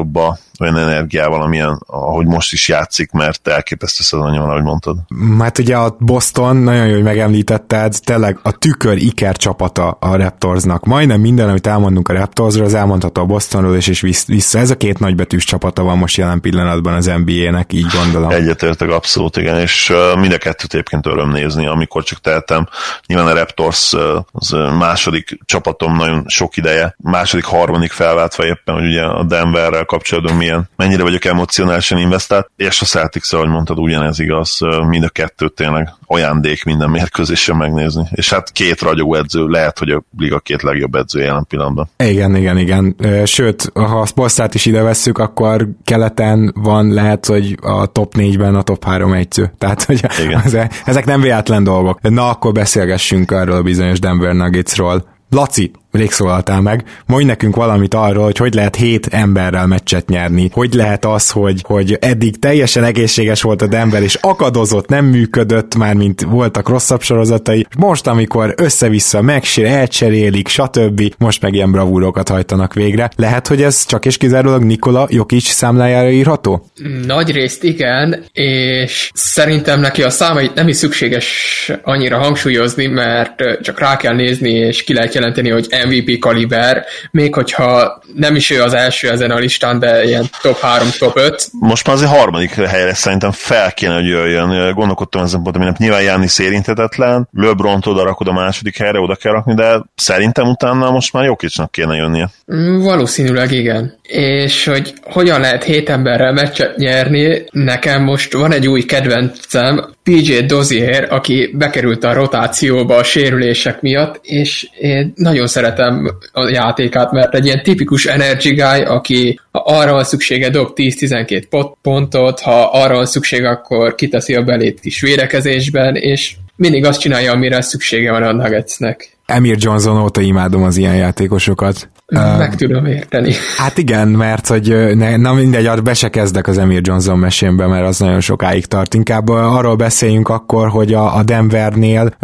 olyan 0.60 0.76
energiával, 0.76 1.42
amilyen, 1.42 1.82
ahogy 1.86 2.26
most 2.26 2.52
is 2.52 2.68
játszik, 2.68 3.10
mert 3.10 3.48
elképesztő 3.48 4.02
szezonja 4.02 4.40
van, 4.40 4.50
ahogy 4.50 4.62
mondtad. 4.62 4.96
Hát 5.38 5.58
ugye 5.58 5.76
a 5.76 5.96
Boston, 5.98 6.56
nagyon 6.56 6.86
jó, 6.86 6.94
hogy 6.94 7.02
megemlítetted, 7.02 7.94
tényleg 8.04 8.38
a 8.42 8.52
tükör 8.52 8.96
iker 8.96 9.36
csapata 9.36 9.90
a 9.90 10.16
Raptorsnak. 10.16 10.84
Majdnem 10.84 11.20
minden, 11.20 11.48
amit 11.48 11.66
elmondunk 11.66 12.08
a 12.08 12.12
Raptorsról, 12.12 12.64
az 12.64 12.74
elmondható 12.74 13.22
a 13.22 13.24
Bostonról, 13.24 13.76
és, 13.76 13.86
és 13.86 14.00
vissza. 14.26 14.58
Ez 14.58 14.70
a 14.70 14.76
két 14.76 14.98
nagybetűs 14.98 15.44
csapata 15.44 15.82
van 15.82 15.98
most 15.98 16.16
jelen 16.16 16.40
pillanatban 16.40 16.94
az 16.94 17.12
NBA-nek, 17.24 17.72
így 17.72 17.86
gondolom. 18.02 18.30
Egyetértek 18.30 18.90
abszolút, 18.90 19.36
igen, 19.36 19.58
és 19.58 19.92
mind 20.18 20.32
a 20.32 20.38
kettőt 20.38 20.72
egyébként 20.72 21.06
öröm 21.06 21.30
nézni, 21.30 21.66
amikor 21.66 22.02
csak 22.02 22.20
tehetem. 22.40 22.68
Nyilván 23.06 23.26
a 23.26 23.34
Raptors 23.34 23.94
az 24.32 24.50
második 24.78 25.38
csapatom 25.44 25.96
nagyon 25.96 26.24
sok 26.26 26.56
ideje, 26.56 26.94
második, 26.98 27.44
harmadik 27.44 27.90
felváltva 27.90 28.46
éppen, 28.46 28.74
hogy 28.74 28.86
ugye 28.86 29.02
a 29.02 29.24
Denverrel 29.24 29.84
kapcsolatban 29.84 30.36
mi 30.36 30.46
milyen, 30.48 30.68
mennyire 30.76 31.02
vagyok 31.02 31.24
emocionálisan 31.24 31.98
investált, 31.98 32.50
és 32.56 32.80
a 32.80 32.84
celtics 32.84 33.32
ahogy 33.32 33.48
mondtad, 33.48 33.78
ugyanez 33.78 34.18
igaz, 34.18 34.58
mind 34.88 35.04
a 35.04 35.08
kettőt 35.08 35.52
tényleg 35.52 35.94
ajándék 36.06 36.64
minden 36.64 36.90
mérkőzésen 36.90 37.56
megnézni. 37.56 38.02
És 38.10 38.30
hát 38.30 38.52
két 38.52 38.82
ragyogó 38.82 39.14
edző, 39.14 39.46
lehet, 39.46 39.78
hogy 39.78 39.90
a 39.90 40.02
liga 40.18 40.38
két 40.38 40.62
legjobb 40.62 40.94
edző 40.94 41.20
jelen 41.20 41.46
pillanatban. 41.48 41.90
Igen, 41.96 42.36
igen, 42.36 42.58
igen. 42.58 42.96
Sőt, 43.24 43.70
ha 43.74 44.00
a 44.00 44.06
Spostát 44.06 44.54
is 44.54 44.66
ide 44.66 44.82
vesszük, 44.82 45.18
akkor 45.18 45.68
keleten 45.84 46.52
van, 46.54 46.92
lehet, 46.92 47.26
hogy 47.26 47.56
a 47.60 47.86
top 47.86 48.14
4-ben 48.16 48.54
a 48.54 48.62
top 48.62 48.84
3 48.84 49.12
edző. 49.12 49.52
Tehát, 49.58 49.82
hogy 49.82 50.00
igen. 50.24 50.42
ezek 50.84 51.04
nem 51.04 51.20
véletlen 51.20 51.64
dolgok. 51.64 52.00
Na, 52.00 52.27
akkor 52.28 52.52
beszélgessünk 52.52 53.30
arról 53.30 53.56
a 53.56 53.62
bizonyos 53.62 53.98
Denver 53.98 54.34
Nuggetsról. 54.34 55.04
Laci, 55.30 55.70
rég 55.92 56.10
szólaltál 56.10 56.60
meg, 56.60 56.84
mondj 57.06 57.26
nekünk 57.26 57.56
valamit 57.56 57.94
arról, 57.94 58.24
hogy 58.24 58.36
hogy 58.36 58.54
lehet 58.54 58.76
hét 58.76 59.06
emberrel 59.10 59.66
meccset 59.66 60.08
nyerni, 60.08 60.50
hogy 60.52 60.74
lehet 60.74 61.04
az, 61.04 61.30
hogy, 61.30 61.62
hogy 61.66 61.96
eddig 62.00 62.38
teljesen 62.38 62.84
egészséges 62.84 63.42
volt 63.42 63.62
a 63.62 63.66
Denver, 63.66 64.02
és 64.02 64.14
akadozott, 64.14 64.88
nem 64.88 65.04
működött 65.04 65.76
már, 65.76 65.94
mint 65.94 66.20
voltak 66.20 66.68
rosszabb 66.68 67.02
sorozatai, 67.02 67.66
most, 67.78 68.06
amikor 68.06 68.54
össze-vissza 68.56 69.22
megsér, 69.22 69.66
elcserélik, 69.66 70.48
stb., 70.48 71.14
most 71.18 71.42
meg 71.42 71.54
ilyen 71.54 71.72
bravúrokat 71.72 72.28
hajtanak 72.28 72.74
végre. 72.74 73.10
Lehet, 73.16 73.46
hogy 73.46 73.62
ez 73.62 73.86
csak 73.86 74.06
és 74.06 74.16
kizárólag 74.16 74.62
Nikola 74.62 75.06
Jokic 75.10 75.48
számlájára 75.48 76.10
írható? 76.10 76.70
Nagy 77.06 77.30
részt 77.30 77.62
igen, 77.62 78.24
és 78.32 79.10
szerintem 79.14 79.80
neki 79.80 80.02
a 80.02 80.10
számait 80.10 80.54
nem 80.54 80.68
is 80.68 80.76
szükséges 80.76 81.72
annyira 81.82 82.18
hangsúlyozni, 82.18 82.86
mert 82.86 83.42
csak 83.62 83.78
rá 83.78 83.96
kell 83.96 84.14
nézni, 84.14 84.50
és 84.50 84.84
ki 84.84 84.92
lehet 84.92 85.14
jelenteni, 85.14 85.50
hogy 85.50 85.66
MVP 85.86 86.18
kaliber, 86.18 86.84
még 87.10 87.34
hogyha 87.34 88.02
nem 88.14 88.36
is 88.36 88.50
ő 88.50 88.62
az 88.62 88.74
első 88.74 89.10
ezen 89.10 89.30
a 89.30 89.38
listán, 89.38 89.78
de 89.78 90.04
ilyen 90.04 90.30
top 90.42 90.58
3, 90.58 90.88
top 90.98 91.16
5. 91.16 91.48
Most 91.60 91.86
már 91.86 91.96
azért 91.96 92.10
harmadik 92.10 92.50
helyre 92.50 92.94
szerintem 92.94 93.30
fel 93.30 93.72
kéne, 93.72 93.94
hogy 93.94 94.06
jöjjön. 94.06 94.74
Gondolkodtam 94.74 95.22
ezen 95.22 95.42
ponton, 95.42 95.62
hogy 95.62 95.74
nyilván 95.78 96.02
Jánni 96.02 96.26
érintetetlen, 96.38 97.28
lebron 97.32 97.82
oda 97.86 98.02
rakod 98.02 98.28
a 98.28 98.32
második 98.32 98.76
helyre, 98.76 98.98
oda 98.98 99.14
kell 99.14 99.32
rakni, 99.32 99.54
de 99.54 99.82
szerintem 99.94 100.48
utána 100.48 100.90
most 100.90 101.12
már 101.12 101.24
Jokicsnak 101.24 101.70
kéne 101.70 101.94
jönnie. 101.94 102.30
Mm, 102.54 102.80
valószínűleg 102.80 103.52
igen. 103.52 103.97
És 104.12 104.64
hogy 104.64 104.94
hogyan 105.02 105.40
lehet 105.40 105.64
hét 105.64 105.88
emberrel 105.88 106.32
meccset 106.32 106.76
nyerni, 106.76 107.44
nekem 107.50 108.02
most 108.02 108.32
van 108.32 108.52
egy 108.52 108.68
új 108.68 108.82
kedvencem, 108.82 109.94
PJ 110.02 110.38
Dozier, 110.38 111.06
aki 111.10 111.50
bekerült 111.54 112.04
a 112.04 112.12
rotációba 112.12 112.96
a 112.96 113.02
sérülések 113.02 113.80
miatt, 113.80 114.20
és 114.22 114.68
én 114.80 115.12
nagyon 115.14 115.46
szeretem 115.46 116.10
a 116.32 116.48
játékát, 116.48 117.12
mert 117.12 117.34
egy 117.34 117.44
ilyen 117.44 117.62
tipikus 117.62 118.06
energy 118.06 118.54
guy, 118.54 118.82
aki 118.82 119.40
ha 119.50 119.58
arra 119.58 119.92
van 119.92 120.04
szüksége, 120.04 120.50
dob 120.50 120.70
10-12 120.74 121.72
pontot, 121.82 122.40
ha 122.40 122.62
arra 122.62 122.94
van 122.94 123.06
szükség, 123.06 123.44
akkor 123.44 123.94
kiteszi 123.94 124.34
a 124.34 124.42
belét 124.42 124.78
is 124.82 125.00
védekezésben, 125.00 125.94
és 125.94 126.34
mindig 126.56 126.84
azt 126.84 127.00
csinálja, 127.00 127.32
amire 127.32 127.60
szüksége 127.60 128.10
van 128.10 128.22
a 128.22 128.32
Nuggetsnek. 128.32 129.16
Emir 129.26 129.56
Johnson 129.58 130.02
óta 130.02 130.20
imádom 130.20 130.62
az 130.62 130.76
ilyen 130.76 130.96
játékosokat. 130.96 131.88
Meg 132.12 132.54
tudom 132.54 132.86
érteni. 132.86 133.32
Hát 133.56 133.78
igen, 133.78 134.08
mert 134.08 134.46
hogy 134.46 134.96
ne, 134.96 135.16
na 135.16 135.32
mindegy, 135.32 135.82
be 135.82 135.94
se 135.94 136.08
kezdek 136.08 136.46
az 136.46 136.58
Emir 136.58 136.80
Johnson 136.82 137.18
mesénbe, 137.18 137.66
mert 137.66 137.86
az 137.86 137.98
nagyon 137.98 138.20
sokáig 138.20 138.66
tart. 138.66 138.94
Inkább 138.94 139.28
arról 139.28 139.76
beszéljünk 139.76 140.28
akkor, 140.28 140.68
hogy 140.68 140.94
a, 140.94 141.16
a 141.16 141.22
Denvernél 141.22 142.14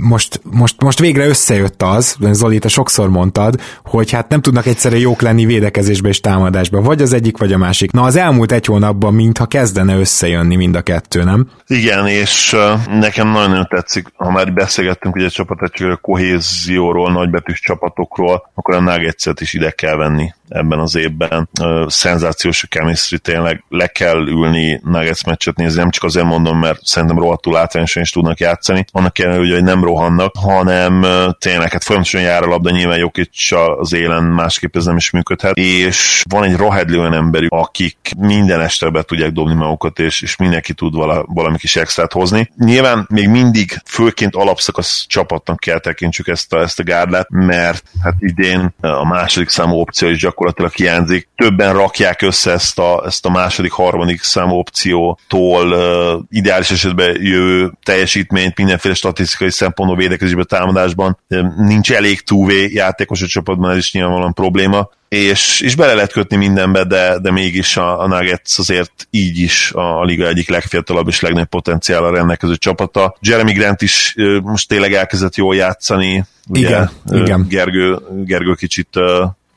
most, 0.00 0.40
most, 0.50 0.82
most 0.82 0.98
végre 0.98 1.26
összejött 1.26 1.82
az, 1.82 2.16
Zoli, 2.30 2.58
te 2.58 2.68
sokszor 2.68 3.10
mondtad, 3.10 3.60
hogy 3.84 4.10
hát 4.10 4.28
nem 4.28 4.40
tudnak 4.40 4.66
egyszerre 4.66 4.98
jók 4.98 5.20
lenni 5.20 5.44
védekezésbe 5.44 6.08
és 6.08 6.20
támadásba, 6.20 6.80
vagy 6.80 7.02
az 7.02 7.12
egyik, 7.12 7.38
vagy 7.38 7.52
a 7.52 7.58
másik. 7.58 7.90
Na 7.90 8.02
az 8.02 8.16
elmúlt 8.16 8.52
egy 8.52 8.66
hónapban 8.66 9.14
mintha 9.14 9.46
kezdene 9.46 9.98
összejönni 9.98 10.56
mind 10.56 10.76
a 10.76 10.82
kettő, 10.82 11.24
nem? 11.24 11.48
Igen, 11.66 12.06
és 12.06 12.56
nekem 12.90 13.28
nagyon 13.28 13.66
tetszik, 13.68 14.06
ha 14.16 14.30
már 14.30 14.52
beszélgettünk 14.52 15.14
ugye 15.14 15.28
a 15.34 15.90
a 15.92 15.96
kohézióról, 15.96 17.12
nagybetűs 17.12 17.60
csapatokról, 17.60 18.50
akkor 18.54 18.74
a 18.74 18.80
Nuggets 18.80 19.10
Nuggets-et 19.12 19.40
is 19.40 19.52
ide 19.54 19.70
kell 19.70 19.96
venni 19.96 20.32
ebben 20.52 20.78
az 20.78 20.96
évben. 20.96 21.48
Szenzációs 21.86 22.62
a 22.62 22.66
chemistry, 22.66 23.18
tényleg 23.18 23.64
le 23.68 23.86
kell 23.86 24.26
ülni 24.26 24.80
Nuggets 24.84 25.24
meccset 25.24 25.56
nézni, 25.56 25.80
nem 25.80 25.90
csak 25.90 26.04
azért 26.04 26.26
mondom, 26.26 26.58
mert 26.58 26.84
szerintem 26.84 27.18
rohadtul 27.18 27.52
látványosan 27.52 28.02
is 28.02 28.10
tudnak 28.10 28.38
játszani, 28.38 28.84
annak 28.92 29.18
ellenére, 29.18 29.54
hogy 29.54 29.62
nem 29.62 29.84
rohannak, 29.84 30.34
hanem 30.36 31.06
tényleg 31.38 31.72
hát 31.72 31.84
folyamatosan 31.84 32.20
jár 32.20 32.42
a 32.42 32.46
labda, 32.46 32.70
nyilván 32.70 32.98
Jokic 32.98 33.52
az 33.52 33.92
élen 33.92 34.24
másképp 34.24 34.76
ez 34.76 34.84
nem 34.84 34.96
is 34.96 35.10
működhet, 35.10 35.56
és 35.56 36.24
van 36.28 36.44
egy 36.44 36.56
rohedli 36.56 36.98
olyan 36.98 37.14
emberük, 37.14 37.52
akik 37.52 38.12
minden 38.18 38.60
este 38.60 38.88
be 38.88 39.02
tudják 39.02 39.32
dobni 39.32 39.54
magukat, 39.54 39.98
és, 39.98 40.22
és 40.22 40.36
mindenki 40.36 40.72
tud 40.72 40.94
vala, 40.94 41.24
valami 41.26 41.58
kis 41.58 41.76
extrát 41.76 42.12
hozni. 42.12 42.50
Nyilván 42.56 43.06
még 43.08 43.28
mindig 43.28 43.80
főként 43.84 44.34
alapszakasz 44.34 45.04
csapatnak 45.08 45.58
kell 45.58 45.78
tekintsük 45.78 46.28
ezt 46.28 46.52
a, 46.52 46.60
ezt 46.60 46.78
a 46.78 46.82
gárdát, 46.82 47.26
mert 47.30 47.84
hát 48.02 48.14
idén 48.18 48.74
a 48.80 49.06
második 49.06 49.48
számú 49.48 49.74
opció 49.74 50.08
is 50.08 50.18
gyakorlatilag 50.18 50.41
hiányzik. 50.74 51.28
Többen 51.36 51.72
rakják 51.72 52.22
össze 52.22 52.50
ezt 52.50 52.78
a, 52.78 53.02
ezt 53.06 53.26
a 53.26 53.30
második, 53.30 53.72
harmadik 53.72 54.22
számú 54.22 54.54
opciótól 54.54 55.72
uh, 55.72 56.22
ideális 56.30 56.70
esetben 56.70 57.16
jövő 57.22 57.72
teljesítményt 57.82 58.56
mindenféle 58.56 58.94
statisztikai 58.94 59.50
szempontból 59.50 59.98
védekezésben, 59.98 60.46
támadásban. 60.48 61.18
Nincs 61.56 61.92
elég 61.92 62.20
túvé 62.20 62.70
játékos 62.72 63.22
a 63.22 63.26
csapatban, 63.26 63.70
ez 63.70 63.76
is 63.76 63.92
nyilvánvalóan 63.92 64.34
probléma 64.34 64.90
és, 65.12 65.60
és 65.60 65.74
bele 65.74 65.94
lehet 65.94 66.12
kötni 66.12 66.36
mindenbe, 66.36 66.84
de, 66.84 67.18
de 67.18 67.30
mégis 67.30 67.76
a, 67.76 68.00
a 68.00 68.06
Nuggets 68.06 68.58
azért 68.58 69.06
így 69.10 69.38
is 69.38 69.72
a, 69.72 70.00
a 70.00 70.04
liga 70.04 70.26
egyik 70.26 70.48
legfiatalabb 70.48 71.08
és 71.08 71.20
legnagyobb 71.20 71.48
potenciállal 71.48 72.12
rendelkező 72.12 72.56
csapata. 72.56 73.16
Jeremy 73.20 73.52
Grant 73.52 73.82
is 73.82 74.14
most 74.42 74.68
tényleg 74.68 74.92
elkezdett 74.92 75.36
jól 75.36 75.54
játszani, 75.54 76.24
ugye, 76.48 76.68
igen, 76.68 76.90
igen. 77.10 77.46
Gergő, 77.48 77.98
Gergő 78.24 78.54
kicsit 78.54 78.88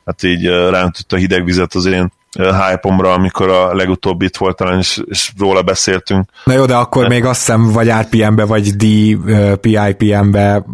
hát 0.06 0.24
így 0.24 0.46
rántott 0.48 1.12
a 1.12 1.16
hideg 1.16 1.46
vizet 1.46 1.74
az 1.74 1.86
én 1.86 2.12
hype 2.36 2.90
amikor 3.14 3.50
a 3.50 3.76
legutóbb 3.76 4.22
itt 4.22 4.38
volt 4.38 4.56
talán, 4.56 4.78
és, 4.78 5.02
és 5.10 5.32
róla 5.38 5.62
beszéltünk. 5.62 6.30
Na 6.44 6.54
jó, 6.54 6.66
de 6.66 6.76
akkor 6.76 7.02
de... 7.02 7.08
még 7.08 7.26
azt 7.26 7.40
hiszem, 7.40 7.72
vagy 7.72 7.90
RPM-be, 7.90 8.46
vagy 8.46 8.70
DPIPM-be, 8.76 10.66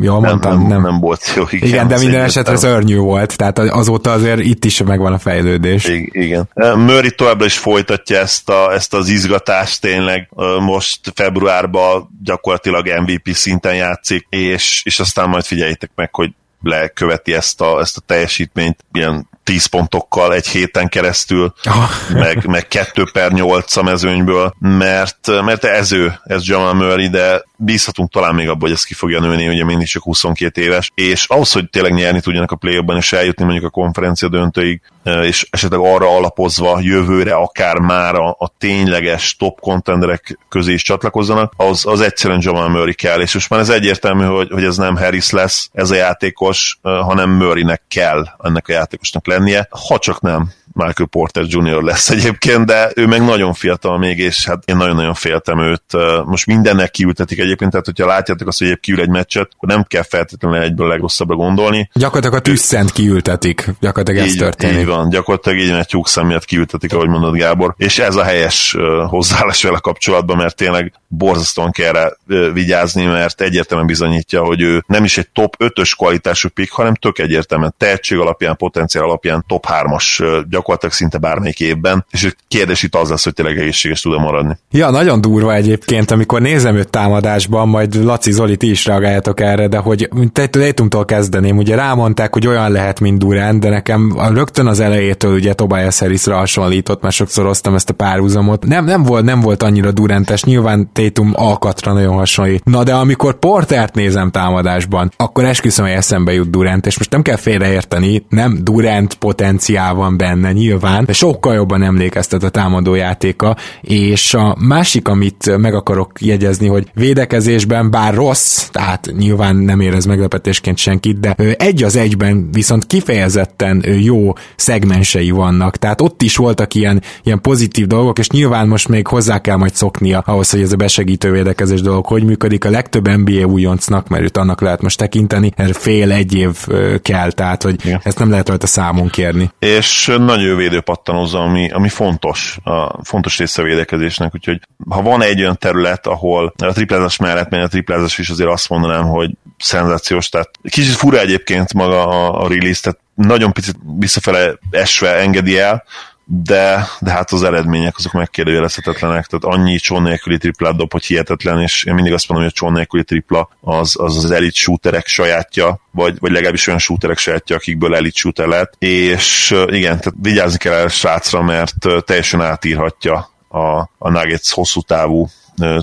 jól 0.00 0.20
mondtam? 0.20 0.58
Nem, 0.58 0.68
nem, 0.68 0.82
nem 0.82 1.00
volt 1.00 1.32
jó, 1.36 1.44
igen. 1.50 1.68
Igen, 1.68 1.88
de 1.88 1.98
minden 1.98 2.22
esetre 2.22 2.52
az 2.52 2.64
örnyű 2.64 2.96
volt, 2.96 3.36
tehát 3.36 3.58
azóta 3.58 4.12
azért 4.12 4.40
itt 4.40 4.64
is 4.64 4.82
megvan 4.82 5.12
a 5.12 5.18
fejlődés. 5.18 5.88
igen. 6.10 6.48
Murray 6.56 7.10
továbbra 7.10 7.44
is 7.44 7.58
folytatja 7.58 8.18
ezt, 8.18 8.48
a, 8.48 8.72
ezt 8.72 8.94
az 8.94 9.08
izgatást 9.08 9.80
tényleg, 9.80 10.28
most 10.60 11.12
februárban 11.14 12.18
gyakorlatilag 12.24 12.86
MVP 12.86 13.28
szinten 13.32 13.74
játszik, 13.74 14.26
és, 14.28 14.82
és 14.84 15.00
aztán 15.00 15.28
majd 15.28 15.44
figyeljétek 15.44 15.90
meg, 15.94 16.14
hogy 16.14 16.30
leköveti 16.62 17.34
ezt 17.34 17.60
a, 17.60 17.80
ezt 17.80 17.96
a 17.96 18.00
teljesítményt 18.06 18.84
ilyen 18.92 19.28
10 19.44 19.66
pontokkal 19.66 20.34
egy 20.34 20.46
héten 20.46 20.88
keresztül, 20.88 21.54
oh. 21.64 21.90
meg, 22.12 22.46
meg 22.46 22.68
2 22.68 23.04
per 23.12 23.32
8 23.32 23.76
a 23.76 23.82
mezőnyből, 23.82 24.54
mert, 24.58 25.42
mert 25.44 25.64
ez 25.64 25.92
ő, 25.92 26.20
ez 26.24 26.46
Jamal 26.46 26.74
Murray, 26.74 27.08
de 27.08 27.42
bízhatunk 27.56 28.10
talán 28.10 28.34
még 28.34 28.48
abban, 28.48 28.60
hogy 28.60 28.70
ez 28.70 28.84
ki 28.84 28.94
fogja 28.94 29.20
nőni, 29.20 29.48
ugye 29.48 29.64
mindig 29.64 29.86
csak 29.86 30.02
22 30.02 30.62
éves, 30.62 30.90
és 30.94 31.24
ahhoz, 31.28 31.52
hogy 31.52 31.70
tényleg 31.70 31.92
nyerni 31.92 32.20
tudjanak 32.20 32.50
a 32.50 32.56
play 32.56 32.84
és 32.96 33.12
eljutni 33.12 33.44
mondjuk 33.44 33.64
a 33.64 33.70
konferencia 33.70 34.28
döntőig, 34.28 34.80
és 35.02 35.46
esetleg 35.50 35.80
arra 35.80 36.16
alapozva 36.16 36.78
jövőre 36.80 37.34
akár 37.34 37.78
már 37.78 38.14
a, 38.14 38.28
a 38.38 38.52
tényleges 38.58 39.36
top 39.36 39.60
contenderek 39.60 40.38
közé 40.48 40.72
is 40.72 40.82
csatlakozzanak, 40.82 41.52
az, 41.56 41.86
az 41.86 42.00
egyszerűen 42.00 42.40
Jamal 42.42 42.68
Murray 42.68 42.94
kell, 42.94 43.20
és 43.20 43.34
most 43.34 43.50
már 43.50 43.60
ez 43.60 43.68
egyértelmű, 43.68 44.24
hogy, 44.24 44.50
hogy 44.50 44.64
ez 44.64 44.76
nem 44.76 44.96
Harris 44.96 45.30
lesz, 45.30 45.70
ez 45.72 45.90
a 45.90 45.94
játékos, 45.94 46.78
hanem 46.82 47.30
Murraynek 47.30 47.82
kell 47.88 48.26
ennek 48.38 48.68
a 48.68 48.72
játékosnak 48.72 49.26
lennie, 49.26 49.68
ha 49.88 49.98
csak 49.98 50.20
nem 50.20 50.52
Michael 50.72 51.08
Porter 51.10 51.44
Jr. 51.46 51.82
lesz 51.82 52.10
egyébként, 52.10 52.66
de 52.66 52.90
ő 52.94 53.06
meg 53.06 53.24
nagyon 53.24 53.52
fiatal 53.52 53.98
még, 53.98 54.18
és 54.18 54.46
hát 54.46 54.62
én 54.64 54.76
nagyon-nagyon 54.76 55.14
féltem 55.14 55.60
őt. 55.60 55.82
Most 56.24 56.46
mindennek 56.46 56.90
kiültetik 56.90 57.38
egyébként, 57.38 57.70
tehát 57.70 57.86
hogyha 57.86 58.06
látjátok 58.06 58.48
azt, 58.48 58.58
hogy 58.58 58.66
egyéb 58.66 58.80
kiül 58.80 59.00
egy 59.00 59.08
meccset, 59.08 59.48
akkor 59.56 59.68
nem 59.68 59.84
kell 59.88 60.02
feltétlenül 60.02 60.58
egyből 60.60 60.88
legrosszabbra 60.88 61.34
gondolni. 61.34 61.90
Gyakorlatilag 61.94 62.36
a 62.36 62.40
tüsszent 62.40 62.92
kiültetik, 62.92 63.68
gyakorlatilag 63.80 64.26
ez 64.26 64.32
így, 64.32 64.38
történik. 64.38 64.78
Így 64.78 64.86
van, 64.86 65.08
gyakorlatilag 65.08 65.58
így 65.58 65.70
egy 65.70 65.86
tyúkszem 65.86 66.26
miatt 66.26 66.44
kiültetik, 66.44 66.92
ahogy 66.92 67.08
mondod 67.08 67.36
Gábor, 67.36 67.74
és 67.76 67.98
ez 67.98 68.16
a 68.16 68.24
helyes 68.24 68.76
hozzáállás 69.06 69.62
vele 69.62 69.78
kapcsolatban, 69.78 70.36
mert 70.36 70.56
tényleg 70.56 70.92
borzasztóan 71.08 71.70
kell 71.70 71.92
rá 71.92 72.10
vigyázni, 72.52 73.04
mert 73.04 73.40
egyértelműen 73.40 73.88
bizonyítja, 73.88 74.44
hogy 74.44 74.60
ő 74.60 74.84
nem 74.86 75.04
is 75.04 75.18
egy 75.18 75.28
top 75.28 75.56
5-ös 75.58 75.92
kvalitású 75.96 76.48
pick, 76.48 76.72
hanem 76.72 76.94
tök 76.94 77.18
egyértelműen 77.18 77.74
tehetség 77.78 78.18
alapján, 78.18 78.56
potenciál 78.56 79.04
alapján 79.04 79.44
top 79.48 79.66
3-as 79.68 80.44
gyakorlatilag 80.60 80.94
szinte 80.94 81.18
bármelyik 81.18 81.60
évben, 81.60 82.04
és 82.10 82.24
a 82.24 82.30
kérdés 82.48 82.82
itt 82.82 82.94
az 82.94 83.08
lesz, 83.08 83.24
hogy 83.24 83.34
tényleg 83.34 83.58
egészséges 83.58 84.00
tud 84.00 84.20
maradni. 84.20 84.58
Ja, 84.70 84.90
nagyon 84.90 85.20
durva 85.20 85.54
egyébként, 85.54 86.10
amikor 86.10 86.40
nézem 86.40 86.76
őt 86.76 86.90
támadásban, 86.90 87.68
majd 87.68 88.04
Laci 88.04 88.32
Zoli, 88.32 88.56
ti 88.56 88.70
is 88.70 88.84
reagáljátok 88.86 89.40
erre, 89.40 89.68
de 89.68 89.78
hogy 89.78 90.08
Tatumtól 90.32 91.04
kezdeném, 91.04 91.56
ugye 91.56 91.74
rámondták, 91.74 92.32
hogy 92.32 92.46
olyan 92.46 92.72
lehet, 92.72 93.00
mint 93.00 93.18
Durant, 93.18 93.60
de 93.60 93.68
nekem 93.68 94.18
rögtön 94.32 94.66
az 94.66 94.80
elejétől 94.80 95.34
ugye 95.34 95.52
Tobias 95.52 95.98
Harrisra 95.98 96.36
hasonlított, 96.36 97.02
mert 97.02 97.14
sokszor 97.14 97.44
hoztam 97.44 97.74
ezt 97.74 97.90
a 97.90 97.92
párhuzamot. 97.92 98.66
Nem, 98.66 98.84
nem 98.84 99.02
volt, 99.02 99.24
nem 99.24 99.40
volt 99.40 99.62
annyira 99.62 99.90
Durantes, 99.92 100.44
nyilván 100.44 100.90
Tatum 100.92 101.32
alkatra 101.34 101.92
nagyon 101.92 102.14
hasonlít. 102.14 102.64
Na 102.64 102.82
de 102.82 102.94
amikor 102.94 103.38
Portert 103.38 103.94
nézem 103.94 104.30
támadásban, 104.30 105.12
akkor 105.16 105.44
esküszöm, 105.44 105.84
hogy 105.84 105.94
eszembe 105.94 106.32
jut 106.32 106.50
Durant, 106.50 106.86
és 106.86 106.98
most 106.98 107.10
nem 107.10 107.22
kell 107.22 107.36
félreérteni, 107.36 108.24
nem 108.28 108.58
Durant 108.62 109.14
potenciál 109.14 109.94
van 109.94 110.16
benne 110.16 110.49
nyilván, 110.52 111.04
de 111.04 111.12
sokkal 111.12 111.54
jobban 111.54 111.82
emlékeztet 111.82 112.42
a 112.42 112.48
támadójátéka, 112.48 113.56
és 113.80 114.34
a 114.34 114.56
másik, 114.58 115.08
amit 115.08 115.56
meg 115.56 115.74
akarok 115.74 116.12
jegyezni, 116.20 116.66
hogy 116.66 116.90
védekezésben 116.94 117.90
bár 117.90 118.14
rossz, 118.14 118.68
tehát 118.68 119.12
nyilván 119.18 119.56
nem 119.56 119.80
érez 119.80 120.04
meglepetésként 120.04 120.76
senkit, 120.76 121.20
de 121.20 121.34
egy 121.58 121.82
az 121.82 121.96
egyben 121.96 122.48
viszont 122.52 122.86
kifejezetten 122.86 123.84
jó 124.00 124.32
szegmensei 124.56 125.30
vannak, 125.30 125.76
tehát 125.76 126.00
ott 126.00 126.22
is 126.22 126.36
voltak 126.36 126.74
ilyen, 126.74 127.02
ilyen 127.22 127.40
pozitív 127.40 127.86
dolgok, 127.86 128.18
és 128.18 128.28
nyilván 128.28 128.68
most 128.68 128.88
még 128.88 129.06
hozzá 129.06 129.40
kell 129.40 129.56
majd 129.56 129.74
szoknia 129.74 130.18
ahhoz, 130.18 130.50
hogy 130.50 130.60
ez 130.60 130.72
a 130.72 130.76
besegítő 130.76 131.30
védekezés 131.30 131.80
dolog 131.80 132.06
hogy 132.06 132.24
működik. 132.24 132.64
A 132.64 132.70
legtöbb 132.70 133.08
NBA 133.08 133.44
újoncnak, 133.44 134.08
mert 134.08 134.22
őt 134.22 134.36
annak 134.36 134.60
lehet 134.60 134.82
most 134.82 134.98
tekinteni, 134.98 135.52
erre 135.56 135.72
fél 135.72 136.12
egy 136.12 136.34
év 136.34 136.66
kell, 137.02 137.32
tehát 137.32 137.62
hogy 137.62 137.76
Igen. 137.84 138.00
ezt 138.04 138.18
nem 138.18 138.30
lehet 138.30 138.48
rajta 138.48 138.66
számon 138.66 139.08
kérni. 139.08 139.50
És 139.58 140.12
nagyon 140.18 140.39
jó 140.40 140.56
védőpattanózza, 140.56 141.38
ami, 141.38 141.70
ami 141.70 141.88
fontos, 141.88 142.58
a 142.62 143.04
fontos 143.04 143.38
része 143.38 143.62
a 143.62 143.64
védekezésnek, 143.64 144.34
úgyhogy 144.34 144.60
ha 144.88 145.02
van 145.02 145.22
egy 145.22 145.40
olyan 145.40 145.56
terület, 145.58 146.06
ahol 146.06 146.54
a 146.58 146.72
triplázás 146.72 147.16
mellett, 147.16 147.50
mert 147.50 147.64
a 147.64 147.68
triplázás 147.68 148.18
is 148.18 148.28
azért 148.28 148.50
azt 148.50 148.68
mondanám, 148.68 149.04
hogy 149.04 149.30
szenzációs, 149.58 150.28
tehát 150.28 150.50
kicsit 150.68 150.94
fura 150.94 151.18
egyébként 151.18 151.74
maga 151.74 152.06
a, 152.06 152.44
a 152.44 152.48
release, 152.48 152.80
tehát 152.80 152.98
nagyon 153.14 153.52
picit 153.52 153.76
visszafele 153.98 154.58
esve 154.70 155.16
engedi 155.16 155.58
el, 155.58 155.84
de, 156.32 156.88
de 157.00 157.10
hát 157.10 157.32
az 157.32 157.42
eredmények 157.42 157.96
azok 157.96 158.12
megkérdőjelezhetetlenek, 158.12 159.26
tehát 159.26 159.58
annyi 159.58 159.78
csón 159.78 160.02
nélküli 160.02 160.38
triplát 160.38 160.76
dob, 160.76 160.92
hogy 160.92 161.04
hihetetlen, 161.04 161.60
és 161.60 161.84
én 161.84 161.94
mindig 161.94 162.12
azt 162.12 162.28
mondom, 162.28 162.46
hogy 162.46 162.56
a 162.56 162.60
csón 162.60 162.72
nélküli 162.72 163.04
tripla 163.04 163.48
az 163.60 163.94
az, 163.98 164.24
az 164.24 164.30
elit 164.30 164.54
shooterek 164.54 165.06
sajátja, 165.06 165.80
vagy, 165.90 166.16
vagy 166.18 166.30
legalábbis 166.30 166.66
olyan 166.66 166.78
shooterek 166.78 167.18
sajátja, 167.18 167.56
akikből 167.56 167.96
elit 167.96 168.14
shooter 168.14 168.46
lett, 168.46 168.72
és 168.78 169.50
igen, 169.66 170.00
tehát 170.00 170.14
vigyázni 170.22 170.58
kell 170.58 170.72
el 170.72 170.88
srácra, 170.88 171.42
mert 171.42 171.74
teljesen 172.04 172.40
átírhatja 172.40 173.30
a, 173.48 173.78
a 173.98 174.10
Nuggets 174.10 174.50
hosszú 174.50 174.80
távú 174.80 175.28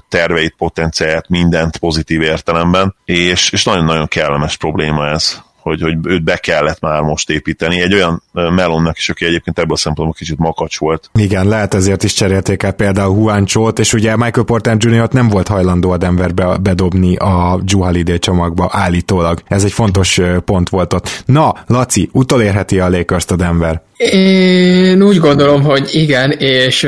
terveit, 0.09 0.55
potenciáját, 0.57 1.29
mindent 1.29 1.77
pozitív 1.77 2.21
értelemben, 2.21 2.95
és, 3.05 3.49
és 3.49 3.63
nagyon-nagyon 3.63 4.07
kellemes 4.07 4.57
probléma 4.57 5.07
ez 5.07 5.45
hogy, 5.67 5.81
hogy 5.81 5.97
őt 6.03 6.23
be 6.23 6.37
kellett 6.37 6.79
már 6.79 7.01
most 7.01 7.29
építeni. 7.29 7.81
Egy 7.81 7.93
olyan 7.93 8.23
Melonnak 8.31 8.97
is, 8.97 9.09
aki 9.09 9.25
egyébként 9.25 9.59
ebből 9.59 9.73
a 9.73 9.77
szempontból 9.77 10.17
kicsit 10.17 10.37
makacs 10.37 10.77
volt. 10.77 11.09
Igen, 11.13 11.47
lehet 11.47 11.73
ezért 11.73 12.03
is 12.03 12.13
cserélték 12.13 12.63
el 12.63 12.71
például 12.71 13.15
Huancsót, 13.15 13.79
és 13.79 13.93
ugye 13.93 14.15
Michael 14.15 14.45
Porter 14.45 14.75
Jr. 14.79 15.09
nem 15.11 15.29
volt 15.29 15.47
hajlandó 15.47 15.91
a 15.91 15.97
Denverbe 15.97 16.57
bedobni 16.57 17.15
a 17.15 17.59
Drew 17.63 18.17
csomagba 18.17 18.69
állítólag. 18.71 19.41
Ez 19.47 19.63
egy 19.63 19.71
fontos 19.71 20.21
pont 20.45 20.69
volt 20.69 20.93
ott. 20.93 21.23
Na, 21.25 21.53
Laci, 21.67 22.09
utolérheti 22.13 22.79
a 22.79 22.89
lakers 22.89 23.25
a 23.27 23.35
Denver? 23.35 23.81
Én 23.97 25.01
úgy 25.01 25.17
gondolom, 25.17 25.63
hogy 25.63 25.89
igen, 25.91 26.31
és 26.31 26.87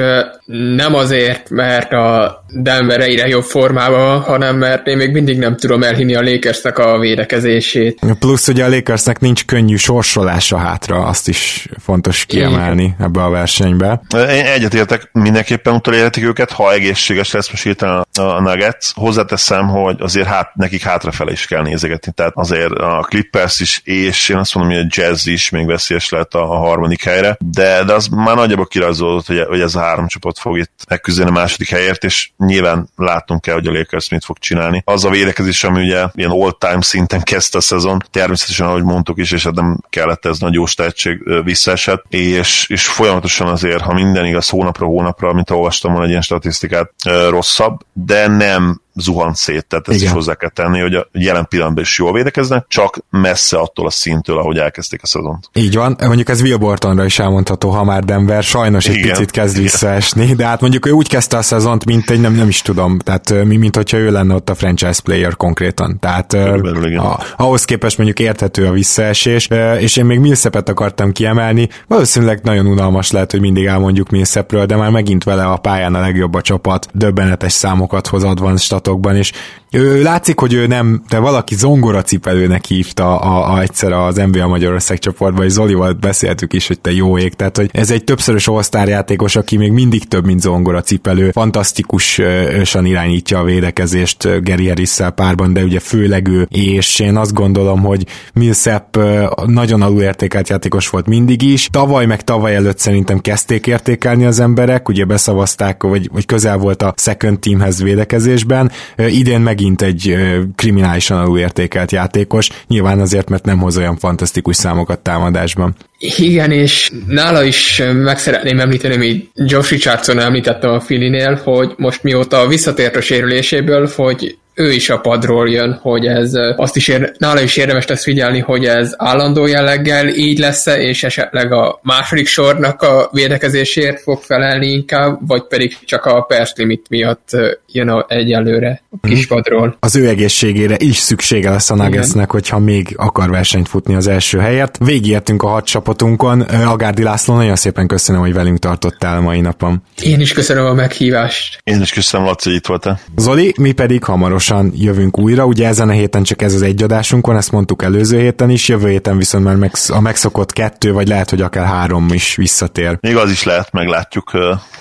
nem 0.75 0.95
azért, 0.95 1.49
mert 1.49 1.91
a 1.91 2.43
Denver 2.53 3.01
egyre 3.01 3.27
jobb 3.27 3.43
formában, 3.43 4.21
hanem 4.21 4.57
mert 4.57 4.87
én 4.87 4.97
még 4.97 5.11
mindig 5.11 5.37
nem 5.37 5.57
tudom 5.57 5.83
elhinni 5.83 6.15
a 6.15 6.21
Lakersnek 6.21 6.77
a 6.77 6.99
védekezését. 6.99 7.99
Plusz 8.19 8.47
ugye 8.47 8.63
a 8.63 8.69
Lakersnek 8.69 9.19
nincs 9.19 9.45
könnyű 9.45 9.75
sorsolása 9.75 10.57
hátra, 10.57 11.05
azt 11.05 11.27
is 11.27 11.67
fontos 11.79 12.25
kiemelni 12.25 12.83
igen. 12.83 12.95
ebbe 12.99 13.23
a 13.23 13.29
versenybe. 13.29 14.01
Én 14.13 14.45
egyetértek, 14.45 15.09
mindenképpen 15.11 15.73
utolérhetik 15.73 16.23
őket, 16.23 16.51
ha 16.51 16.73
egészséges 16.73 17.31
lesz 17.31 17.49
most 17.49 17.63
hirtelen 17.63 18.05
a 18.19 18.41
Nuggets. 18.41 18.91
Hozzáteszem, 18.93 19.67
hogy 19.67 19.95
azért 19.99 20.27
hát, 20.27 20.55
nekik 20.55 20.83
hátrafele 20.83 21.31
is 21.31 21.45
kell 21.45 21.61
nézegetni, 21.61 22.11
tehát 22.15 22.33
azért 22.35 22.71
a 22.71 23.05
Clippers 23.07 23.59
is, 23.59 23.81
és 23.83 24.29
én 24.29 24.37
azt 24.37 24.55
mondom, 24.55 24.73
hogy 24.73 24.85
a 24.89 25.01
Jazz 25.01 25.27
is 25.27 25.49
még 25.49 25.65
veszélyes 25.65 26.09
lehet 26.09 26.33
a 26.33 26.45
harmadik 26.45 26.98
helyre, 27.01 27.37
de, 27.39 27.83
de 27.83 27.93
az 27.93 28.07
már 28.07 28.35
nagyjából 28.35 28.67
kirajzolódott, 28.67 29.27
hogy, 29.27 29.45
hogy 29.47 29.61
ez 29.61 29.75
a 29.75 29.79
három 29.79 30.07
csapat 30.07 30.39
fog 30.39 30.57
itt 30.57 30.83
megküzdeni 30.89 31.29
a 31.29 31.33
második 31.33 31.69
helyért, 31.69 32.03
és 32.03 32.29
nyilván 32.37 32.89
látnunk 32.95 33.41
kell, 33.41 33.53
hogy 33.53 33.67
a 33.67 33.71
Lakers 33.71 34.09
mit 34.09 34.25
fog 34.25 34.37
csinálni. 34.37 34.81
Az 34.85 35.05
a 35.05 35.09
védekezés, 35.09 35.63
ami 35.63 35.83
ugye 35.83 36.05
ilyen 36.13 36.31
all-time 36.31 36.81
szinten 36.81 37.21
kezdte 37.21 37.57
a 37.57 37.61
szezon, 37.61 38.03
természetesen, 38.11 38.67
ahogy 38.67 38.83
mondtuk 38.83 39.17
is, 39.17 39.31
és 39.31 39.43
hát 39.43 39.53
nem 39.53 39.79
kellett 39.89 40.25
ez 40.25 40.39
nagy 40.39 40.53
jó 40.53 40.63
tehetség 40.75 41.43
visszaesett, 41.43 42.03
és, 42.09 42.65
és 42.69 42.87
folyamatosan 42.87 43.47
azért, 43.47 43.81
ha 43.81 43.93
minden 43.93 44.25
igaz 44.25 44.49
hónapra 44.49 44.85
hónapra, 44.85 45.33
mint 45.33 45.49
olvastam 45.49 45.91
volna 45.91 46.05
egy 46.05 46.11
ilyen 46.11 46.21
statisztikát, 46.21 46.91
rosszabb, 47.29 47.79
de 47.93 48.27
nem 48.27 48.81
zuhant 48.99 49.35
szét, 49.35 49.65
tehát 49.65 49.87
ezt 49.87 49.97
Igen. 49.97 50.09
is 50.09 50.13
hozzá 50.13 50.33
kell 50.33 50.49
tenni, 50.49 50.79
hogy 50.79 50.93
a 50.93 51.07
jelen 51.11 51.45
pillanatban 51.49 51.83
is 51.83 51.97
jól 51.97 52.13
védekeznek, 52.13 52.65
csak 52.67 52.99
messze 53.09 53.57
attól 53.57 53.85
a 53.85 53.89
szintől, 53.89 54.37
ahogy 54.37 54.57
elkezdték 54.57 55.03
a 55.03 55.07
szezont. 55.07 55.49
Így 55.53 55.75
van, 55.75 55.95
mondjuk 55.99 56.29
ez 56.29 56.41
Will 56.41 56.57
Bortonra 56.57 57.05
is 57.05 57.19
elmondható, 57.19 57.69
ha 57.69 57.83
már 57.83 58.03
Denver 58.03 58.43
sajnos 58.43 58.87
egy 58.87 58.95
Igen. 58.95 59.09
picit 59.09 59.31
kezd 59.31 59.57
visszaesni, 59.57 60.33
de 60.33 60.45
hát 60.45 60.61
mondjuk 60.61 60.85
ő 60.85 60.91
úgy 60.91 61.07
kezdte 61.07 61.37
a 61.37 61.41
szezont, 61.41 61.85
mint 61.85 62.09
egy 62.09 62.21
nem, 62.21 62.33
nem 62.33 62.47
is 62.47 62.61
tudom, 62.61 62.99
tehát 62.99 63.45
mi, 63.45 63.57
mint 63.57 63.75
hogyha 63.75 63.97
ő 63.97 64.11
lenne 64.11 64.35
ott 64.35 64.49
a 64.49 64.55
franchise 64.55 65.01
player 65.03 65.35
konkrétan. 65.35 65.99
Tehát 65.99 66.33
a, 66.33 67.19
ahhoz 67.37 67.65
képest 67.65 67.97
mondjuk 67.97 68.19
érthető 68.19 68.65
a 68.65 68.71
visszaesés, 68.71 69.47
és 69.79 69.97
én 69.97 70.05
még 70.05 70.19
Millsapet 70.19 70.69
akartam 70.69 71.11
kiemelni, 71.11 71.69
valószínűleg 71.87 72.39
nagyon 72.43 72.65
unalmas 72.65 73.11
lehet, 73.11 73.31
hogy 73.31 73.39
mindig 73.39 73.65
elmondjuk 73.65 74.09
Millsapről, 74.09 74.65
de 74.65 74.75
már 74.75 74.91
megint 74.91 75.23
vele 75.23 75.45
a 75.45 75.57
pályán 75.57 75.95
a 75.95 75.99
legjobb 75.99 76.33
a 76.33 76.41
csapat, 76.41 76.87
döbbenetes 76.93 77.51
számokat 77.51 78.07
hoz 78.07 78.23
advanced 78.23 78.77
statokban, 78.89 79.15
és 79.15 79.31
ő 79.71 80.01
látszik, 80.01 80.39
hogy 80.39 80.53
ő 80.53 80.67
nem, 80.67 81.03
de 81.09 81.17
valaki 81.19 81.55
zongora 81.55 82.01
cipelőnek 82.01 82.65
hívta 82.65 83.19
a, 83.19 83.53
a 83.53 83.61
egyszer 83.61 83.91
az 83.91 84.15
NBA 84.31 84.47
Magyarország 84.47 84.99
csoportban, 84.99 85.45
és 85.45 85.51
Zolival 85.51 85.93
beszéltük 85.93 86.53
is, 86.53 86.67
hogy 86.67 86.79
te 86.79 86.91
jó 86.91 87.17
ég, 87.17 87.33
tehát 87.33 87.57
hogy 87.57 87.69
ez 87.73 87.91
egy 87.91 88.03
többszörös 88.03 88.49
játékos, 88.71 89.35
aki 89.35 89.57
még 89.57 89.71
mindig 89.71 90.07
több, 90.07 90.25
mint 90.25 90.41
zongora 90.41 90.81
cipelő, 90.81 91.31
fantasztikusan 91.31 92.85
irányítja 92.85 93.39
a 93.39 93.43
védekezést 93.43 94.43
Gary 94.43 94.67
harris 94.67 94.97
párban, 95.15 95.53
de 95.53 95.63
ugye 95.63 95.79
főleg 95.79 96.27
ő, 96.27 96.47
és 96.51 96.99
én 96.99 97.15
azt 97.15 97.33
gondolom, 97.33 97.81
hogy 97.81 98.05
Millsap 98.33 98.99
nagyon 99.45 99.81
alulértékelt 99.81 100.49
játékos 100.49 100.89
volt 100.89 101.07
mindig 101.07 101.41
is, 101.41 101.67
tavaly 101.71 102.05
meg 102.05 102.23
tavaly 102.23 102.55
előtt 102.55 102.79
szerintem 102.79 103.19
kezdték 103.19 103.67
értékelni 103.67 104.25
az 104.25 104.39
emberek, 104.39 104.89
ugye 104.89 105.05
beszavazták, 105.05 105.83
vagy, 105.83 106.09
vagy 106.13 106.25
közel 106.25 106.57
volt 106.57 106.81
a 106.81 106.93
second 106.97 107.39
teamhez 107.39 107.83
védekezésben, 107.83 108.71
idén 108.97 109.41
meg 109.41 109.58
megint 109.59 109.81
egy 109.81 110.15
kriminálisan 110.55 111.17
alulértékelt 111.17 111.91
játékos, 111.91 112.49
nyilván 112.67 112.99
azért, 112.99 113.29
mert 113.29 113.45
nem 113.45 113.59
hoz 113.59 113.77
olyan 113.77 113.97
fantasztikus 113.97 114.55
számokat 114.55 114.99
támadásban. 114.99 115.75
Igen, 116.17 116.51
és 116.51 116.91
nála 117.07 117.43
is 117.43 117.81
meg 117.93 118.17
szeretném 118.17 118.59
említeni, 118.59 118.95
hogy 118.95 119.29
Josh 119.33 119.71
Richardson 119.71 120.19
említettem 120.19 120.71
a 120.71 120.79
Filinél, 120.79 121.41
hogy 121.43 121.73
most 121.77 122.03
mióta 122.03 122.47
visszatért 122.47 122.95
a 122.95 123.01
sérüléséből, 123.01 123.89
hogy 123.95 124.37
ő 124.59 124.71
is 124.71 124.89
a 124.89 124.99
padról 124.99 125.49
jön, 125.49 125.79
hogy 125.81 126.05
ez 126.05 126.31
azt 126.55 126.75
is 126.75 126.87
ér, 126.87 127.11
nála 127.17 127.41
is 127.41 127.57
érdemes 127.57 127.87
lesz 127.87 128.03
figyelni, 128.03 128.39
hogy 128.39 128.65
ez 128.65 128.93
állandó 128.97 129.45
jelleggel 129.45 130.07
így 130.07 130.39
lesz 130.39 130.67
-e, 130.67 130.81
és 130.81 131.03
esetleg 131.03 131.51
a 131.51 131.79
második 131.83 132.27
sornak 132.27 132.81
a 132.81 133.09
védekezésért 133.11 134.01
fog 134.01 134.21
felelni 134.21 134.67
inkább, 134.67 135.19
vagy 135.27 135.47
pedig 135.47 135.77
csak 135.85 136.05
a 136.05 136.21
perc 136.21 136.57
limit 136.57 136.85
miatt 136.89 137.29
jön 137.71 137.89
a 137.89 138.05
egyelőre 138.07 138.81
a 138.89 138.95
mhm. 139.01 139.13
kispadról. 139.13 139.77
Az 139.79 139.95
ő 139.95 140.07
egészségére 140.07 140.75
is 140.77 140.97
szüksége 140.97 141.49
lesz 141.49 141.69
a 141.69 141.75
Nuggetsnek, 141.75 142.31
hogyha 142.31 142.59
még 142.59 142.93
akar 142.95 143.29
versenyt 143.29 143.67
futni 143.67 143.95
az 143.95 144.07
első 144.07 144.37
helyet. 144.37 144.77
Végigértünk 144.85 145.43
a 145.43 145.47
hat 145.47 145.65
csapatunkon. 145.65 146.41
Agárdi 146.41 147.03
László, 147.03 147.35
nagyon 147.35 147.55
szépen 147.55 147.87
köszönöm, 147.87 148.21
hogy 148.21 148.33
velünk 148.33 148.59
tartottál 148.59 149.21
mai 149.21 149.41
napon. 149.41 149.83
Én 150.01 150.19
is 150.19 150.33
köszönöm 150.33 150.65
a 150.65 150.73
meghívást. 150.73 151.59
Én 151.63 151.81
is 151.81 151.93
köszönöm, 151.93 152.25
Laci, 152.25 152.53
itt 152.53 152.65
voltál. 152.65 152.99
Zoli, 153.15 153.53
mi 153.57 153.71
pedig 153.71 154.03
hamarosan 154.03 154.48
jövünk 154.73 155.19
újra. 155.19 155.45
Ugye 155.45 155.67
ezen 155.67 155.89
a 155.89 155.91
héten 155.91 156.23
csak 156.23 156.41
ez 156.41 156.53
az 156.53 156.61
egy 156.61 156.83
adásunk 156.83 157.27
van, 157.27 157.37
ezt 157.37 157.51
mondtuk 157.51 157.83
előző 157.83 158.19
héten 158.19 158.49
is, 158.49 158.67
jövő 158.67 158.89
héten 158.89 159.17
viszont 159.17 159.43
már 159.43 159.71
a 159.87 159.99
megszokott 159.99 160.53
kettő, 160.53 160.93
vagy 160.93 161.07
lehet, 161.07 161.29
hogy 161.29 161.41
akár 161.41 161.65
három 161.65 162.07
is 162.11 162.35
visszatér. 162.35 162.97
Még 163.01 163.15
az 163.15 163.31
is 163.31 163.43
lehet, 163.43 163.71
meglátjuk, 163.71 164.31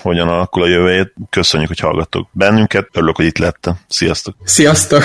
hogyan 0.01 0.27
alakul 0.27 0.63
a 0.63 0.67
jövő 0.67 0.91
hét. 0.91 1.13
Köszönjük, 1.29 1.69
hogy 1.69 1.79
hallgattok 1.79 2.27
bennünket. 2.31 2.87
Örülök, 2.93 3.15
hogy 3.15 3.25
itt 3.25 3.37
lettem. 3.37 3.77
Sziasztok! 3.87 4.35
Sziasztok! 4.43 5.03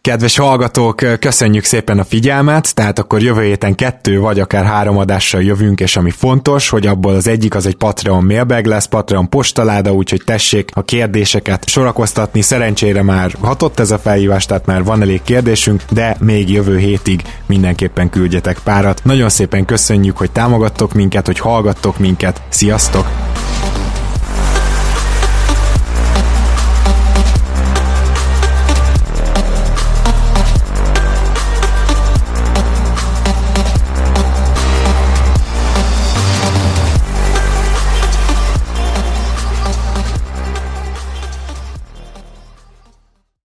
Kedves 0.00 0.36
hallgatók, 0.36 0.96
köszönjük 1.20 1.64
szépen 1.64 1.98
a 1.98 2.04
figyelmet, 2.04 2.74
tehát 2.74 2.98
akkor 2.98 3.22
jövő 3.22 3.42
héten 3.42 3.74
kettő 3.74 4.18
vagy 4.20 4.40
akár 4.40 4.64
három 4.64 4.98
adással 4.98 5.42
jövünk, 5.42 5.80
és 5.80 5.96
ami 5.96 6.10
fontos, 6.10 6.68
hogy 6.68 6.86
abból 6.86 7.14
az 7.14 7.26
egyik 7.26 7.54
az 7.54 7.66
egy 7.66 7.74
Patreon 7.76 8.24
mailbag 8.24 8.66
lesz, 8.66 8.86
Patreon 8.86 9.28
postaláda, 9.28 9.92
úgyhogy 9.92 10.22
tessék 10.24 10.70
a 10.74 10.82
kérdéseket 10.82 11.68
sorakoztatni. 11.68 12.40
Szerencsére 12.40 13.02
már 13.02 13.36
hatott 13.40 13.78
ez 13.78 13.90
a 13.92 13.98
felhívás, 13.98 14.46
tehát 14.46 14.66
már 14.66 14.84
van 14.84 15.02
elég 15.02 15.22
kérdésünk, 15.22 15.82
de 15.90 16.16
még 16.20 16.50
jövő 16.50 16.78
hétig 16.78 17.22
mindenképpen 17.46 18.10
küldjetek 18.10 18.58
párat. 18.64 19.00
Nagyon 19.04 19.28
szépen 19.28 19.64
köszönjük, 19.64 20.16
hogy 20.16 20.30
támogattok 20.30 20.92
minket, 20.92 21.26
hogy 21.26 21.38
hallgattok 21.38 21.98
minket. 21.98 22.42
Sziasztok! 22.48 23.06